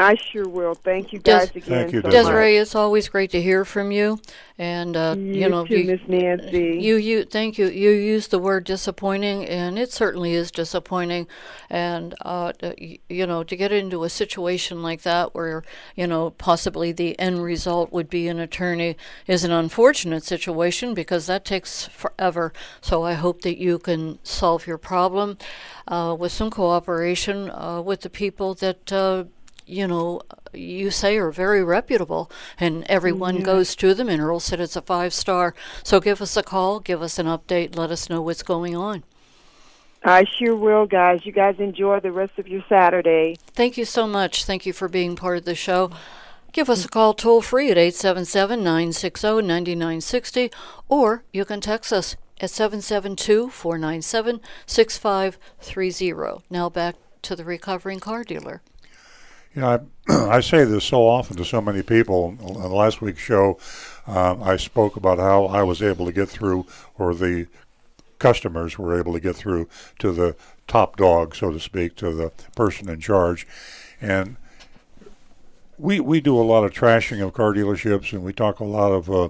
[0.00, 0.74] I sure will.
[0.74, 1.62] Thank you Des- guys again.
[1.62, 2.22] Thank you, so Desiree.
[2.22, 2.62] Desiree, much.
[2.62, 4.20] it's always great to hear from you,
[4.56, 6.78] and uh, you, You know, too, you, Miss Nancy.
[6.80, 7.66] you, you, thank you.
[7.66, 11.26] You used the word disappointing, and it certainly is disappointing.
[11.68, 15.64] And uh, uh, you know, to get into a situation like that, where
[15.96, 18.96] you know possibly the end result would be an attorney,
[19.26, 22.52] is an unfortunate situation because that takes forever.
[22.80, 25.38] So I hope that you can solve your problem
[25.88, 28.92] uh, with some cooperation uh, with the people that.
[29.68, 33.44] You know, you say are very reputable, and everyone mm-hmm.
[33.44, 34.08] goes to them.
[34.08, 35.54] And Earl said it's a five star.
[35.82, 39.04] So give us a call, give us an update, let us know what's going on.
[40.04, 41.26] I sure will, guys.
[41.26, 43.36] You guys enjoy the rest of your Saturday.
[43.48, 44.44] Thank you so much.
[44.44, 45.90] Thank you for being part of the show.
[46.52, 50.50] Give us a call toll free at 877 960 9960,
[50.88, 56.44] or you can text us at 772 497 6530.
[56.48, 58.62] Now back to the recovering car dealer.
[59.58, 62.36] Know, I, I say this so often to so many people.
[62.40, 63.58] On last week's show,
[64.06, 66.66] um, I spoke about how I was able to get through,
[66.98, 67.46] or the
[68.18, 70.36] customers were able to get through to the
[70.66, 73.46] top dog, so to speak, to the person in charge.
[74.00, 74.36] And
[75.76, 78.92] we we do a lot of trashing of car dealerships, and we talk a lot
[78.92, 79.28] of uh,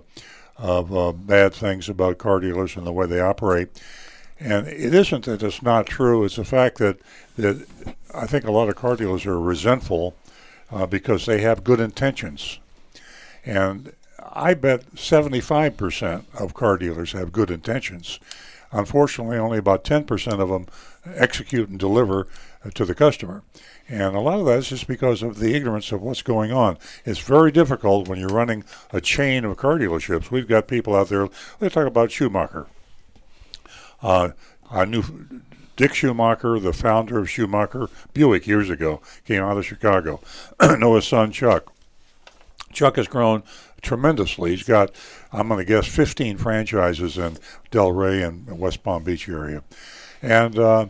[0.56, 3.68] of uh, bad things about car dealers and the way they operate.
[4.40, 6.98] And it isn't that it's not true; it's the fact that
[7.39, 7.66] that
[8.12, 10.14] I think a lot of car dealers are resentful
[10.70, 12.59] uh, because they have good intentions,
[13.47, 18.18] and I bet 75% of car dealers have good intentions.
[18.70, 20.66] Unfortunately, only about 10% of them
[21.14, 22.26] execute and deliver
[22.64, 23.43] uh, to the customer.
[23.89, 26.76] And a lot of that is just because of the ignorance of what's going on.
[27.07, 30.30] It's very difficult when you're running a chain of car dealerships.
[30.30, 31.28] We've got people out there,
[31.61, 32.66] let's talk about Schumacher.
[34.03, 34.30] Uh,
[34.70, 35.03] I knew
[35.78, 40.20] Dick Schumacher, the founder of Schumacher Buick years ago, came out of Chicago.
[40.60, 41.72] know his son Chuck.
[42.72, 43.44] Chuck has grown
[43.80, 44.50] tremendously.
[44.50, 44.90] He's got,
[45.32, 47.38] I'm going to guess, 15 franchises in
[47.70, 49.62] Delray and West Palm Beach area.
[50.20, 50.86] And uh,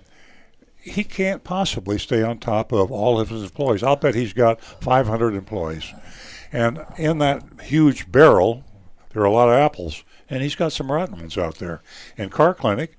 [0.78, 3.82] he can't possibly stay on top of all of his employees.
[3.82, 5.92] I'll bet he's got 500 employees.
[6.50, 8.64] And in that huge barrel,
[9.10, 11.82] there are a lot of apples, and he's got some rotten ones out there.
[12.16, 12.96] And Car Clinic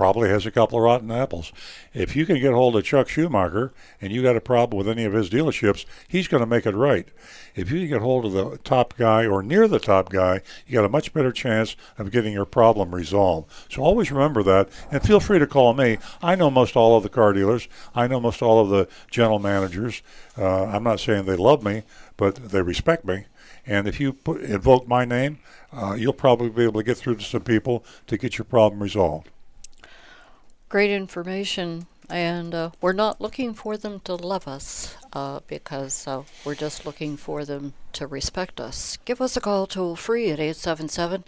[0.00, 1.52] probably has a couple of rotten apples.
[1.92, 5.04] If you can get hold of Chuck Schumacher and you got a problem with any
[5.04, 7.06] of his dealerships, he's going to make it right.
[7.54, 10.72] If you can get hold of the top guy or near the top guy, you
[10.72, 13.52] got a much better chance of getting your problem resolved.
[13.68, 15.98] So always remember that and feel free to call me.
[16.22, 17.68] I know most all of the car dealers.
[17.94, 20.00] I know most all of the general managers.
[20.38, 21.82] Uh, I'm not saying they love me,
[22.16, 23.26] but they respect me.
[23.66, 25.40] And if you put, invoke my name,
[25.74, 28.82] uh, you'll probably be able to get through to some people to get your problem
[28.82, 29.28] resolved
[30.70, 36.22] great information, and uh, we're not looking for them to love us uh, because uh,
[36.44, 38.96] we're just looking for them to respect us.
[39.04, 41.24] Give us a call toll free at 877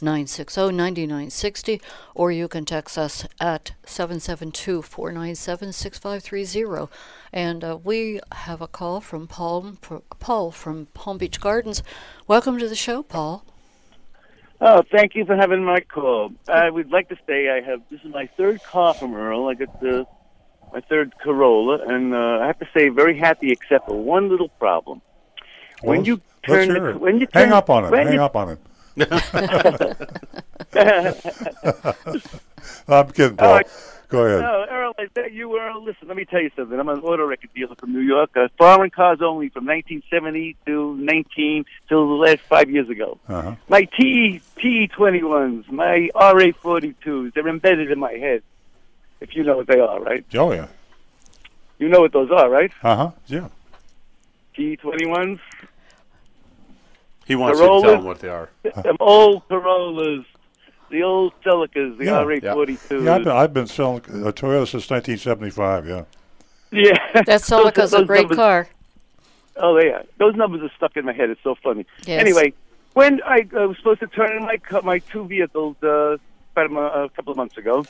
[0.00, 1.82] 960 9960,
[2.14, 6.90] or you can text us at 772 497 6530.
[7.30, 9.76] And uh, we have a call from Paul,
[10.18, 11.82] Paul from Palm Beach Gardens.
[12.26, 13.44] Welcome to the show, Paul.
[14.60, 16.32] Oh, thank you for having my call.
[16.48, 19.46] I would like to say I have this is my third car from Earl.
[19.48, 20.06] I got the
[20.72, 24.48] my third Corolla, and uh, I have to say very happy, except for one little
[24.48, 25.00] problem.
[25.82, 28.50] When you turn the, when you turn, hang up on it, hang you, up on
[28.50, 28.58] it.
[32.88, 33.58] I'm kidding, Paul.
[33.58, 33.62] Uh,
[34.08, 34.40] Go ahead.
[34.40, 35.84] No, Earl, I bet you Earl.
[35.84, 36.78] Listen, let me tell you something.
[36.78, 38.30] I'm an auto record dealer from New York.
[38.34, 43.18] Uh, foreign cars only from 1970 to 19 till the last five years ago.
[43.28, 43.54] Uh-huh.
[43.68, 48.42] My T T21s, my RA42s, they're embedded in my head.
[49.20, 50.24] If you know what they are, right?
[50.34, 50.68] Oh yeah.
[51.78, 52.72] You know what those are, right?
[52.82, 53.10] Uh huh.
[53.26, 53.48] Yeah.
[54.56, 55.38] T21s.
[57.26, 58.48] He wants Corollas, to tell them what they are.
[58.62, 60.24] Them old Corollas
[60.90, 63.04] the old Celicas, the yeah, RA42.
[63.04, 65.86] Yeah, I've been, I've been selling a Toyota since 1975.
[65.86, 66.04] Yeah.
[66.70, 67.22] Yeah.
[67.22, 68.68] That Celica's a great numbers, car.
[69.56, 71.30] Oh yeah, those numbers are stuck in my head.
[71.30, 71.86] It's so funny.
[72.06, 72.20] Yes.
[72.20, 72.52] Anyway,
[72.94, 76.16] when I uh, was supposed to turn in my my two vehicles uh,
[76.56, 77.84] about a, a couple of months ago,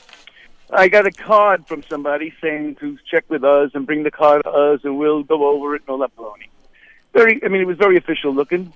[0.71, 4.41] I got a card from somebody saying to check with us and bring the car
[4.41, 6.49] to us, and we'll go over it and all that baloney.
[7.13, 8.73] Very, I mean, it was very official looking,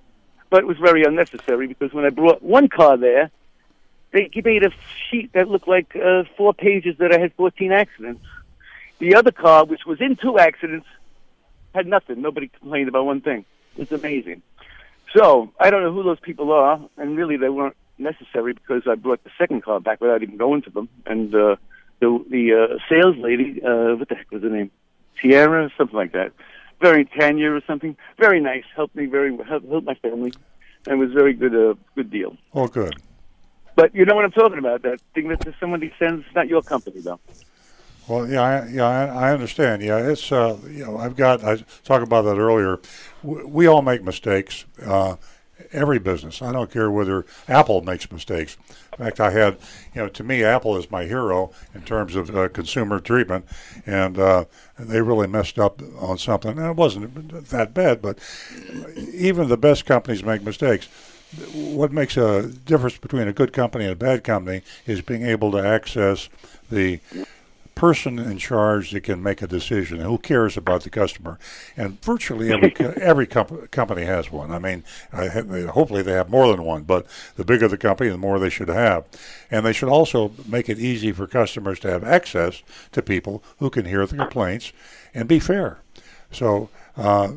[0.49, 3.29] but it was very unnecessary because when I brought one car there,
[4.13, 4.71] they made a
[5.09, 8.23] sheet that looked like uh, four pages that I had 14 accidents.
[8.99, 10.85] The other car, which was in two accidents,
[11.73, 12.21] had nothing.
[12.21, 13.43] Nobody complained about one thing.
[13.75, 14.43] It's amazing.
[15.15, 18.95] So I don't know who those people are, and really they weren't necessary because I
[18.95, 20.89] brought the second car back without even going to them.
[21.05, 21.55] And uh,
[21.99, 24.71] the the uh, sales lady, uh, what the heck was her name?
[25.19, 26.31] Tiara, something like that.
[26.79, 27.95] Very Tanya or something.
[28.19, 28.63] Very nice.
[28.75, 30.33] Helped me very helped, helped my family,
[30.87, 31.55] and was very good.
[31.55, 32.37] Uh, good deal.
[32.53, 32.95] Oh, good.
[33.75, 34.83] But you know what I'm talking about.
[34.83, 37.19] That thing that somebody sends, not your company though.
[38.07, 39.81] Well, yeah, I, yeah, I, I understand.
[39.81, 41.43] Yeah, it's uh, you know, I've got.
[41.43, 42.79] I talked about that earlier.
[43.23, 44.65] We, we all make mistakes.
[44.83, 45.15] Uh,
[45.71, 46.41] every business.
[46.41, 48.57] I don't care whether Apple makes mistakes.
[48.91, 49.57] In fact, I had,
[49.93, 53.45] you know, to me, Apple is my hero in terms of uh, consumer treatment,
[53.85, 54.45] and uh,
[54.77, 56.57] they really messed up on something.
[56.57, 58.19] And it wasn't that bad, but
[59.13, 60.87] even the best companies make mistakes
[61.53, 65.51] what makes a difference between a good company and a bad company is being able
[65.51, 66.29] to access
[66.71, 66.99] the
[67.75, 71.39] person in charge that can make a decision who cares about the customer.
[71.75, 74.51] And virtually every every comp- company has one.
[74.51, 78.17] I mean I hopefully they have more than one but the bigger the company the
[78.17, 79.05] more they should have.
[79.49, 82.61] And they should also make it easy for customers to have access
[82.91, 84.71] to people who can hear the complaints
[85.13, 85.79] and be fair.
[86.31, 87.33] So uh,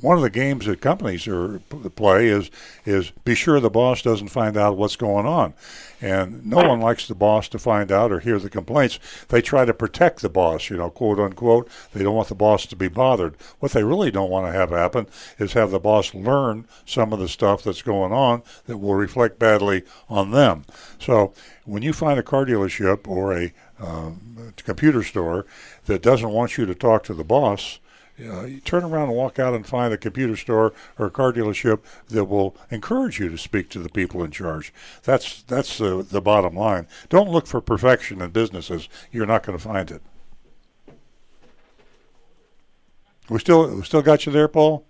[0.00, 1.58] one of the games that companies are
[1.96, 2.50] play is
[2.84, 5.54] is be sure the boss doesn't find out what's going on,
[6.00, 8.98] and no one likes the boss to find out or hear the complaints.
[9.28, 11.68] They try to protect the boss, you know, quote unquote.
[11.92, 13.36] They don't want the boss to be bothered.
[13.60, 15.06] What they really don't want to have happen
[15.38, 19.38] is have the boss learn some of the stuff that's going on that will reflect
[19.38, 20.64] badly on them.
[20.98, 21.32] So
[21.64, 25.46] when you find a car dealership or a um, computer store
[25.86, 27.78] that doesn't want you to talk to the boss
[28.20, 31.32] uh, you turn around and walk out and find a computer store or a car
[31.32, 34.72] dealership that will encourage you to speak to the people in charge.
[35.02, 36.86] That's that's the the bottom line.
[37.08, 38.88] Don't look for perfection in businesses.
[39.10, 40.02] You're not going to find it.
[43.28, 44.86] We still we still got you there, Paul.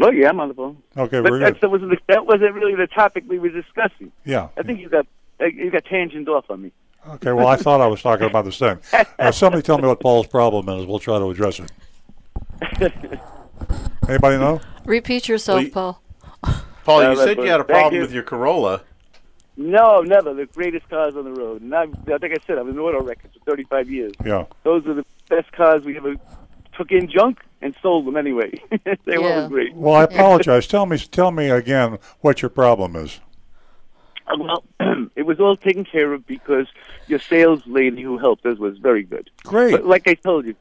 [0.00, 0.82] Oh yeah, I'm on the phone.
[0.96, 4.10] Okay, but very that wasn't the, that wasn't really the topic we were discussing.
[4.24, 4.48] Yeah.
[4.56, 5.06] I think you got
[5.38, 6.72] you got tangent off on me.
[7.06, 7.32] Okay.
[7.32, 8.78] Well, I thought I was talking about the same.
[9.18, 10.84] Uh, somebody tell me what Paul's problem is.
[10.86, 11.70] We'll try to address it.
[14.08, 14.60] Anybody know?
[14.84, 16.02] Repeat yourself, Well, you- Paul.
[16.84, 18.00] Paul, Uh, you said you had a thank problem you.
[18.00, 18.82] with your Corolla.
[19.56, 20.34] No, never.
[20.34, 21.62] The greatest cars on the road.
[21.62, 24.12] And I, like I said, I was in auto records for 35 years.
[24.24, 24.46] Yeah.
[24.64, 26.16] Those are the best cars we ever
[26.76, 28.50] took in junk and sold them anyway.
[29.04, 29.34] they were Yeah.
[29.34, 29.74] always great.
[29.74, 30.66] Well, I apologize.
[30.66, 33.20] tell me tell me again what your problem is.
[34.26, 34.64] Uh, Well,
[35.16, 36.66] it was all taken care of because
[37.06, 39.30] your sales lady who helped us was very good.
[39.44, 39.72] Great.
[39.72, 40.56] But like I told you,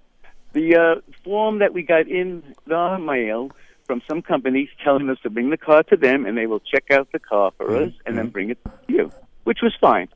[0.54, 3.52] the uh, form that we got in the mail
[3.86, 6.92] from some companies telling us to bring the car to them and they will check
[6.92, 9.12] out the car for us and then bring it to you,
[9.44, 10.08] which was fine.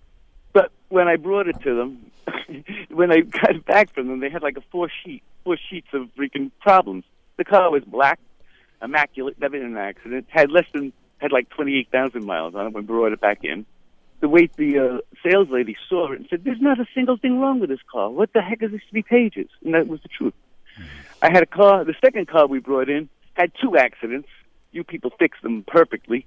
[0.54, 2.12] But when I brought it to them,
[2.90, 5.88] when I got it back from them, they had like a four sheet, four sheets
[5.94, 7.04] of freaking problems.
[7.38, 8.20] The car was black,
[8.82, 12.68] immaculate, never in an accident, had less than had like twenty eight thousand miles on
[12.68, 13.66] it when we brought it back in.
[14.22, 17.40] The way the uh, sales lady saw it and said, "There's not a single thing
[17.40, 18.10] wrong with this car.
[18.10, 20.34] What the heck is this three pages?" And that was the truth.
[21.22, 21.84] I had a car.
[21.84, 24.30] The second car we brought in had two accidents.
[24.72, 26.26] You people fixed them perfectly.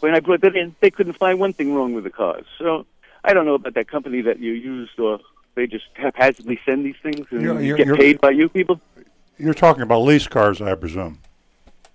[0.00, 2.44] When I brought that in, they couldn't find one thing wrong with the cars.
[2.58, 2.86] So
[3.24, 5.18] I don't know about that company that you used, or
[5.54, 8.80] they just haphazardly send these things and You're- you're- get paid by you people.
[9.38, 11.18] You're talking about lease cars, I presume.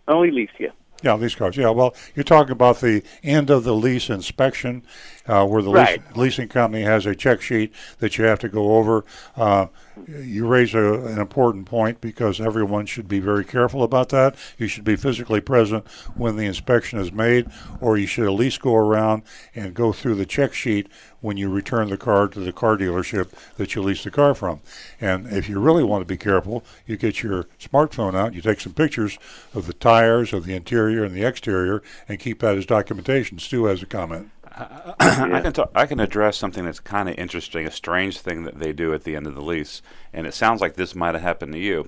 [0.08, 0.70] Only lease, yeah.
[1.04, 1.58] Yeah, lease cars.
[1.58, 4.84] Yeah, well, you're talking about the end of the lease inspection,
[5.28, 6.02] uh, where the Right.
[6.08, 9.04] lease, leasing company has a check sheet that you have to go over.
[9.36, 9.68] Uh,
[10.08, 14.36] you raise a, an important point because everyone should be very careful about that.
[14.58, 17.48] You should be physically present when the inspection is made,
[17.82, 19.24] or you should at least go around
[19.56, 20.88] and go through the check sheet
[21.22, 24.60] when you return the car to the car dealership that you leased the car from.
[25.00, 28.60] And if you really want to be careful, you get your smartphone out, you take
[28.60, 29.18] some pictures
[29.54, 33.40] of the tires, of the interior and the exterior, and keep that as documentation.
[33.40, 34.30] Stu has a comment.
[34.56, 38.60] I can talk, I can address something that's kind of interesting, a strange thing that
[38.60, 39.82] they do at the end of the lease,
[40.14, 41.88] and it sounds like this might have happened to you.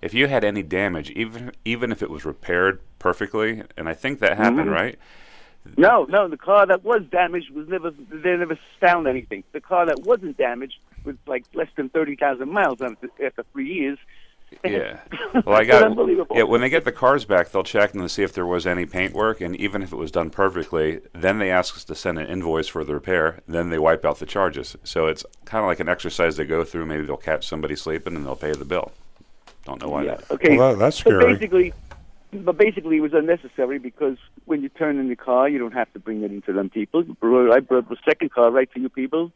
[0.00, 4.18] If you had any damage, even even if it was repaired perfectly, and I think
[4.18, 4.74] that happened, Mhm.
[4.74, 4.98] right?
[5.76, 7.90] No, no, the car that was damaged was never.
[7.92, 9.44] They never found anything.
[9.52, 13.98] The car that wasn't damaged was like less than thirty thousand miles after three years.
[14.64, 15.00] Yeah.
[15.44, 15.82] Well, I It's got.
[15.84, 16.36] unbelievable.
[16.36, 18.86] Yeah, when they get the cars back, they'll check and see if there was any
[18.86, 22.18] paint work, and even if it was done perfectly, then they ask us to send
[22.18, 23.40] an invoice for the repair.
[23.48, 24.76] Then they wipe out the charges.
[24.84, 26.86] So it's kind of like an exercise they go through.
[26.86, 28.92] Maybe they'll catch somebody sleeping and they'll pay the bill.
[29.64, 30.04] Don't know why.
[30.04, 30.14] Yeah.
[30.16, 30.30] that.
[30.32, 30.56] Okay.
[30.56, 31.34] Well, that- that's But scary.
[31.34, 31.72] basically,
[32.32, 35.92] but basically, it was unnecessary because when you turn in the car, you don't have
[35.92, 37.04] to bring it into them people.
[37.22, 39.32] I brought the second car right to you people,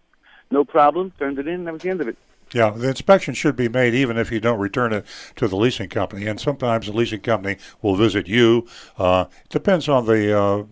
[0.51, 1.13] no problem.
[1.19, 1.65] Turned it in.
[1.65, 2.17] That was the end of it.
[2.57, 5.05] Yeah, the inspection should be made even if you don't return it
[5.37, 6.27] to the leasing company.
[6.27, 8.67] And sometimes the leasing company will visit you.
[8.97, 10.63] Uh, it depends on the uh,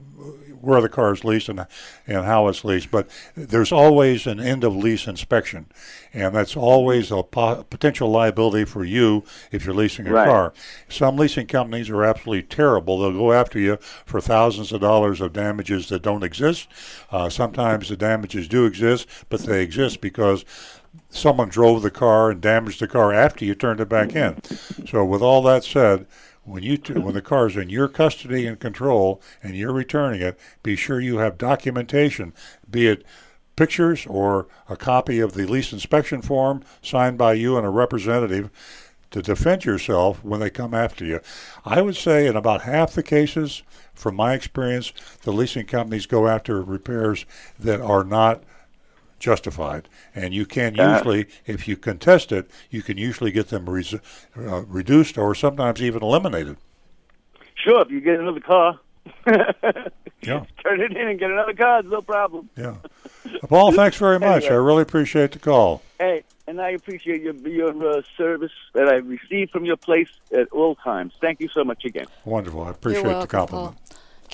[0.63, 1.67] where the car is leased and
[2.07, 2.91] and how it's leased.
[2.91, 5.67] But there's always an end of lease inspection,
[6.15, 9.23] and that's always a po- potential liability for you
[9.53, 10.27] if you're leasing a Right.
[10.27, 10.55] car.
[10.89, 12.99] Some leasing companies are absolutely terrible.
[12.99, 13.77] They'll go after you
[14.07, 16.67] for thousands of dollars of damages that don't exist.
[17.13, 20.47] Uh, sometimes the damages do exist, but they exist because
[21.11, 24.43] someone drove the car and damaged the car after you turned it back in.
[24.87, 26.07] So, with all that said,
[26.45, 30.21] when you t- when the car is in your custody and control and you're returning
[30.21, 32.33] it, be sure you have documentation,
[32.71, 33.05] be it
[33.57, 38.51] pictures or a copy of the lease inspection form signed by you and a representative
[39.11, 41.21] to defend yourself when they come after you.
[41.65, 43.63] I would say in about half the cases,
[43.95, 44.93] from my experience,
[45.23, 47.25] the leasing companies go after repairs
[47.59, 48.43] that are not
[49.25, 49.89] justified.
[50.15, 53.95] And you can usually, if you contest it, you can usually get them res-
[54.37, 56.57] uh, reduced or sometimes even eliminated.
[57.55, 58.79] Sure, if you get another car,
[60.27, 60.45] Yeah.
[60.63, 61.83] Turn it in and get another car.
[61.83, 62.49] No problem.
[62.57, 62.77] Yeah.
[63.49, 64.45] Paul, thanks very much.
[64.45, 64.55] Anyway.
[64.55, 65.83] I really appreciate the call.
[65.99, 70.49] Hey, and I appreciate your your uh, service that I received from your place at
[70.51, 71.15] all times.
[71.21, 72.07] Thank you so much again.
[72.25, 72.63] Wonderful.
[72.63, 73.77] I appreciate You're the compliment.
[73.77, 73.84] Paul.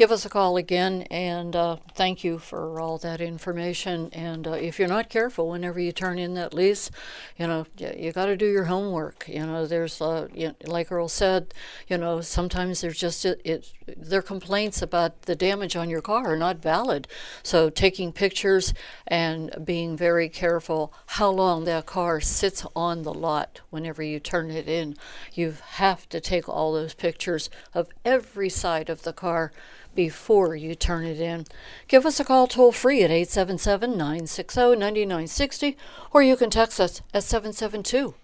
[0.00, 4.08] Give us a call again, and uh, thank you for all that information.
[4.14, 6.90] And uh, if you're not careful, whenever you turn in that lease,
[7.36, 9.28] you know you, you got to do your homework.
[9.28, 11.52] You know, there's uh, you like Earl said,
[11.86, 16.32] you know, sometimes there's just it, it their complaints about the damage on your car
[16.32, 17.06] are not valid.
[17.42, 18.72] So taking pictures
[19.06, 24.50] and being very careful how long that car sits on the lot whenever you turn
[24.50, 24.96] it in.
[25.34, 29.52] You have to take all those pictures of every side of the car
[29.94, 31.46] before you turn it in.
[31.88, 35.76] Give us a call toll free at 877 960 9960
[36.12, 38.14] or you can text us at 772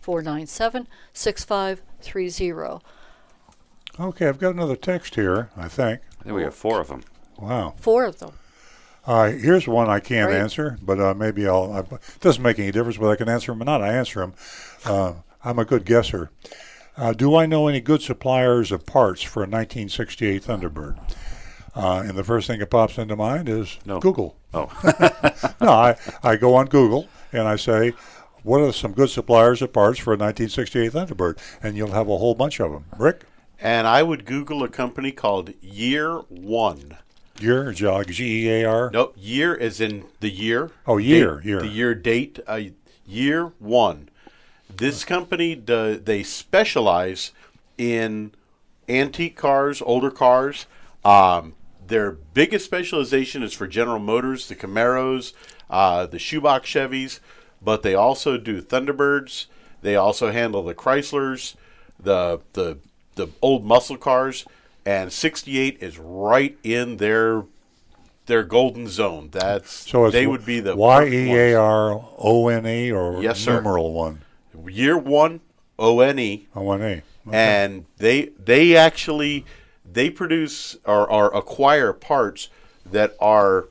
[0.00, 2.84] 497 6530.
[4.00, 6.00] Okay, I've got another text here, I think.
[6.20, 7.02] I think we have four of them.
[7.38, 7.74] Wow.
[7.78, 8.32] Four of them.
[9.06, 10.40] Uh, here's one I can't Great.
[10.40, 11.72] answer, but uh, maybe I'll.
[11.72, 13.82] I, it doesn't make any difference whether I can answer them or not.
[13.82, 14.34] I answer them.
[14.84, 15.12] Uh,
[15.44, 16.30] I'm a good guesser.
[16.96, 20.96] Uh, do I know any good suppliers of parts for a 1968 Thunderbird?
[21.74, 23.98] Uh, and the first thing that pops into mind is No.
[23.98, 24.36] Google.
[24.52, 24.70] Oh,
[25.60, 27.94] no, I, I go on Google and I say,
[28.44, 31.38] what are some good suppliers of parts for a 1968 Thunderbird?
[31.62, 32.84] And you'll have a whole bunch of them.
[32.96, 33.22] Rick?
[33.58, 36.96] And I would Google a company called Year One.
[37.40, 38.90] Year, G E A R?
[38.92, 40.70] Nope, year is in the year.
[40.86, 41.60] Oh, year, Date- year.
[41.60, 42.38] The year date.
[42.46, 42.60] Uh,
[43.04, 44.08] year one.
[44.76, 47.32] This company do, they specialize
[47.78, 48.32] in
[48.88, 50.66] antique cars, older cars.
[51.04, 51.54] Um,
[51.86, 55.32] their biggest specialization is for General Motors, the Camaros,
[55.68, 57.20] uh, the shoebox Chevys,
[57.62, 59.46] but they also do Thunderbirds.
[59.82, 61.56] They also handle the Chryslers,
[62.00, 62.78] the the
[63.16, 64.44] the old muscle cars,
[64.84, 67.44] and 68 is right in their
[68.26, 69.28] their golden zone.
[69.30, 71.32] That's So they would be the Y E.
[71.32, 74.22] A R O N E or Yes, numeral one?
[74.68, 75.40] Year one
[75.78, 77.02] O N E, O N E.
[77.32, 79.44] and they they actually
[79.90, 82.48] they produce or, or acquire parts
[82.84, 83.68] that are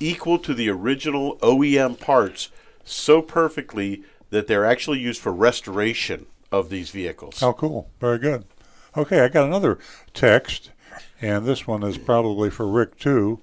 [0.00, 2.50] equal to the original OEM parts
[2.84, 7.42] so perfectly that they're actually used for restoration of these vehicles.
[7.42, 7.88] Oh, cool.
[8.00, 8.44] Very good.
[8.96, 9.78] Okay, I got another
[10.12, 10.70] text,
[11.20, 13.40] and this one is probably for Rick too.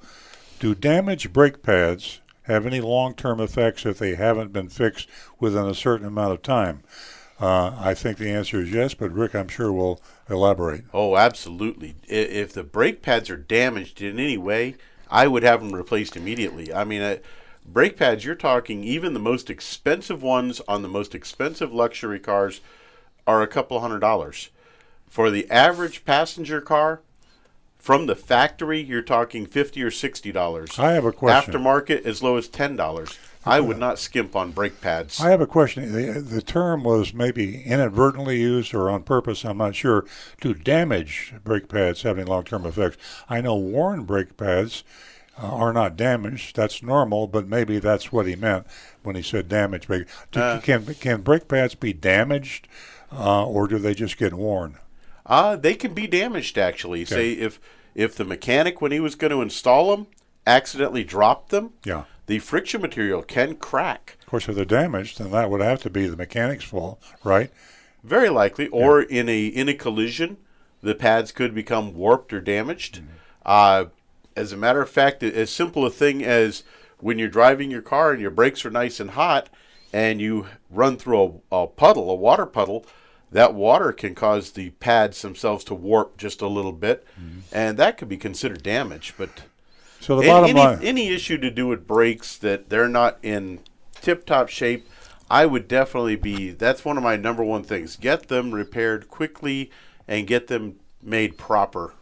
[0.60, 2.18] Do damaged brake pads
[2.49, 5.07] have any long-term effects if they haven't been fixed
[5.39, 6.84] within a certain amount of time?
[7.39, 10.84] Uh, I think the answer is yes, but Rick, I'm sure will elaborate.
[10.93, 11.95] Oh, absolutely.
[12.07, 14.76] If the brake pads are damaged in any way,
[15.09, 16.73] I would have them replaced immediately.
[16.73, 17.17] I mean, uh,
[17.65, 22.59] brake pads, you're talking even the most expensive ones on the most expensive luxury cars
[23.26, 24.49] are a couple hundred dollars.
[25.07, 27.01] For the average passenger car,
[27.90, 30.78] from the factory, you're talking 50 or 60 dollars.
[30.78, 31.56] I have a question.
[31.56, 33.18] Aftermarket, as low as $10.
[33.44, 35.20] I would not skimp on brake pads.
[35.20, 35.91] I have a question.
[35.91, 40.06] The, the term was maybe inadvertently used or on purpose, I'm not sure.
[40.40, 42.98] Do damage brake pads have any long term effects?
[43.28, 44.84] I know worn brake pads
[45.41, 46.56] uh, are not damaged.
[46.56, 48.68] That's normal, but maybe that's what he meant
[49.02, 49.88] when he said damage.
[49.88, 50.06] brake.
[50.32, 50.60] Do, Uh.
[50.61, 52.68] can, can brake pads be damaged
[53.11, 54.76] uh, or do they just get worn?
[55.26, 57.03] Uh, they can be damaged actually.
[57.03, 57.60] Say if
[57.95, 60.07] if the mechanic when he was going to install them
[60.48, 62.03] accidentally dropped them, Yeah.
[62.28, 64.18] the friction material can crack.
[64.22, 67.52] Of course, if they're damaged, then that would have to be the mechanic's fault, right?
[68.03, 70.38] Very likely, or in a in a collision,
[70.82, 73.02] the pads could become warped or damaged.
[73.45, 73.86] Uh,
[74.36, 76.64] as a matter of fact, as simple a thing as
[76.99, 79.49] when you're driving your car and your brakes are nice and hot,
[79.91, 82.86] and you run through a, a puddle, a water puddle,
[83.31, 87.06] that water can cause the pads themselves to warp just a little bit,
[87.51, 89.14] and that could be considered damage.
[89.18, 89.43] But
[89.99, 90.80] So the bottom any, line.
[90.81, 93.60] any issue to do with brakes that they're not in
[94.01, 94.88] tip-top shape,
[95.30, 96.51] I would definitely be.
[96.51, 97.95] That's one of my number one things.
[97.95, 99.69] Get them repaired quickly
[100.07, 101.93] and get them made proper.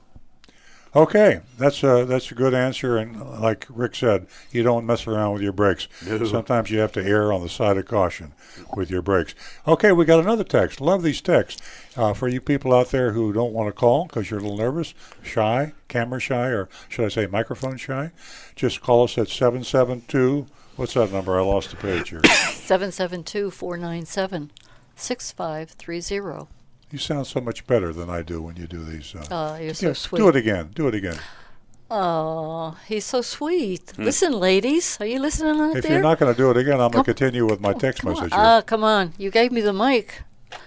[0.97, 5.33] Okay, that's a that's a good answer, and like Rick said, you don't mess around
[5.33, 5.87] with your brakes.
[6.03, 6.25] No.
[6.25, 8.33] Sometimes you have to err on the side of caution
[8.75, 9.35] with your brakes.
[9.67, 10.81] Okay, we got another text.
[10.81, 11.61] Love these texts.
[11.95, 14.57] Uh, for you people out there who don't want to call because you're a little
[14.57, 18.11] nervous, shy, camera shy, or should I say microphone shy,
[18.55, 20.47] just call us at seven seven two.
[20.77, 21.37] What's that number?
[21.37, 22.23] I lost the page here.
[22.25, 24.49] 772 497
[24.95, 26.56] 6530.
[26.91, 29.13] You sound so much better than I do when you do these.
[29.15, 30.19] Uh, Oh, you're so yeah, sweet.
[30.19, 30.71] Do it again.
[30.73, 31.17] Do it again.
[31.89, 33.97] Oh, he's so sweet.
[33.97, 35.77] Listen, ladies, are you listening out Hmm.
[35.77, 35.93] If there?
[35.93, 38.13] you're not going to do it again, I'm going to continue with my text Come
[38.13, 38.31] message.
[38.33, 39.13] Ah, come on.
[39.17, 40.23] You gave me the mic.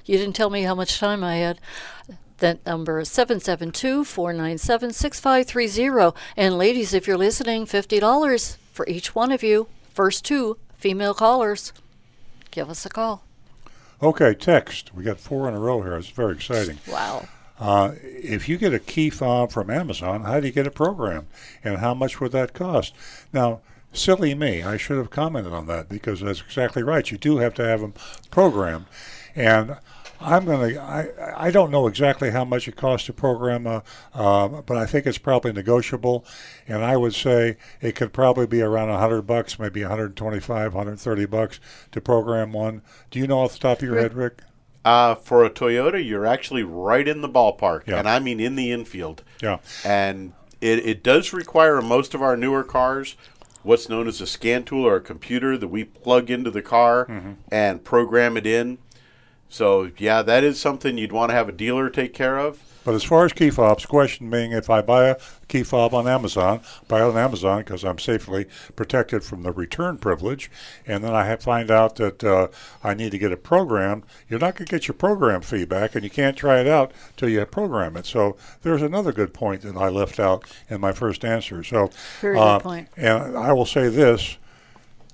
[0.07, 1.61] You didn't tell me how much time I had.
[2.39, 6.19] That number is 772 497 6530.
[6.39, 9.69] And ladies, if you're listening, $50 for each one of you.
[9.93, 11.75] First two female callers.
[12.51, 13.25] Give us a call.
[14.03, 14.95] Okay, text.
[14.95, 15.97] We got four in a row here.
[15.97, 16.79] It's very exciting.
[16.89, 17.29] Wow.
[17.59, 21.27] Uh, if you get a key fob from Amazon, how do you get it programmed?
[21.63, 22.95] And how much would that cost?
[23.35, 23.61] Now,
[23.93, 27.11] silly me, I should have commented on that because that's exactly right.
[27.11, 27.93] You do have to have them
[28.31, 28.87] programmed.
[29.37, 29.77] And
[30.21, 33.83] I'm going to, I, I don't know exactly how much it costs to program, a,
[34.15, 36.25] uh, but I think it's probably negotiable.
[36.69, 41.61] And I would say it could probably be around 100 bucks, maybe 125, 130 bucks
[41.93, 42.83] to program one.
[43.11, 44.41] Do you know off the top of your head, Rick?
[44.85, 47.99] Uh, for a Toyota, you're actually right in the ballpark, Yeah.
[47.99, 49.23] and I mean in the infield.
[49.43, 49.59] Yeah.
[49.85, 53.17] And it, it does require most of our newer cars
[53.63, 57.05] what's known as a scan tool or a computer that we plug into the car
[57.07, 57.33] Mm-hmm.
[57.53, 58.79] and program it in.
[59.51, 62.63] So, yeah, that is something you'd want to have a dealer take care of.
[62.85, 65.17] But as far as key fobs, question being if I buy a
[65.49, 69.99] key fob on Amazon, buy it on Amazon because I'm safely protected from the return
[69.99, 70.51] privilege,
[70.87, 72.49] and then I have find out that uh,
[72.83, 76.05] I need to get it programmed, you're not going to get your program feedback, and
[76.05, 78.07] you can't try it out till you program it.
[78.07, 81.63] So there's another good point that I left out in my first answer.
[81.65, 81.91] So,
[82.21, 82.89] Very good uh, point.
[82.97, 84.37] And I will say this.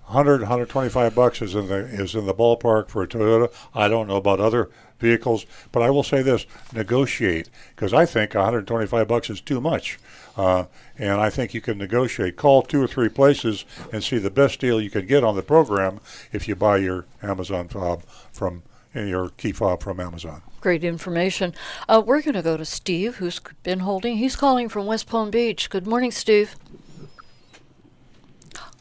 [0.06, 3.52] 100 125 bucks is in the is in the ballpark for a Toyota.
[3.74, 4.70] I don't know about other
[5.00, 9.98] vehicles, but I will say this: negotiate because I think 125 bucks is too much,
[10.36, 10.66] uh,
[10.96, 12.36] and I think you can negotiate.
[12.36, 15.42] Call two or three places and see the best deal you can get on the
[15.42, 15.98] program
[16.32, 18.62] if you buy your Amazon fob from
[18.94, 20.40] your key fob from Amazon.
[20.60, 21.52] Great information.
[21.88, 24.18] Uh, we're going to go to Steve, who's been holding.
[24.18, 25.68] He's calling from West Palm Beach.
[25.68, 26.54] Good morning, Steve.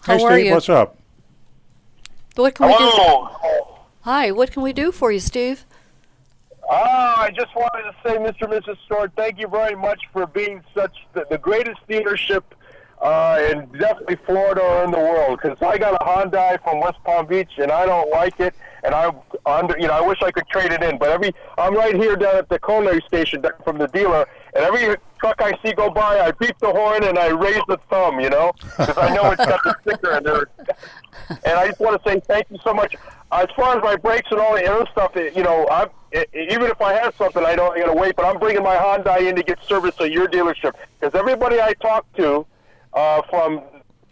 [0.01, 0.51] How hey, are Steve, you?
[0.53, 0.99] what's up?
[2.35, 2.79] What can we do?
[2.79, 3.79] Hello.
[4.01, 5.65] Hi, what can we do for you, Steve?
[6.69, 8.51] Ah, I just wanted to say, Mr.
[8.51, 8.77] and Mrs.
[8.85, 12.43] Stewart, thank you very much for being such the, the greatest dealership
[13.01, 15.39] uh, in definitely Florida or in the world.
[15.41, 18.53] Because I got a Hyundai from West Palm Beach, and I don't like it.
[18.85, 19.11] And I,
[19.45, 20.97] under, you know, I wish I could trade it in.
[20.99, 24.63] But every, I'm right here down at the culinary station down from the dealer, and
[24.63, 28.19] every truck I see go by, I beep the horn and I raise the thumb,
[28.19, 30.47] you know, because I know it's got the sticker in there.
[31.43, 32.95] And I just want to say thank you so much.
[33.31, 36.25] As far as my brakes and all the other stuff, it- you know, I'm, i
[36.33, 38.15] even if I have something, I don't got to wait.
[38.15, 41.73] But I'm bringing my Hyundai in to get service at your dealership because everybody I
[41.73, 42.45] talk to,
[42.93, 43.61] uh, from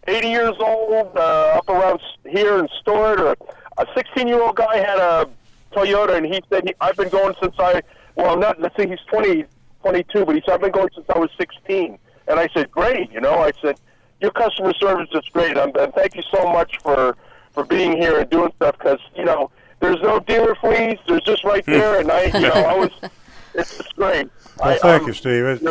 [0.07, 3.35] 80 years old uh, up around here in Stuart, or
[3.77, 5.29] a 16 year old guy had a
[5.71, 7.81] Toyota, and he said I've been going since I
[8.15, 9.45] well, not let's say he's 20,
[9.81, 11.97] 22, but he said I've been going since I was 16.
[12.27, 13.77] And I said, great, you know, I said
[14.21, 15.57] your customer service is great.
[15.57, 17.17] Um, and thank you so much for
[17.51, 20.97] for being here and doing stuff because you know there's no dealer fleas.
[21.07, 22.91] There's just right there, and I, you know, I was
[23.53, 24.29] it's just great.
[24.57, 25.45] Well, I, thank um, you, Steve.
[25.45, 25.61] It,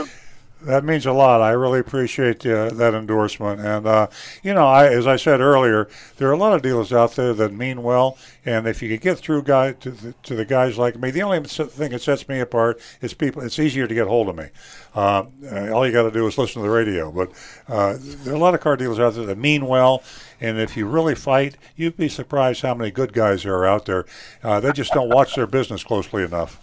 [0.65, 1.41] that means a lot.
[1.41, 3.61] I really appreciate uh, that endorsement.
[3.61, 4.07] And uh,
[4.43, 7.35] you know, I, as I said earlier, there are a lot of dealers out there
[7.35, 8.17] that mean well.
[8.45, 11.23] And if you could get through guy to the, to the guys like me, the
[11.23, 13.43] only thing that sets me apart is people.
[13.43, 14.49] It's easier to get hold of me.
[14.95, 17.11] Uh, uh, all you got to do is listen to the radio.
[17.11, 17.31] But
[17.69, 20.03] uh, there are a lot of car dealers out there that mean well.
[20.41, 23.87] And if you really fight, you'd be surprised how many good guys there are out
[23.87, 24.07] there.
[24.43, 26.61] Uh, they just don't watch their business closely enough.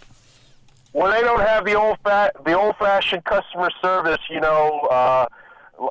[0.91, 5.26] When they don't have the old fa- the old fashioned customer service, you know, uh,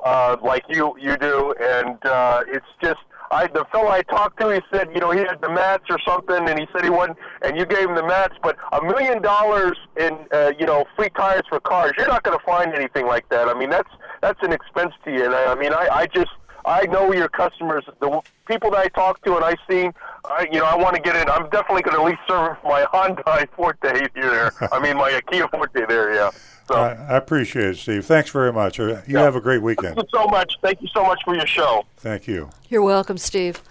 [0.03, 2.99] uh, like you you do, and uh, it's just.
[3.31, 5.99] I the fellow I talked to, he said, you know, he had the mats or
[5.99, 9.21] something, and he said he wasn't, and you gave him the mats, but a million
[9.21, 13.05] dollars in, uh, you know, free tires for cars, you're not going to find anything
[13.05, 13.47] like that.
[13.47, 15.25] I mean, that's that's an expense to you.
[15.25, 16.31] And I, I mean, I, I just
[16.69, 19.91] I know your customers, the people that I talk to and I seen,
[20.25, 21.27] I, you know, I want to get in.
[21.27, 24.53] I'm definitely going to at least serve my Hyundai Forte here.
[24.71, 26.29] I mean, my Kia Forte there, yeah.
[26.67, 28.05] So I, I appreciate it, Steve.
[28.05, 28.79] Thanks very much.
[28.79, 29.95] Uh, You have a great weekend.
[29.95, 30.53] thank you so much.
[30.61, 31.85] Thank you so much for your show.
[31.97, 32.51] Thank you.
[32.69, 33.63] You're welcome, Steve.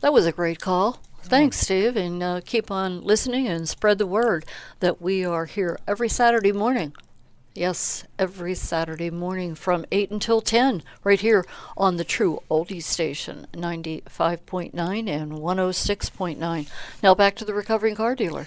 [0.00, 1.00] That was a great call.
[1.22, 4.44] Thanks, Steve, and uh, keep on listening and spread the word
[4.80, 6.94] that we are here every Saturday morning.
[7.54, 11.44] Yes, every Saturday morning from 8 until 10, right here
[11.76, 14.72] on the True Oldies Station, 95.9
[15.08, 16.68] and 106.9.
[17.02, 18.46] Now back to the recovering car dealer.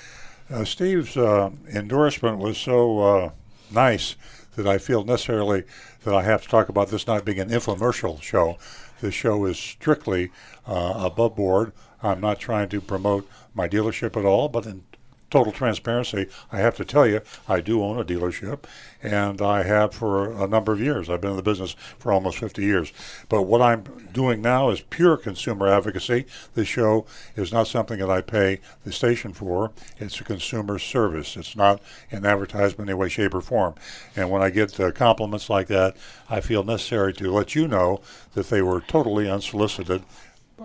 [0.49, 3.31] Uh, Steve's uh, endorsement was so uh,
[3.69, 4.15] nice
[4.55, 5.63] that I feel necessarily
[6.05, 8.57] that I have to talk about this not being an infomercial show.
[9.01, 10.31] This show is strictly
[10.65, 11.73] uh, above board.
[12.01, 14.85] I'm not trying to promote my dealership at all, but in
[15.33, 17.19] total transparency, I have to tell you,
[17.49, 18.65] I do own a dealership,
[19.01, 21.09] and I have for a number of years.
[21.09, 22.93] I've been in the business for almost 50 years.
[23.29, 23.83] But what I'm
[24.13, 26.25] doing now is pure consumer advocacy.
[26.53, 29.71] This show is not something that I pay the station for.
[29.97, 31.35] It's a consumer service.
[31.35, 31.81] It's not
[32.11, 33.73] an advertisement in any way, shape, or form.
[34.15, 35.97] And when I get uh, compliments like that,
[36.29, 38.01] I feel necessary to let you know
[38.35, 40.03] that they were totally unsolicited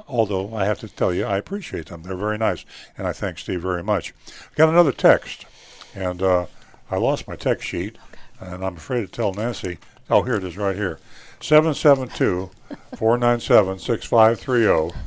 [0.07, 2.03] although I have to tell you, I appreciate them.
[2.03, 2.65] They're very nice,
[2.97, 4.13] and I thank Steve very much.
[4.29, 5.47] I got another text,
[5.95, 6.47] and uh,
[6.91, 7.97] I lost my text sheet,
[8.41, 9.79] and I'm afraid to tell Nancy.
[10.11, 10.99] Oh, here it is right here
[11.41, 12.51] 772
[12.97, 14.99] 497 6530.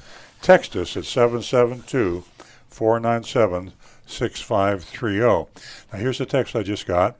[0.41, 2.23] Text us at 772
[2.69, 3.73] 497
[4.07, 5.49] 6530.
[5.91, 7.15] Now, here's the text I just got.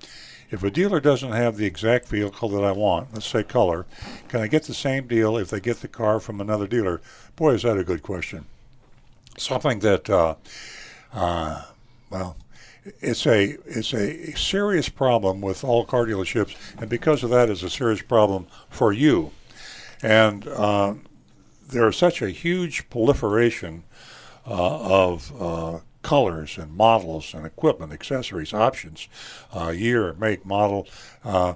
[0.52, 3.86] If a dealer doesn't have the exact vehicle that I want, let's say color,
[4.28, 7.00] can I get the same deal if they get the car from another dealer?
[7.38, 8.46] Boy, is that a good question.
[9.38, 10.36] Something that, uh,
[11.14, 11.64] uh,
[12.10, 12.36] well,
[13.00, 17.64] it's a it's a serious problem with all car dealerships, and because of that, it's
[17.64, 19.32] a serious problem for you.
[20.04, 20.96] And uh,
[21.70, 23.84] there is such a huge proliferation
[24.46, 29.08] uh, of uh, colors and models and equipment, accessories, options,
[29.56, 30.88] uh, year, make, model,
[31.24, 31.54] uh,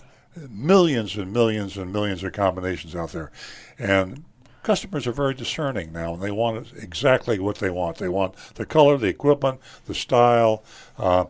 [0.49, 3.31] millions and millions and millions of combinations out there.
[3.79, 4.23] And
[4.63, 7.97] customers are very discerning now, and they want exactly what they want.
[7.97, 10.63] They want the color, the equipment, the style.
[10.97, 11.25] Uh,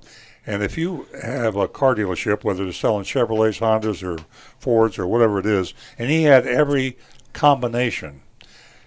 [0.47, 4.23] and if you have a car dealership, whether they're selling Chevrolets, Hondas, or
[4.59, 6.97] Fords, or whatever it is, and he had every
[7.33, 8.21] combination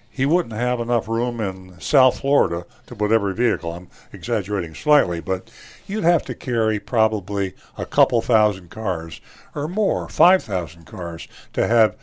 [0.09, 3.71] he wouldn't have enough room in South Florida to put every vehicle.
[3.71, 5.51] I'm exaggerating slightly, but
[5.87, 9.21] you'd have to carry probably a couple thousand cars
[9.55, 11.95] or more, 5,000 cars, to have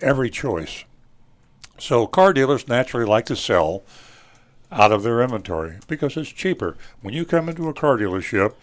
[0.00, 0.84] every choice.
[1.78, 3.82] So car dealers naturally like to sell
[4.70, 6.76] out of their inventory because it's cheaper.
[7.00, 8.54] When you come into a car dealership,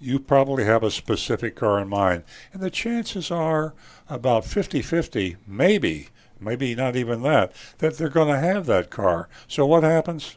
[0.00, 3.74] you probably have a specific car in mind, and the chances are
[4.08, 6.08] about 50 50, maybe
[6.40, 9.28] maybe not even that, that they're going to have that car.
[9.48, 10.36] So what happens?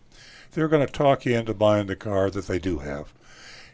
[0.51, 3.13] They're going to talk you into buying the car that they do have.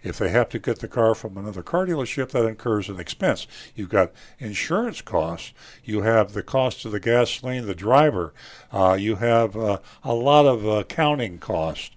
[0.03, 3.47] If they have to get the car from another car dealership, that incurs an expense.
[3.73, 5.53] You've got insurance costs.
[5.85, 8.33] You have the cost of the gasoline, the driver.
[8.71, 11.91] Uh, you have uh, a lot of accounting costs.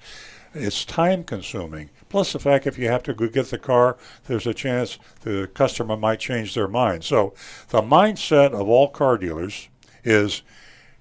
[0.55, 1.90] It's time consuming.
[2.09, 3.97] Plus the fact if you have to go get the car,
[4.27, 7.03] there's a chance the customer might change their mind.
[7.03, 7.35] So
[7.70, 9.69] the mindset of all car dealers
[10.07, 10.43] is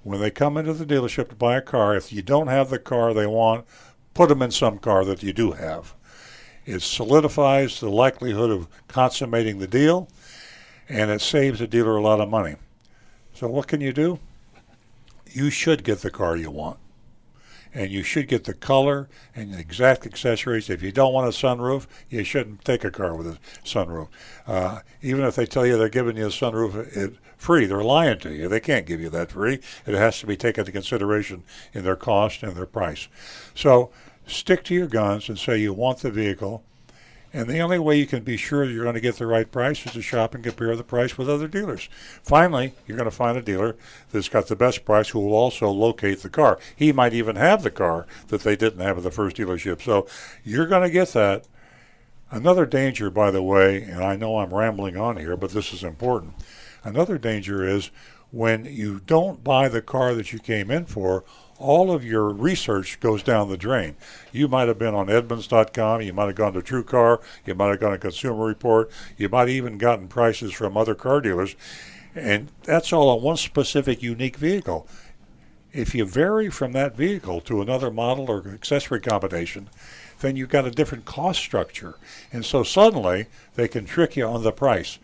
[0.04, 2.80] when they come into the dealership to buy a car, if you don't have the
[2.80, 3.66] car they want,
[4.14, 5.94] put them in some car that you do have.
[6.66, 10.10] It solidifies the likelihood of consummating the deal,
[10.90, 12.56] and it saves the dealer a lot of money.
[13.34, 14.20] So, what can you do?
[15.32, 16.80] You should get the car you want
[17.76, 20.70] and you should get the color and the exact accessories.
[20.70, 24.08] If you don't want a sunroof, you shouldn't take a car with a sunroof.
[24.48, 27.16] Uh, even if they tell you they're giving you a sunroof it,
[27.46, 28.50] free, they're lying to you.
[28.50, 29.60] They can't give you that free.
[29.86, 31.44] It has to be taken into consideration
[31.74, 33.08] in their cost and their price.
[33.54, 33.92] So
[34.26, 36.64] stick to your guns and say you want the vehicle
[37.36, 39.86] and the only way you can be sure you're going to get the right price
[39.86, 41.90] is to shop and compare the price with other dealers.
[42.24, 43.76] Finally, you're going to find a dealer
[44.14, 46.58] that's got the best price who will also locate the car.
[46.74, 49.82] He might even have the car that they didn't have at the first dealership.
[49.82, 50.08] So
[50.46, 51.46] you're going to get that.
[52.32, 55.84] Another danger, by the way, and I know I'm rambling on here, but this is
[55.84, 56.36] important.
[56.86, 57.90] Another danger is
[58.32, 61.24] when you don't buy the car that you came in for,
[61.58, 63.96] all of your research goes down the drain.
[64.32, 67.80] You might have been on Edmunds.com, you might have gone to TrueCar, you might have
[67.80, 71.56] gone to Consumer Report, you might have even gotten prices from other car dealers,
[72.14, 74.88] and that's all on one specific unique vehicle.
[75.74, 79.70] If you vary from that vehicle to another model or accessory combination,
[80.20, 81.96] then you've got a different cost structure.
[82.32, 83.26] And so suddenly
[83.56, 85.00] they can trick you on the price.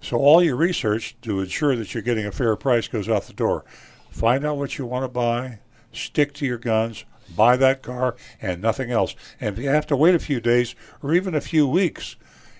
[0.00, 3.32] So all your research to ensure that you're getting a fair price goes out the
[3.32, 3.64] door.
[4.10, 5.58] Find out what you want to buy,
[5.92, 7.04] stick to your guns,
[7.34, 9.14] buy that car and nothing else.
[9.40, 12.16] And if you have to wait a few days or even a few weeks,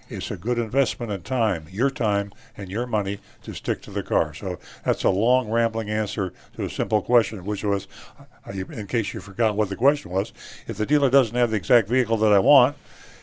[0.09, 4.03] it's a good investment in time, your time and your money to stick to the
[4.03, 4.35] car.
[4.35, 7.89] So that's a long, rambling answer to a simple question, which was,
[8.19, 10.33] uh, in case you forgot what the question was,
[10.69, 12.77] if the dealer doesn't have the exact vehicle that I want,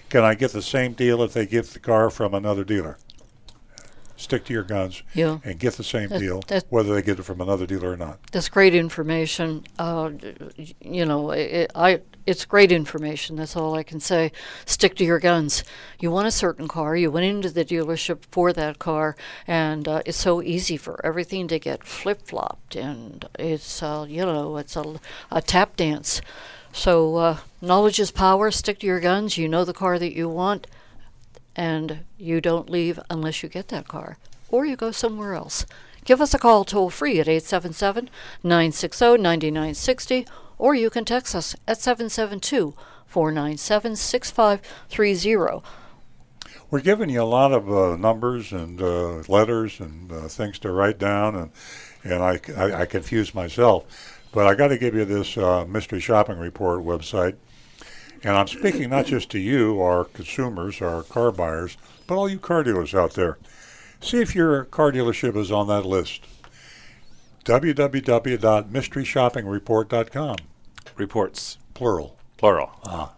[0.10, 2.98] can I get the same deal if they get the car from another dealer?
[4.24, 5.40] Stick to your guns yeah.
[5.44, 7.98] and get the same that, deal, that, whether they get it from another dealer or
[7.98, 8.20] not.
[8.32, 9.66] That's great information.
[9.78, 10.12] Uh,
[10.82, 13.36] you know, it, I it's great information.
[13.36, 14.32] That's all I can say.
[14.66, 15.64] Stick to your guns.
[16.00, 16.95] You want a certain car.
[16.95, 21.48] You went into the dealership for that car, and uh, it's so easy for everything
[21.50, 25.00] to get flip flopped, and it's uh, you know it's a,
[25.32, 26.22] a tap dance.
[26.76, 28.50] So, uh, knowledge is power.
[28.50, 29.38] Stick to your guns.
[29.38, 30.66] You know the car that you want,
[31.56, 34.18] and you don't leave unless you get that car,
[34.50, 35.66] or you go somewhere else.
[36.06, 38.10] Give us a call toll free at 877
[38.44, 40.28] 960 9960,
[40.58, 42.74] or you can text us at 772
[43.06, 45.64] 497 6530.
[46.70, 50.72] We're giving you a lot of uh, numbers and uh, letters and uh, things to
[50.72, 51.52] write down, and
[52.04, 53.86] and I, I, I confuse myself.
[54.32, 57.36] But I got to give you this uh, mystery shopping report website,
[58.24, 61.78] and I'm speaking not just to you, our consumers, our car buyers,
[62.08, 63.38] but all you car dealers out there.
[64.00, 66.26] See if your car dealership is on that list.
[67.45, 70.36] www.mysteryshoppingreport.com.
[70.95, 71.58] Reports.
[71.74, 72.16] Plural.
[72.38, 72.70] Plural.
[72.86, 73.14] Ah.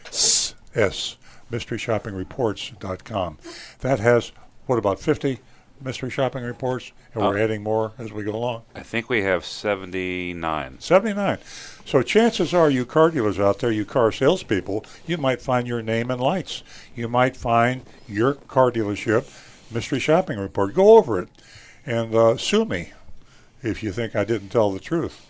[0.06, 0.54] S.
[0.74, 1.16] S.
[1.50, 3.38] MysteryShoppingReports.com.
[3.80, 4.32] That has,
[4.66, 5.38] what, about 50
[5.82, 6.92] mystery shopping reports?
[7.14, 8.62] And we're Uh, adding more as we go along.
[8.74, 10.76] I think we have 79.
[10.80, 11.38] 79.
[11.84, 15.82] So chances are, you car dealers out there, you car salespeople, you might find your
[15.82, 16.62] name in lights.
[16.94, 19.26] You might find your car dealership
[19.70, 20.74] mystery shopping report.
[20.74, 21.28] Go over it
[21.84, 22.92] and uh, sue me
[23.62, 25.22] if you think I didn't tell the truth.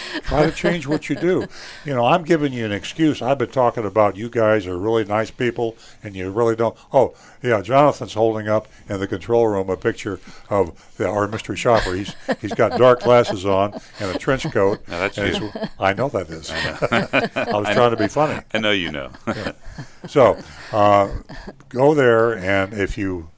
[0.24, 1.48] Try to change what you do.
[1.86, 3.22] You know, I'm giving you an excuse.
[3.22, 6.78] I've been talking about you guys are really nice people, and you really don't.
[6.92, 10.20] Oh, yeah, Jonathan's holding up in the control room a picture
[10.50, 11.94] of the, our mystery shopper.
[11.94, 14.80] He's he's got dark glasses on and a trench coat.
[14.88, 15.52] No, that's you.
[15.80, 16.52] I know that is.
[16.52, 18.42] I was I trying to be funny.
[18.54, 19.12] I know you know.
[19.36, 19.52] Yeah.
[20.08, 20.38] So,
[20.72, 21.10] uh,
[21.70, 23.30] go there, and if you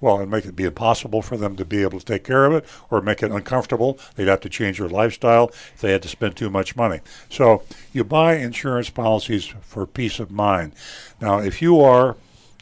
[0.01, 2.53] well, and make it be impossible for them to be able to take care of
[2.53, 3.97] it or make it uncomfortable.
[4.15, 6.99] They'd have to change their lifestyle if they had to spend too much money.
[7.29, 7.63] So
[7.93, 10.73] you buy insurance policies for peace of mind.
[11.21, 12.17] Now, if you are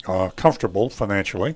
[0.08, 1.56] uh, comfortable financially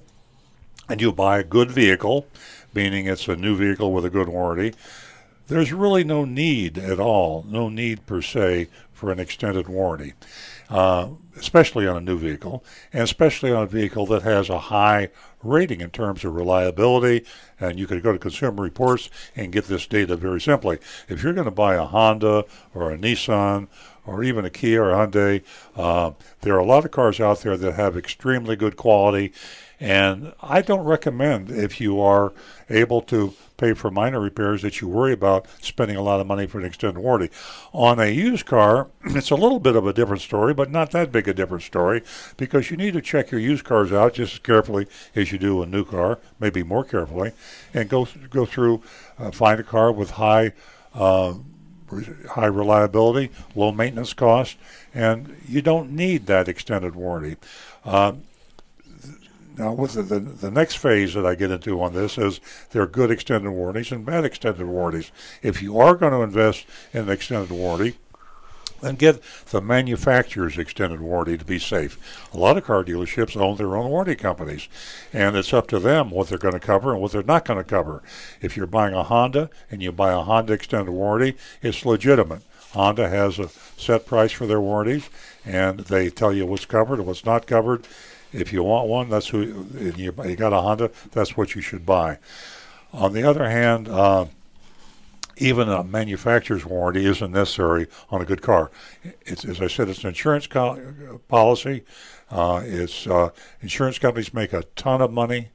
[0.89, 2.27] and you buy a good vehicle,
[2.73, 4.73] meaning it's a new vehicle with a good warranty,
[5.47, 10.13] there's really no need at all, no need per se for an extended warranty,
[10.69, 15.09] uh, especially on a new vehicle, and especially on a vehicle that has a high
[15.43, 17.25] rating in terms of reliability.
[17.59, 20.79] And you could go to Consumer Reports and get this data very simply.
[21.07, 23.67] If you're going to buy a Honda or a Nissan
[24.07, 25.43] or even a Kia or Hyundai,
[25.75, 26.11] uh,
[26.41, 29.33] there are a lot of cars out there that have extremely good quality.
[29.79, 32.33] And I don't recommend if you are
[32.69, 36.47] able to pay for minor repairs that you worry about spending a lot of money
[36.47, 37.33] for an extended warranty.
[37.73, 41.11] On a used car, it's a little bit of a different story, but not that
[41.11, 42.01] big a different story
[42.37, 45.61] because you need to check your used cars out just as carefully as you do
[45.61, 47.33] a new car, maybe more carefully,
[47.73, 48.81] and go go through,
[49.19, 50.53] uh, find a car with high.
[50.93, 51.35] Uh,
[52.29, 54.57] high reliability, low maintenance cost,
[54.93, 57.37] and you don't need that extended warranty.
[57.85, 58.23] Um,
[59.57, 62.39] Now, with the, the, the next phase that I get into on this is
[62.69, 65.11] there are good extended warranties and bad extended warranties.
[65.41, 67.97] If you are going to invest in an extended warranty,
[68.81, 69.21] then get
[69.51, 71.97] the manufacturer's extended warranty to be safe.
[72.33, 74.67] A lot of car dealerships own their own warranty companies,
[75.13, 77.59] and it's up to them what they're going to cover and what they're not going
[77.59, 78.03] to cover.
[78.41, 82.41] If you're buying a Honda and you buy a Honda extended warranty, it's legitimate.
[82.71, 85.09] Honda has a set price for their warranties,
[85.45, 87.87] and they tell you what's covered and what's not covered.
[88.33, 89.41] If you want one, that's who
[89.77, 90.91] and you, you got a Honda.
[91.11, 92.19] That's what you should buy.
[92.93, 94.25] On the other hand, uh,
[95.37, 98.71] even a manufacturer's warranty isn't necessary on a good car.
[99.25, 101.83] It's, as I said, it's an insurance co- policy.
[102.29, 103.29] Uh, it's uh,
[103.61, 105.49] insurance companies make a ton of money.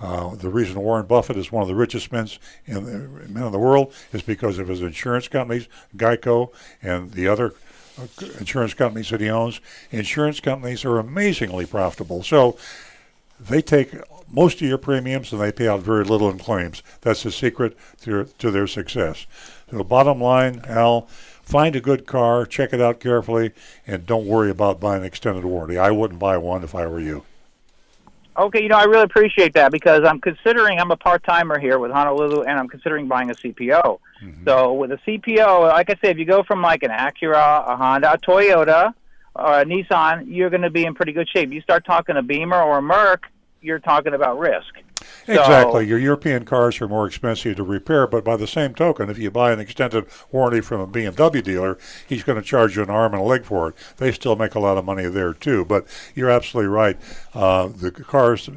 [0.00, 2.28] Uh, the reason Warren Buffett is one of the richest men
[2.66, 6.52] in the, men in the world is because of his insurance companies, Geico,
[6.82, 7.54] and the other
[7.98, 8.06] uh,
[8.38, 9.60] insurance companies that he owns.
[9.92, 12.22] Insurance companies are amazingly profitable.
[12.22, 12.56] So
[13.38, 13.94] they take
[14.34, 16.82] most of your premiums and they pay out very little in claims.
[17.00, 19.26] That's the secret to, to their success.
[19.70, 21.02] So the bottom line, Al,
[21.42, 23.52] find a good car, check it out carefully,
[23.86, 25.78] and don't worry about buying an extended warranty.
[25.78, 27.24] I wouldn't buy one if I were you.
[28.36, 31.78] Okay, you know, I really appreciate that because I'm considering I'm a part timer here
[31.78, 34.00] with Honolulu, and I'm considering buying a CPO.
[34.22, 34.44] Mm-hmm.
[34.44, 37.76] So with a CPO, like I said, if you go from like an Acura, a
[37.76, 38.92] Honda, a Toyota,
[39.36, 41.52] or a Nissan, you're going to be in pretty good shape.
[41.52, 43.26] You start talking a Beamer or a Merc,
[43.64, 44.74] you're talking about risk.
[45.26, 45.72] Exactly.
[45.84, 49.18] So, Your European cars are more expensive to repair, but by the same token, if
[49.18, 52.90] you buy an extended warranty from a BMW dealer, he's going to charge you an
[52.90, 53.74] arm and a leg for it.
[53.96, 55.64] They still make a lot of money there too.
[55.64, 56.98] But you're absolutely right.
[57.32, 58.48] Uh, the cars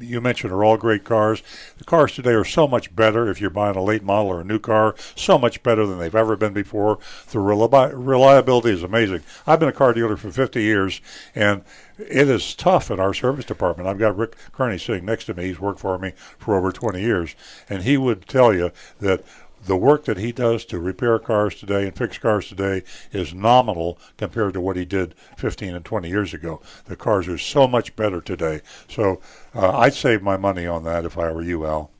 [0.00, 1.42] you mentioned are all great cars.
[1.78, 4.44] The cars today are so much better if you're buying a late model or a
[4.44, 6.98] new car, so much better than they've ever been before.
[7.30, 9.22] The reliability is amazing.
[9.46, 11.00] I've been a car dealer for 50 years,
[11.34, 11.62] and
[11.98, 13.88] it is tough in our service department.
[13.88, 15.46] I've got Rick Kearney sitting next to me.
[15.46, 17.34] He's worked for me for over 20 years,
[17.68, 19.24] and he would tell you that
[19.66, 23.98] the work that he does to repair cars today and fix cars today is nominal
[24.18, 26.60] compared to what he did 15 and 20 years ago.
[26.84, 28.60] The cars are so much better today.
[28.88, 29.20] So
[29.54, 31.93] uh, I'd save my money on that if I were you, Al.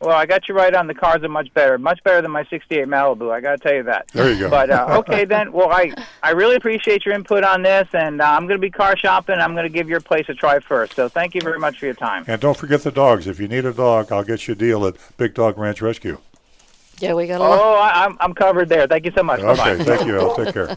[0.00, 0.86] Well, I got you right on.
[0.86, 3.32] The cars are much better, much better than my '68 Malibu.
[3.32, 4.08] I got to tell you that.
[4.08, 4.50] There you go.
[4.50, 5.52] But uh, okay, then.
[5.52, 8.70] Well, I I really appreciate your input on this, and uh, I'm going to be
[8.70, 9.36] car shopping.
[9.36, 10.94] I'm going to give your place a try first.
[10.94, 12.24] So thank you very much for your time.
[12.26, 13.26] And don't forget the dogs.
[13.26, 16.18] If you need a dog, I'll get you a deal at Big Dog Ranch Rescue.
[16.98, 17.60] Yeah, we got a lot.
[17.60, 18.86] Oh, I, am I'm covered there.
[18.86, 19.40] Thank you so much.
[19.40, 20.18] Okay, thank you.
[20.18, 20.34] Al.
[20.34, 20.76] Take care.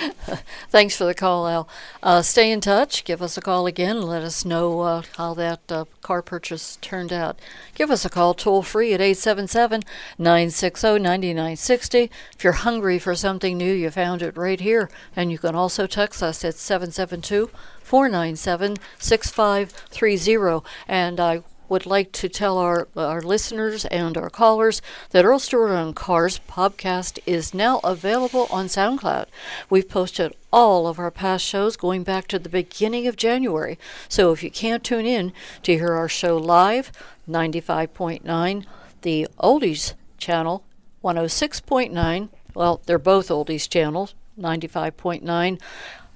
[0.70, 1.68] Thanks for the call, Al.
[2.02, 3.04] Uh, stay in touch.
[3.04, 4.02] Give us a call again.
[4.02, 7.38] Let us know uh, how that uh, car purchase turned out.
[7.76, 9.82] Give us a call toll free at 877
[10.18, 12.10] 960 9960.
[12.34, 14.90] If you're hungry for something new, you found it right here.
[15.14, 17.50] And you can also text us at 772
[17.82, 20.66] 497 6530.
[20.88, 25.70] And I would like to tell our, our listeners and our callers that Earl Stewart
[25.70, 29.24] on Cars podcast is now available on SoundCloud.
[29.70, 33.78] We've posted all of our past shows going back to the beginning of January.
[34.06, 35.32] So if you can't tune in
[35.62, 36.92] to hear our show live,
[37.26, 38.66] 95.9,
[39.00, 40.64] the Oldies channel,
[41.02, 45.58] 106.9, well, they're both Oldies channels, 95.9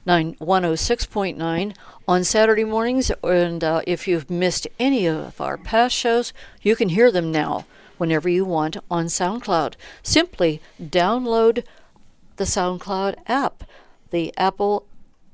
[0.07, 1.77] 106.9
[2.07, 3.11] on Saturday mornings.
[3.23, 7.67] And uh, if you've missed any of our past shows, you can hear them now
[7.99, 9.75] whenever you want on SoundCloud.
[10.03, 11.65] Simply download
[12.37, 13.65] the SoundCloud app,
[14.11, 14.87] the Apple,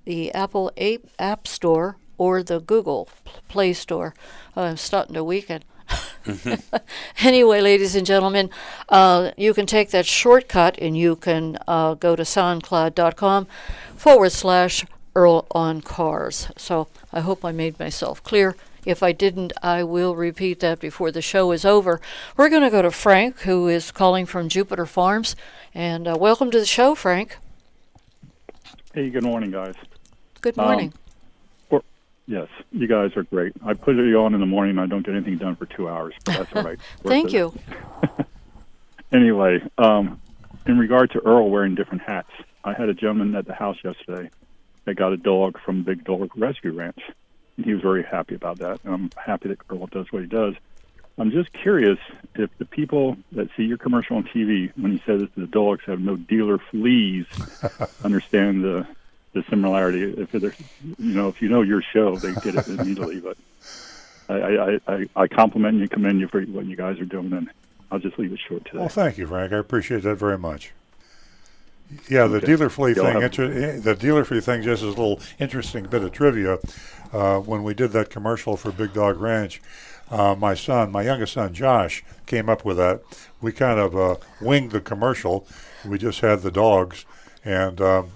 [0.04, 0.72] the Apple
[1.18, 3.08] App Store, or the Google
[3.48, 4.14] Play Store.
[4.56, 5.64] Uh, I'm starting to weaken.
[6.24, 6.76] Mm-hmm.
[7.26, 8.50] anyway, ladies and gentlemen,
[8.88, 13.46] uh, you can take that shortcut and you can uh, go to soundcloud.com
[13.96, 16.48] forward slash Earl on Cars.
[16.56, 18.56] So I hope I made myself clear.
[18.84, 22.00] If I didn't, I will repeat that before the show is over.
[22.36, 25.36] We're going to go to Frank, who is calling from Jupiter Farms.
[25.74, 27.36] And uh, welcome to the show, Frank.
[28.92, 29.74] Hey, good morning, guys.
[30.40, 30.88] Good morning.
[30.88, 31.01] Um,
[32.26, 33.52] Yes, you guys are great.
[33.64, 34.78] I put you on in the morning.
[34.78, 36.78] I don't get anything done for two hours, but that's all right.
[37.02, 37.52] Thank you.
[39.12, 40.20] anyway, um,
[40.66, 42.30] in regard to Earl wearing different hats,
[42.64, 44.30] I had a gentleman at the house yesterday
[44.84, 47.00] that got a dog from Big Dog Rescue Ranch,
[47.56, 48.80] and he was very happy about that.
[48.84, 50.54] And I'm happy that Earl does what he does.
[51.18, 51.98] I'm just curious
[52.36, 55.82] if the people that see your commercial on TV, when you said that the dogs
[55.86, 57.26] have no dealer fleas,
[58.04, 58.86] understand the
[59.32, 60.02] the similarity.
[60.02, 60.52] If you
[60.98, 63.20] know, if you know your show, they get it immediately.
[63.20, 63.36] But
[64.28, 67.50] I, I, I, compliment you, commend you for what you guys are doing, and
[67.90, 68.78] I'll just leave it short today.
[68.78, 69.52] Well, thank you, Frank.
[69.52, 70.72] I appreciate that very much.
[72.08, 72.46] Yeah, the Okay.
[72.46, 73.22] dealer flea You'll thing.
[73.22, 74.62] Inter- eh, the dealer flea thing.
[74.62, 76.58] Just as a little interesting bit of trivia.
[77.12, 79.60] Uh, when we did that commercial for Big Dog Ranch,
[80.10, 83.02] uh, my son, my youngest son Josh, came up with that.
[83.42, 85.46] We kind of uh, winged the commercial.
[85.84, 87.04] We just had the dogs,
[87.44, 88.10] and um,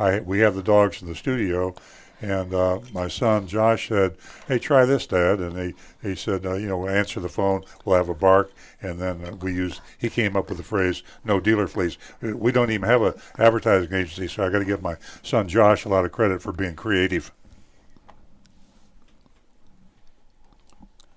[0.00, 1.74] I we have the dogs in the studio.
[2.22, 4.14] And uh, my son Josh said,
[4.46, 7.64] "Hey, try this, Dad." And he he said, uh, "You know, answer the phone.
[7.84, 8.52] We'll have a bark."
[8.82, 9.80] And then uh, we used.
[9.98, 13.14] He came up with the phrase, "No dealer fleas." Uh, We don't even have a
[13.38, 16.52] advertising agency, so I got to give my son Josh a lot of credit for
[16.52, 17.32] being creative.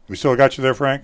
[0.07, 1.03] We still got you there, Frank?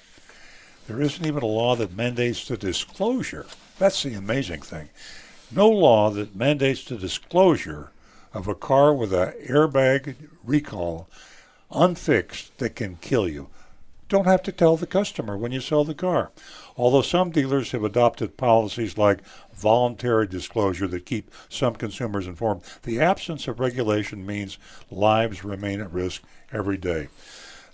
[0.86, 3.46] There isn't even a law that mandates the disclosure.
[3.78, 4.88] That's the amazing thing.
[5.50, 7.90] No law that mandates the disclosure
[8.32, 10.14] of a car with an airbag
[10.44, 11.08] recall
[11.70, 13.48] unfixed that can kill you.
[14.08, 16.30] Don't have to tell the customer when you sell the car.
[16.78, 23.00] Although some dealers have adopted policies like voluntary disclosure that keep some consumers informed, the
[23.00, 26.22] absence of regulation means lives remain at risk
[26.52, 27.08] every day.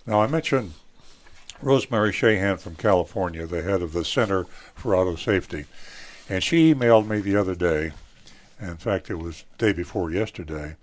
[0.07, 0.73] Now, I mentioned
[1.61, 4.45] Rosemary Shahan from California, the head of the Center
[4.75, 5.67] for Auto Safety,
[6.31, 7.93] and she emailed me the other day,
[8.59, 10.77] in fact, it was day before yesterday,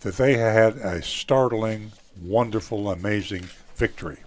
[0.00, 4.18] that they had a startling, wonderful, amazing victory.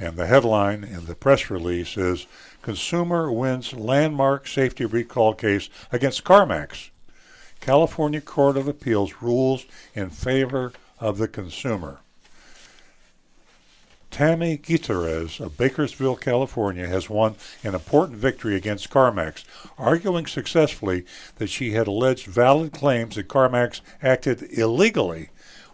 [0.00, 2.26] And the headline in the press release is
[2.62, 6.88] Consumer wins landmark safety recall case against CarMax.
[7.60, 12.00] California Court of Appeals rules in favor of the consumer.
[14.10, 19.44] Tammy Gutierrez of Bakersville, California, has won an important victory against CarMax,
[19.78, 21.04] arguing successfully
[21.36, 25.28] that she had alleged valid claims that CarMax acted illegally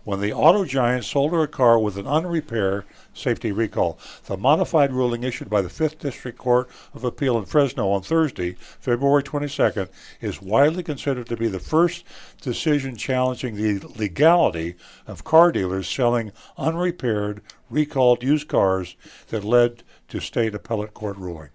[0.06, 3.98] when the auto giant sold her a car with an unrepair safety recall.
[4.26, 8.52] The modified ruling issued by the 5th District Court of Appeal in Fresno on Thursday,
[8.52, 9.88] February 22nd,
[10.20, 12.04] is widely considered to be the first
[12.40, 14.76] decision challenging the legality
[15.08, 18.94] of car dealers selling unrepaired, recalled used cars
[19.30, 21.48] that led to state appellate court ruling.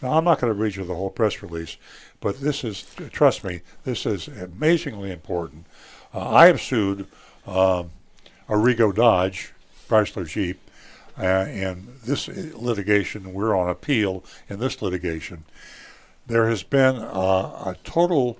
[0.00, 1.76] Now, I'm not going to read you the whole press release,
[2.20, 5.66] but this is, trust me, this is amazingly important.
[6.14, 7.06] Uh, I have sued
[7.46, 7.90] um,
[8.48, 9.52] Arrigo Dodge,
[9.88, 10.60] Chrysler Jeep,
[11.18, 15.44] uh, and this litigation, we're on appeal in this litigation.
[16.26, 18.38] There has been uh, a total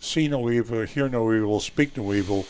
[0.00, 2.46] see no evil, hear no evil, speak no evil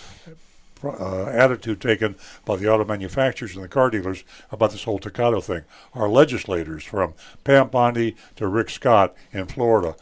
[0.85, 2.15] uh, attitude taken
[2.45, 5.63] by the auto manufacturers and the car dealers about this whole Takata thing.
[5.95, 7.15] Our legislators, from
[7.45, 9.97] Pam Bondi to Rick Scott in Florida,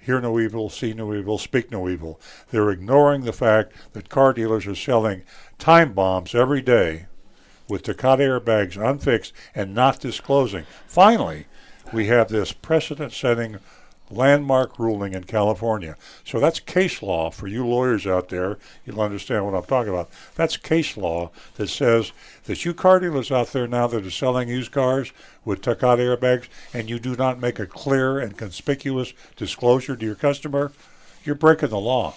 [0.00, 2.20] hear no evil, see no evil, speak no evil.
[2.50, 5.22] They're ignoring the fact that car dealers are selling
[5.58, 7.06] time bombs every day
[7.68, 10.64] with Takata airbags unfixed and not disclosing.
[10.86, 11.46] Finally,
[11.92, 13.58] we have this precedent setting
[14.10, 15.96] landmark ruling in California.
[16.24, 18.58] So that's case law for you lawyers out there.
[18.84, 20.10] You'll understand what I'm talking about.
[20.34, 22.12] That's case law that says
[22.44, 25.12] that you car dealers out there now that are selling used cars
[25.44, 30.14] with Takata airbags and you do not make a clear and conspicuous disclosure to your
[30.14, 30.72] customer,
[31.24, 32.14] you're breaking the law.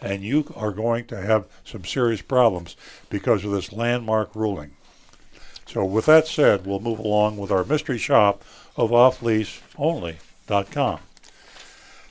[0.00, 2.76] And you are going to have some serious problems
[3.08, 4.72] because of this landmark ruling.
[5.66, 8.42] So with that said, we'll move along with our mystery shop
[8.76, 11.00] of offleaseonly.com.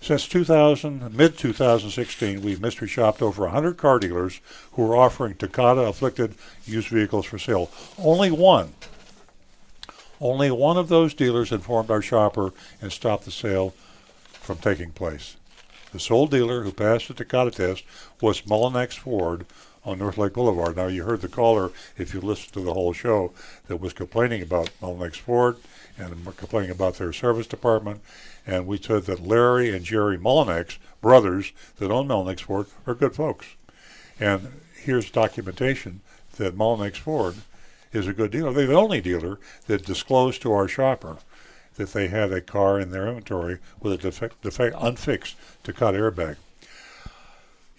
[0.01, 4.41] Since 2000, mid 2016, we've mystery shopped over 100 car dealers
[4.71, 6.33] who are offering Takata afflicted
[6.65, 7.69] used vehicles for sale.
[7.99, 8.73] Only one,
[10.19, 12.51] only one of those dealers informed our shopper
[12.81, 13.75] and stopped the sale
[14.31, 15.37] from taking place.
[15.91, 17.83] The sole dealer who passed the Takata test
[18.19, 19.45] was Mullinax Ford
[19.85, 20.77] on North Lake Boulevard.
[20.77, 23.33] Now, you heard the caller, if you listened to the whole show,
[23.67, 25.57] that was complaining about Mullinax Ford
[25.97, 28.01] and complaining about their service department
[28.45, 33.15] and we said that Larry and Jerry Mullinax, brothers that own Mullinax Ford, are good
[33.15, 33.47] folks.
[34.19, 36.01] And here's documentation
[36.37, 37.35] that Mullinax Ford
[37.91, 38.53] is a good dealer.
[38.53, 41.17] They're the only dealer that disclosed to our shopper
[41.75, 46.37] that they had a car in their inventory with a defect, defect unfixed cut airbag.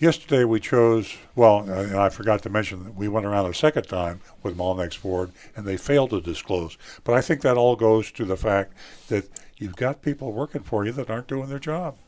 [0.03, 3.55] Yesterday we chose, well, uh, and I forgot to mention that we went around a
[3.55, 6.77] second time with Mullinax Ford and they failed to disclose.
[7.05, 8.73] But I think that all goes to the fact
[9.07, 11.99] that you've got people working for you that aren't doing their job.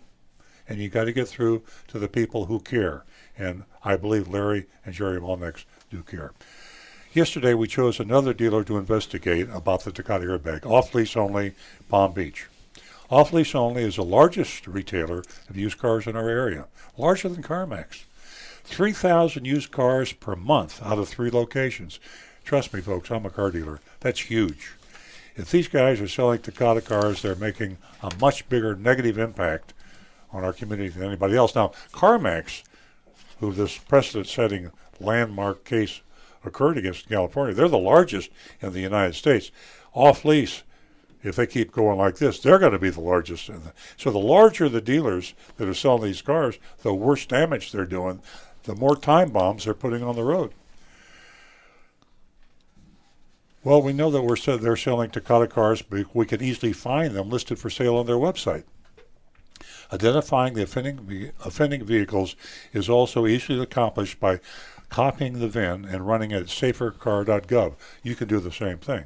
[0.69, 3.05] And you got to get through to the people who care.
[3.39, 6.33] And I believe Larry and Jerry Mullinax do care.
[7.13, 11.53] Yesterday, we chose another dealer to investigate about the Takata airbag, off lease only,
[11.89, 12.49] Palm Beach.
[13.15, 16.67] Off lease only is the largest retailer of used cars in our area,
[16.99, 18.03] larger than CarMax.
[18.65, 22.01] 3,000 used cars per month out of three locations.
[22.45, 23.79] Trust me, folks, I'm a car dealer.
[24.01, 24.73] That's huge.
[25.37, 29.75] If these guys are selling Takata cars, they're making a much bigger negative impact
[30.33, 31.55] on our community than anybody else.
[31.55, 32.65] Now, CarMax,
[33.39, 36.01] who this precedent-setting landmark case
[36.45, 38.31] occurred against in California, they're the largest
[38.61, 39.53] in the United States.
[39.93, 40.65] Off lease,
[41.25, 43.51] if they keep going like this, they're going to be the largest.
[43.97, 48.21] So the larger the dealers that are selling these cars, the worse damage they're doing,
[48.65, 50.53] the more time bombs they're putting on the road.
[53.63, 57.31] Well, we know that we're they're selling Takata cars, but we can easily find them
[57.31, 58.65] listed for sale on their website.
[59.91, 62.37] Identifying the offending, offending vehicles
[62.75, 64.41] is also easily accomplished by
[64.91, 67.75] copying the VIN and running it at safercar.gov.
[68.03, 69.05] You can do the same thing.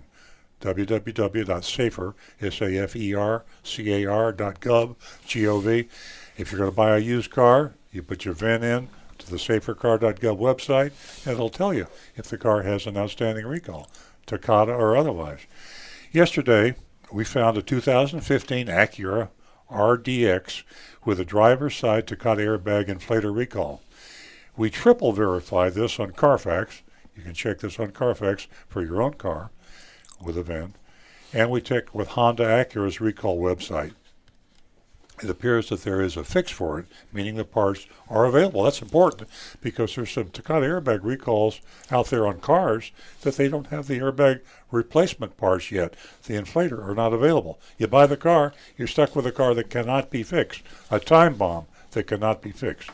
[0.60, 5.88] www.safer, S-A-F-E-R-C-A-R.gov, G-O-V.
[6.36, 9.36] If you're going to buy a used car, you put your VIN in to the
[9.36, 10.92] safercar.gov website,
[11.24, 11.86] and it'll tell you
[12.16, 13.90] if the car has an outstanding recall.
[14.26, 15.40] Takata or otherwise.
[16.12, 16.74] Yesterday,
[17.12, 19.28] we found a 2015 Acura
[19.70, 20.62] RDX
[21.04, 23.82] with a driver's side Takata airbag inflator recall.
[24.56, 26.82] We triple verified this on Carfax.
[27.16, 29.50] You can check this on Carfax for your own car
[30.22, 30.74] with VIN.
[31.32, 33.92] And we check with Honda Acura's recall website
[35.22, 38.62] it appears that there is a fix for it, meaning the parts are available.
[38.62, 39.28] That's important
[39.60, 42.92] because there's some Takata airbag recalls out there on cars
[43.22, 44.40] that they don't have the airbag
[44.70, 45.94] replacement parts yet.
[46.24, 47.58] The inflator are not available.
[47.78, 51.34] You buy the car, you're stuck with a car that cannot be fixed, a time
[51.34, 52.90] bomb that cannot be fixed.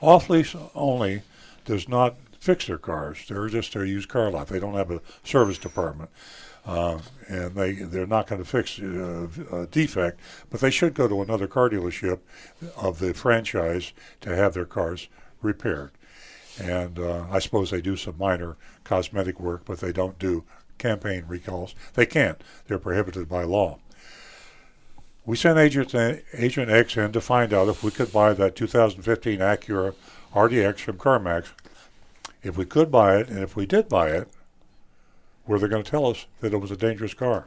[0.00, 1.22] Off lease only
[1.64, 3.26] does not fix their cars.
[3.28, 4.48] They're just a used car lot.
[4.48, 6.10] They don't have a service department.
[6.70, 10.20] Uh, and they they're not going to fix uh, a defect,
[10.50, 12.20] but they should go to another car dealership
[12.76, 15.08] of the franchise to have their cars
[15.42, 15.90] repaired.
[16.62, 20.44] And uh, I suppose they do some minor cosmetic work, but they don't do
[20.78, 21.74] campaign recalls.
[21.94, 23.80] They can't; they're prohibited by law.
[25.26, 25.92] We sent Agent
[26.32, 29.94] Agent X in to find out if we could buy that 2015 Acura
[30.32, 31.48] RDX from CarMax.
[32.44, 34.28] If we could buy it, and if we did buy it,
[35.44, 37.46] where they're going to tell us that it was a dangerous car.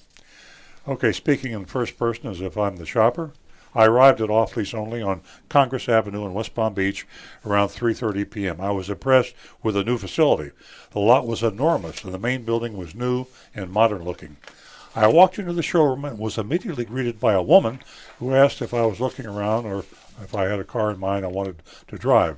[0.88, 3.32] Okay, speaking in first person as if I'm the shopper,
[3.76, 7.08] I arrived at off lease only on Congress Avenue in West Palm Beach
[7.46, 8.62] around 3:30 p.m.
[8.62, 9.34] I was impressed
[9.64, 10.52] with the new facility.
[10.92, 13.26] The lot was enormous, and the main building was new
[13.56, 14.38] and modern looking.
[14.96, 17.80] I walked into the showroom and was immediately greeted by a woman
[18.20, 19.80] who asked if I was looking around or
[20.22, 22.38] if I had a car in mind I wanted to drive.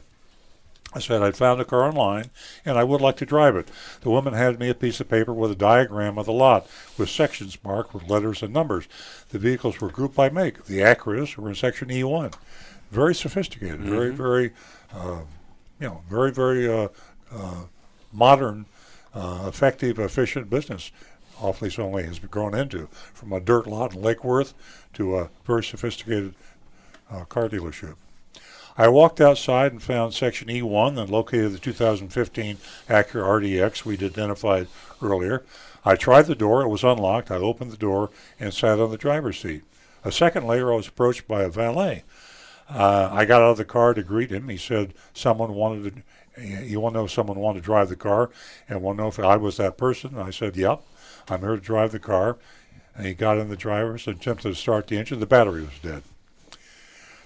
[0.95, 2.31] I said I'd found a car online
[2.63, 3.67] and I would like to drive it.
[3.99, 6.67] The woman handed me a piece of paper with a diagram of the lot
[6.97, 8.87] with sections marked with letters and numbers.
[9.29, 10.65] The vehicles were grouped by make.
[10.65, 12.33] The Acuras were in section E1.
[12.91, 13.89] Very sophisticated, mm-hmm.
[13.89, 14.53] very, very,
[14.93, 15.21] uh,
[15.81, 16.87] you know, very, very uh,
[17.29, 17.63] uh,
[18.13, 18.65] modern,
[19.13, 20.91] uh, effective, efficient business.
[21.59, 24.53] Lease only has grown into from a dirt lot in Lake Worth
[24.93, 26.33] to a very sophisticated
[27.11, 27.95] uh, car dealership.
[28.77, 32.57] I walked outside and found section E1 and located the 2015
[32.89, 34.67] Acura RDX we'd identified
[35.01, 35.45] earlier.
[35.85, 36.61] I tried the door.
[36.61, 37.31] It was unlocked.
[37.31, 39.63] I opened the door and sat on the driver's seat.
[40.03, 42.03] A second later, I was approached by a valet.
[42.69, 44.49] Uh, I got out of the car to greet him.
[44.49, 46.03] He said someone wanted
[46.35, 48.29] to, you want to know if someone wanted to drive the car
[48.67, 50.17] and want to know if I was that person.
[50.17, 50.81] I said, yep,
[51.29, 52.37] I'm here to drive the car.
[52.95, 55.19] And he got in the driver's and attempted to start the engine.
[55.19, 56.03] The battery was dead.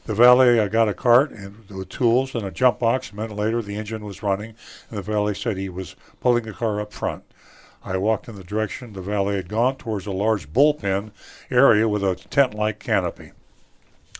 [0.06, 3.12] The valet uh, got a cart and with tools and a jump box.
[3.12, 4.56] A minute later, the engine was running,
[4.90, 7.24] and the valet said he was pulling the car up front.
[7.84, 11.12] I walked in the direction the valet had gone towards a large bullpen
[11.50, 13.32] area with a tent-like canopy.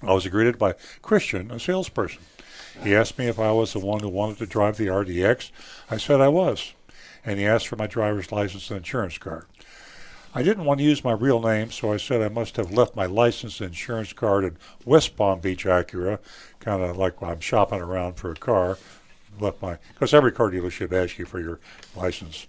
[0.02, 2.22] I was greeted by Christian, a salesperson.
[2.84, 5.52] He asked me if I was the one who wanted to drive the RDX.
[5.92, 6.74] I said I was,
[7.26, 9.46] and he asked for my driver's license and insurance card.
[10.34, 12.96] I didn't want to use my real name, so I said I must have left
[12.96, 14.54] my license and insurance card at
[14.86, 16.20] West Palm Beach Acura,
[16.60, 18.78] kind of like I'm shopping around for a car.
[19.40, 21.60] Left my because every car dealership asks you for your
[21.96, 22.46] license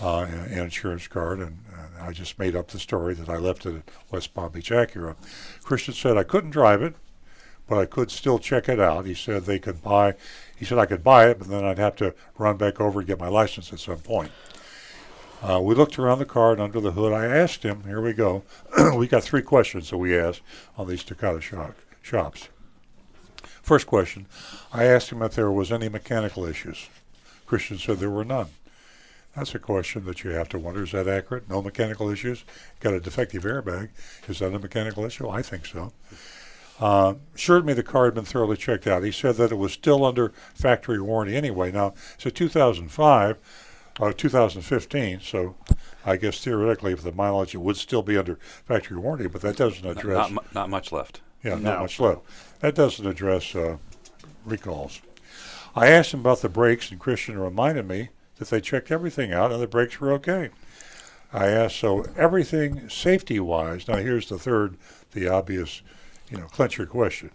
[0.00, 3.36] uh, and, and insurance card, and, and I just made up the story that I
[3.36, 5.16] left it at West Palm Beach Acura.
[5.62, 6.94] Christian said I couldn't drive it,
[7.68, 9.04] but I could still check it out.
[9.04, 10.14] He said they could buy.
[10.56, 13.06] He said I could buy it, but then I'd have to run back over and
[13.06, 14.30] get my license at some point.
[15.42, 17.12] Uh, we looked around the car and under the hood.
[17.12, 18.44] I asked him, here we go.
[18.96, 20.40] we got three questions that we asked
[20.78, 22.48] on these Takata shop, shops.
[23.60, 24.26] First question,
[24.72, 26.88] I asked him if there was any mechanical issues.
[27.44, 28.48] Christian said there were none.
[29.34, 30.84] That's a question that you have to wonder.
[30.84, 31.48] Is that accurate?
[31.48, 32.44] No mechanical issues?
[32.80, 33.88] Got a defective airbag.
[34.28, 35.28] Is that a mechanical issue?
[35.28, 35.92] I think so.
[36.78, 39.02] Uh, assured me the car had been thoroughly checked out.
[39.02, 41.72] He said that it was still under factory warranty anyway.
[41.72, 43.38] Now, it's a 2005
[44.00, 45.20] uh, 2015.
[45.20, 45.54] So
[46.04, 48.36] I guess theoretically, if the mileage, it would still be under
[48.66, 50.30] factory warranty, but that doesn't address.
[50.30, 51.20] Not, not, not much left.
[51.44, 51.70] Yeah, No.
[51.70, 52.20] not much left.
[52.60, 53.78] That doesn't address uh,
[54.44, 55.00] recalls.
[55.74, 59.52] I asked him about the brakes, and Christian reminded me that they checked everything out
[59.52, 60.50] and the brakes were okay.
[61.32, 64.76] I asked, so everything safety wise, now here's the third,
[65.12, 65.80] the obvious,
[66.30, 67.30] you know, clincher question.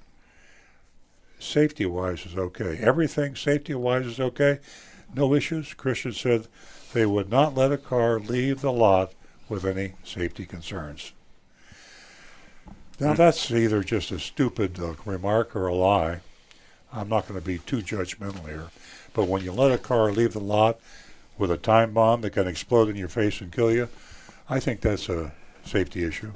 [1.40, 2.78] Safety wise is okay.
[2.82, 4.60] Everything safety wise is okay.
[5.14, 5.74] No issues.
[5.74, 6.48] Christian said
[6.94, 9.14] they would not let a car leave the lot
[9.50, 11.14] with any safety concerns.
[13.00, 16.22] Now, that's either just a stupid uh, remark or a lie.
[16.92, 18.68] I'm not going to be too judgmental here.
[19.14, 20.80] But when you let a car leave the lot
[21.38, 23.90] with a time bomb that can explode in your face and kill you,
[24.50, 26.34] I think that's a safety issue.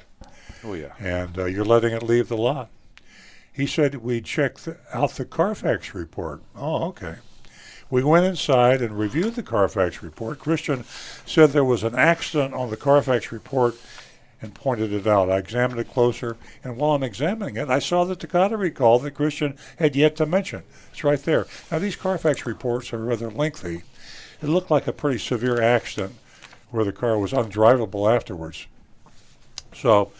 [0.64, 0.92] Oh yeah.
[1.00, 2.70] And uh, you're letting it leave the lot.
[3.52, 6.42] He said we'd check th- out the Carfax report.
[6.54, 7.16] Oh, okay.
[7.92, 10.38] We went inside and reviewed the Carfax report.
[10.38, 10.84] Christian
[11.26, 13.74] said there was an accident on the Carfax report
[14.40, 15.28] and pointed it out.
[15.28, 19.10] I examined it closer, and while I'm examining it, I saw the Takata recall that
[19.10, 20.62] Christian had yet to mention.
[20.90, 21.46] It's right there.
[21.70, 23.82] Now, these Carfax reports are rather lengthy.
[24.40, 26.14] It looked like a pretty severe accident
[26.70, 28.68] where the car was undrivable afterwards.
[29.74, 30.12] So,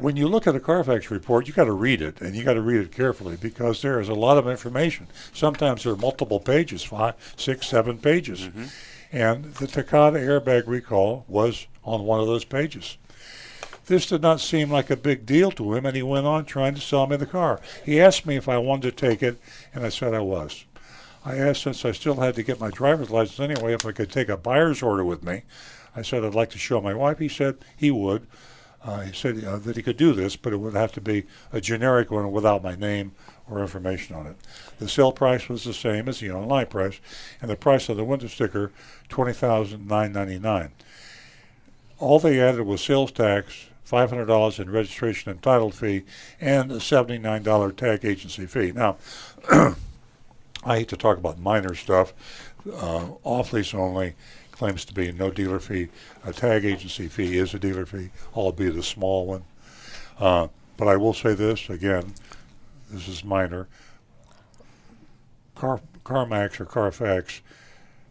[0.00, 2.54] when you look at a Carfax report, you got to read it, and you got
[2.54, 5.08] to read it carefully because there is a lot of information.
[5.32, 8.64] Sometimes there are multiple pages, five, six, seven pages, mm-hmm.
[9.12, 12.98] and the Takata airbag recall was on one of those pages.
[13.86, 16.74] This did not seem like a big deal to him, and he went on trying
[16.74, 17.58] to sell me the car.
[17.86, 19.40] He asked me if I wanted to take it,
[19.74, 20.66] and I said I was.
[21.24, 24.10] I asked, since I still had to get my driver's license anyway, if I could
[24.10, 25.42] take a buyer's order with me.
[25.96, 27.18] I said I'd like to show my wife.
[27.18, 28.26] He said he would.
[28.82, 31.24] Uh, he said uh, that he could do this, but it would have to be
[31.52, 33.12] a generic one without my name
[33.50, 34.36] or information on it.
[34.78, 37.00] The sale price was the same as the online price,
[37.40, 38.70] and the price of the window sticker
[39.08, 40.70] twenty thousand nine ninety nine.
[41.98, 46.04] All they added was sales tax, five hundred dollars in registration and title fee,
[46.40, 48.70] and a seventy nine dollar tag agency fee.
[48.70, 48.96] Now,
[49.50, 49.74] I
[50.78, 52.12] hate to talk about minor stuff.
[52.70, 54.14] Uh, off lease only
[54.58, 55.88] claims to be no dealer fee.
[56.24, 59.44] A tag agency fee is a dealer fee, albeit a small one.
[60.18, 62.12] Uh, but I will say this again:
[62.90, 63.68] this is minor.
[65.54, 67.40] Car CarMax or Carfax,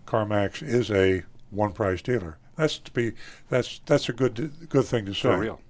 [0.06, 2.38] CarMax is a one-price dealer.
[2.56, 3.12] That's to be
[3.50, 5.30] that's that's a good good thing to say.
[5.30, 5.62] For real.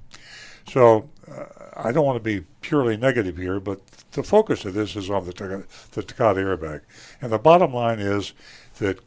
[0.68, 1.46] So uh,
[1.76, 3.80] I don't want to be purely negative here, but
[4.12, 6.82] the focus of this is on the Taka- the Takata airbag,
[7.22, 8.34] and the bottom line is
[8.80, 9.00] that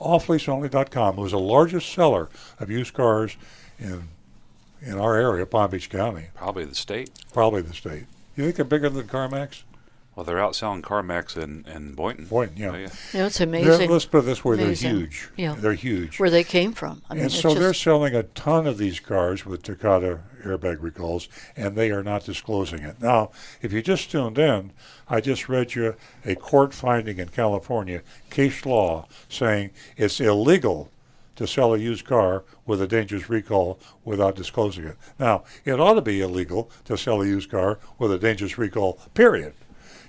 [0.00, 2.28] offleaseonly.com, who's the largest seller
[2.58, 3.36] of used cars
[3.78, 4.08] in
[4.82, 7.10] in our area, Palm Beach County, Probably the state.
[7.34, 8.04] probably the state.
[8.34, 9.62] You think they're bigger than CarMax?
[10.16, 12.24] Well, they're outselling CarMax in, in Boynton.
[12.24, 12.70] Boynton, yeah.
[12.70, 12.88] Oh, yeah.
[13.12, 13.90] Yeah, it's They're- amazing.
[13.90, 14.90] let's put it this way: Amazing.
[14.90, 15.28] they're huge.
[15.36, 15.54] Yeah.
[15.58, 16.18] They're huge.
[16.18, 17.02] Where they came from.
[17.10, 20.78] I mean, and it's so they're selling a ton of these cars with Takata airbag
[20.80, 23.00] recalls, and they are not disclosing it.
[23.00, 23.30] Now,
[23.62, 24.72] if you just tuned in,
[25.08, 30.90] I just read you a court finding in California, case law, saying it's illegal
[31.36, 34.96] to sell a used car with a dangerous recall without disclosing it.
[35.18, 38.98] Now, it ought to be illegal to sell a used car with a dangerous recall,
[39.14, 39.54] period,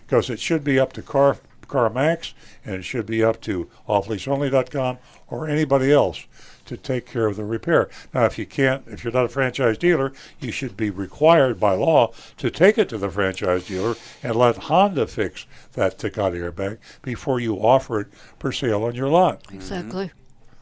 [0.06, 1.38] because it should be up to car
[1.72, 2.34] CarMax,
[2.66, 4.98] and it should be up to offleaseonly.com
[5.30, 6.26] or anybody else
[6.72, 7.90] to take care of the repair.
[8.14, 11.74] Now, if you can't, if you're not a franchise dealer, you should be required by
[11.74, 16.78] law to take it to the franchise dealer and let Honda fix that Takata airbag
[17.02, 18.08] before you offer it
[18.40, 19.44] for sale on your lot.
[19.44, 19.56] Mm-hmm.
[19.56, 20.12] Exactly.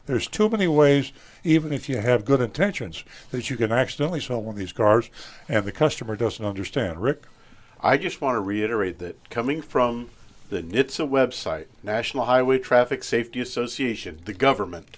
[0.06, 1.12] There's too many ways,
[1.44, 5.10] even if you have good intentions, that you can accidentally sell one of these cars
[5.48, 7.00] and the customer doesn't understand.
[7.00, 7.22] Rick?
[7.80, 10.10] I just want to reiterate that coming from
[10.48, 14.96] the NHTSA website, National Highway Traffic Safety Association, the government,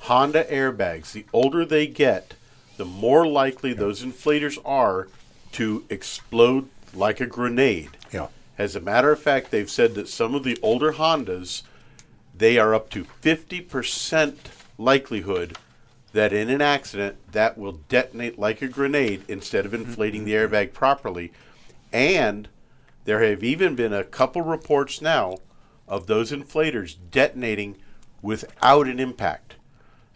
[0.00, 2.34] Honda airbags, the older they get,
[2.76, 5.08] the more likely those inflators are
[5.52, 7.90] to explode like a grenade.
[8.12, 8.28] Yeah.
[8.56, 11.62] As a matter of fact, they've said that some of the older Hondas,
[12.36, 14.36] they are up to 50%
[14.78, 15.56] likelihood
[16.12, 20.54] that in an accident that will detonate like a grenade instead of inflating the mm-hmm.
[20.54, 21.32] airbag properly.
[21.92, 22.48] And
[23.04, 25.38] there have even been a couple reports now
[25.86, 27.76] of those inflators detonating
[28.22, 29.47] without an impact.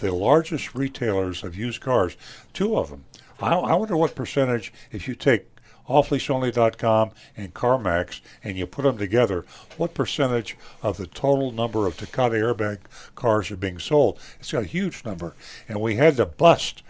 [0.00, 2.16] the largest retailers of used cars,
[2.52, 3.04] two of them.
[3.40, 5.46] I, I wonder what percentage, if you take
[5.88, 9.44] offleaseonly.com and CarMax and you put them together,
[9.76, 12.78] what percentage of the total number of Takata airbag
[13.14, 14.18] cars are being sold?
[14.38, 15.34] It's a huge number.
[15.68, 16.82] And we had to bust,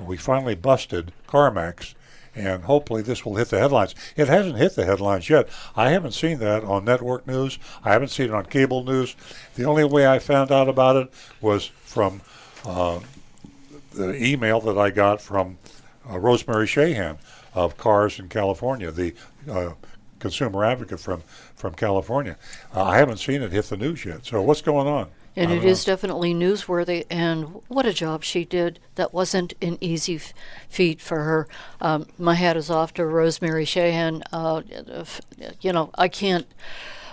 [0.00, 1.94] we finally busted CarMax.
[2.36, 3.94] And hopefully this will hit the headlines.
[4.14, 5.48] It hasn't hit the headlines yet.
[5.74, 7.58] I haven't seen that on network news.
[7.82, 9.16] I haven't seen it on cable news.
[9.54, 12.20] The only way I found out about it was from
[12.66, 13.00] uh,
[13.94, 15.56] the email that I got from
[16.08, 17.16] uh, Rosemary Shahan
[17.54, 19.14] of Cars in California, the
[19.50, 19.72] uh,
[20.18, 21.22] consumer advocate from
[21.54, 22.36] from California.
[22.74, 24.26] Uh, I haven't seen it hit the news yet.
[24.26, 25.08] So what's going on?
[25.36, 28.78] And it don't is definitely newsworthy, and what a job she did.
[28.94, 30.32] That wasn't an easy f-
[30.68, 31.48] feat for her.
[31.78, 34.22] Um, my hat is off to Rosemary Shahan.
[34.32, 34.62] Uh,
[35.60, 36.46] you know, I can't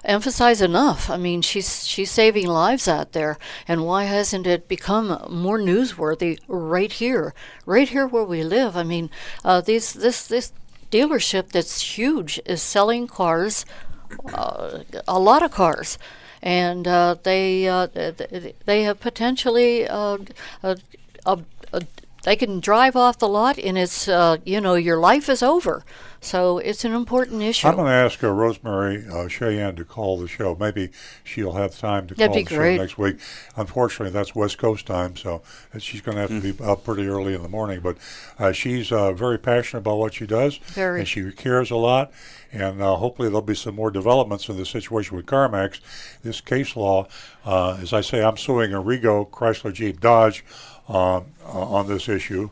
[0.06, 1.10] emphasize enough.
[1.10, 3.38] I mean, she's she's saving lives out there,
[3.68, 7.34] and why hasn't it become more newsworthy right here,
[7.66, 8.78] right here where we live?
[8.78, 9.10] I mean,
[9.44, 10.54] uh, these this this
[10.92, 13.66] dealership that's huge is selling cars,
[14.34, 15.98] uh, a lot of cars
[16.44, 17.88] and uh, they uh,
[18.66, 20.18] they have potentially uh,
[20.62, 20.76] uh,
[21.26, 21.38] uh,
[22.24, 25.84] they can drive off the lot and it's uh, you know your life is over.
[26.24, 27.68] So it's an important issue.
[27.68, 30.56] I'm going to ask uh, Rosemary uh, Shahan to call the show.
[30.58, 30.90] Maybe
[31.24, 32.76] she'll have time to That'd call be the great.
[32.78, 33.20] show next week.
[33.58, 35.42] Unfortunately, that's West Coast time, so
[35.74, 37.82] uh, she's going to have to be up pretty early in the morning.
[37.82, 37.98] But
[38.40, 41.00] uh, she's uh, very passionate about what she does, Very.
[41.00, 42.12] and she cares a lot.
[42.54, 45.82] And uh, hopefully, there'll be some more developments in the situation with CarMax.
[46.24, 47.08] This case law,
[47.46, 50.46] uh, as I say, I'm suing Arrigo, Chrysler, Jeep, Dodge
[50.88, 52.50] uh, uh, on this issue,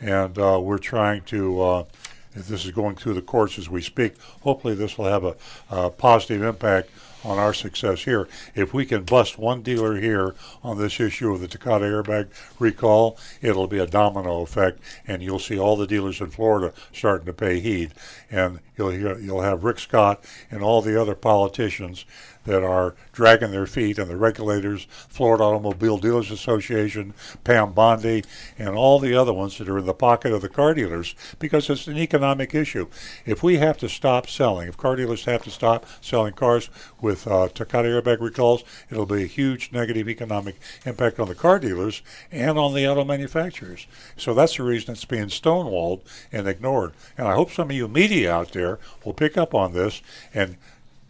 [0.00, 1.86] and uh, we're trying to.
[2.34, 5.36] If this is going through the courts as we speak, hopefully this will have a,
[5.68, 6.90] a positive impact
[7.24, 8.28] on our success here.
[8.54, 12.28] If we can bust one dealer here on this issue of the Takata airbag
[12.58, 17.26] recall, it'll be a domino effect, and you'll see all the dealers in Florida starting
[17.26, 17.92] to pay heed,
[18.30, 22.04] and you'll you'll have Rick Scott and all the other politicians
[22.44, 27.12] that are dragging their feet, and the regulators, Florida Automobile Dealers Association,
[27.44, 28.24] Pam Bondi,
[28.58, 31.68] and all the other ones that are in the pocket of the car dealers, because
[31.68, 32.88] it's an economic issue.
[33.26, 36.70] If we have to stop selling, if car dealers have to stop selling cars
[37.00, 41.58] with uh, Takata airbag recalls, it'll be a huge negative economic impact on the car
[41.58, 42.00] dealers
[42.32, 43.86] and on the auto manufacturers.
[44.16, 46.00] So that's the reason it's being stonewalled
[46.32, 46.92] and ignored.
[47.18, 48.69] And I hope some of you media out there
[49.04, 50.02] will pick up on this
[50.34, 50.56] and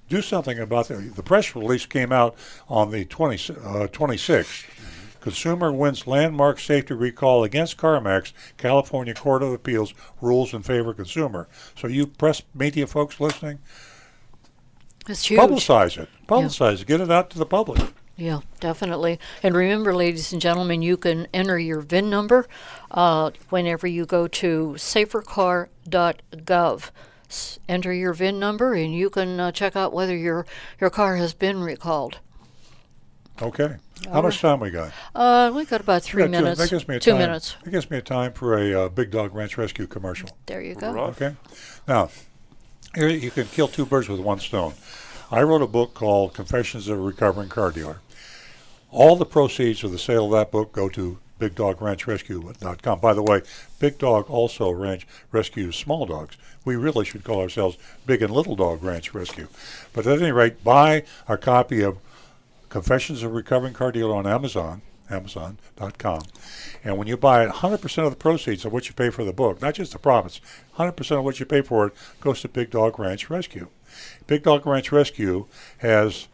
[0.08, 2.34] do something about the, the press release came out
[2.68, 4.64] on the 20, uh, 26th.
[5.20, 8.32] Consumer wins landmark safety recall against CarMax.
[8.56, 9.92] California Court of Appeals
[10.22, 11.46] rules in favor of consumer.
[11.78, 13.58] So you press media folks listening,
[15.08, 15.40] It's huge.
[15.40, 16.08] publicize it.
[16.26, 16.86] Publicize it.
[16.86, 17.82] Get it out to the public.
[18.16, 19.18] Yeah, definitely.
[19.42, 22.46] And remember, ladies and gentlemen, you can enter your VIN number
[22.90, 26.90] uh, whenever you go to safercar.gov.
[27.30, 30.44] S- enter your VIN number, and you can uh, check out whether your
[30.80, 32.18] your car has been recalled.
[33.40, 33.76] Okay.
[34.06, 34.92] How All much time we got?
[35.14, 36.60] Uh, we got about three We got two- minutes.
[36.60, 37.56] That gives me a two time, minutes.
[37.62, 40.28] That gives me a time for a uh, Big Dog Ranch Rescue commercial.
[40.46, 40.96] There you go.
[40.98, 41.36] Okay.
[41.86, 42.10] Now,
[42.94, 44.74] here you can kill two birds with one stone.
[45.30, 48.00] I wrote a book called Confessions of a Recovering Car Dealer.
[48.90, 53.00] All the proceeds of the sale of that book go to BigDogRanchRescue.com.
[53.00, 53.42] By the way,
[53.78, 56.36] Big Dog also ranch rescues small dogs.
[56.64, 59.48] We really should call ourselves Big and Little Dog Ranch Rescue.
[59.92, 61.98] But at any rate, buy a copy of
[62.68, 66.22] Confessions of a Recovering Car Dealer on Amazon, Amazon.com.
[66.84, 69.32] And when you buy it, 100% of the proceeds of what you pay for the
[69.32, 70.40] book, not just the profits,
[70.76, 73.68] 100% of what you pay for it goes to Big Dog Ranch Rescue.
[74.28, 75.46] Big Dog Ranch Rescue
[75.78, 76.28] has,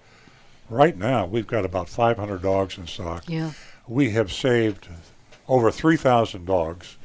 [0.69, 3.25] right now, we've got about 500 dogs in stock.
[3.27, 3.53] Yeah.
[3.89, 4.89] We have saved
[5.49, 6.97] over 3,000 dogs.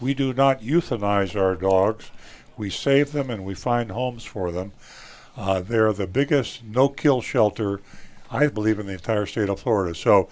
[0.00, 2.10] We do not euthanize our dogs.
[2.56, 4.72] We save them and we find homes for them.
[5.36, 7.80] Uh, they're the biggest no-kill shelter,
[8.30, 9.94] I believe, in the entire state of Florida.
[9.94, 10.28] So,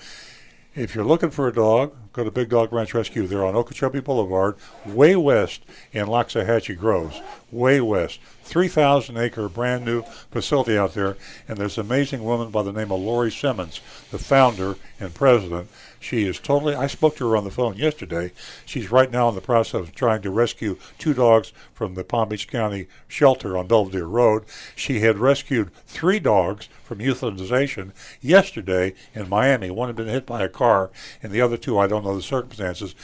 [0.76, 3.26] if you're looking for a dog, go to Big Dog Ranch Rescue.
[3.26, 5.62] They're on Okeechobee Boulevard, way west
[5.92, 7.20] in Loxahatchee Groves,
[7.50, 8.20] way west.
[8.42, 11.16] 3,000 acre brand new facility out there,
[11.48, 13.80] and there's an amazing woman by the name of Lauree Simmons,
[14.10, 15.68] the founder and president.
[16.06, 16.76] She is totally.
[16.76, 18.30] I spoke to her on the phone yesterday.
[18.64, 22.28] She's right now in the process of trying to rescue two dogs from the Palm
[22.28, 24.44] Beach County shelter on Belvedere Road.
[24.76, 29.68] She had rescued three dogs from euthanization yesterday in Miami.
[29.68, 30.92] One had been hit by a car,
[31.24, 32.94] and the other two, I don't know the circumstances.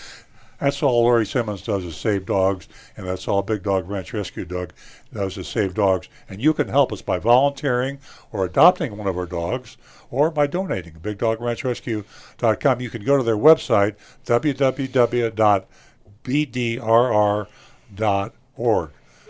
[0.61, 4.45] That's all Lauree Simmons does is save dogs, and that's all Big Dog Ranch Rescue
[4.45, 4.73] Dog
[5.13, 6.09] does is save dogs.
[6.29, 7.99] And you can help us by volunteering
[8.31, 9.77] or adopting one of our dogs
[10.13, 10.93] or by donating.
[10.95, 12.81] BigDogRanchRescue.com.
[12.81, 14.61] You can go to their website, www.bdrr.org.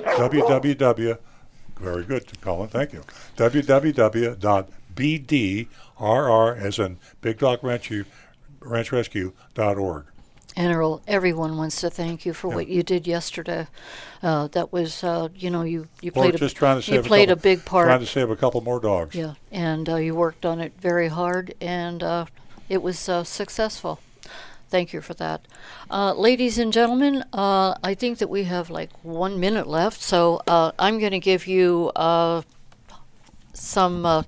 [0.02, 1.18] www.
[1.78, 2.68] Very good, Colin.
[2.68, 3.02] Thank you.
[3.36, 4.36] www.bdrr,
[6.60, 7.92] as in Big Dog Ranch,
[8.60, 10.11] Ranch Rescue.org.
[10.54, 13.66] And Earl, everyone wants to thank you for what you did yesterday.
[14.22, 16.98] Uh, that was, uh, you know, you, you Well, played, just a, trying to you
[16.98, 17.86] save played a, a, big part.
[17.86, 19.14] Trying to save a couple more dogs.
[19.14, 22.26] Yeah, and uh, you worked on it very hard, and uh,
[22.68, 23.98] it was uh, successful.
[24.68, 25.46] Thank you for that.
[25.90, 30.40] Uh, ladies and gentlemen, uh, I think that we have like one minute left, so
[30.46, 32.40] uh, I'm going to give you uh,
[33.52, 34.22] some uh,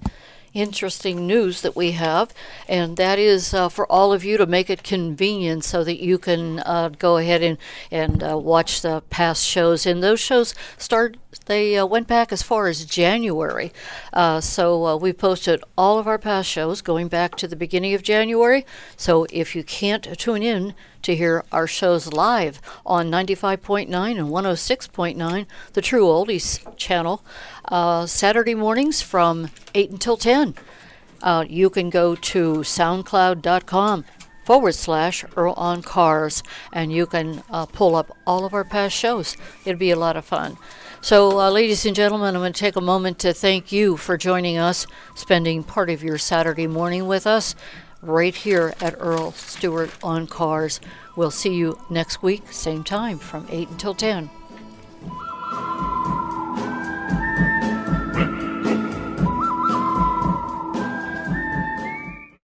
[0.55, 2.33] interesting news that we have,
[2.69, 6.17] and that is uh, for all of you to make it convenient so that you
[6.17, 7.59] can uh, go ahead and
[7.91, 9.85] and uh, watch the past shows.
[9.85, 11.17] And those shows start.
[11.47, 13.73] They uh, went back as far as January,
[14.13, 17.93] uh, so uh, we posted all of our past shows going back to the beginning
[17.93, 18.65] of January.
[18.97, 20.75] So if you can't tune in
[21.05, 27.25] to hear our shows live on 95.9 and 106.9, the True Oldies channel,
[27.67, 30.55] uh, Saturday mornings from 8 until 10.
[31.23, 34.05] Uh, you can go to soundcloud.com
[34.45, 38.95] forward slash Earl on Cars, and you can uh, pull up all of our past
[38.95, 39.37] shows.
[39.65, 40.59] It'll be a lot of fun.
[41.01, 44.17] So, uh, ladies and gentlemen, I'm going to take a moment to thank you for
[44.17, 47.55] joining us, spending part of your Saturday morning with us
[48.07, 50.81] right here at Earl Stewart on Cars.
[51.17, 54.31] We'll see you next week, same time from 8 until 10.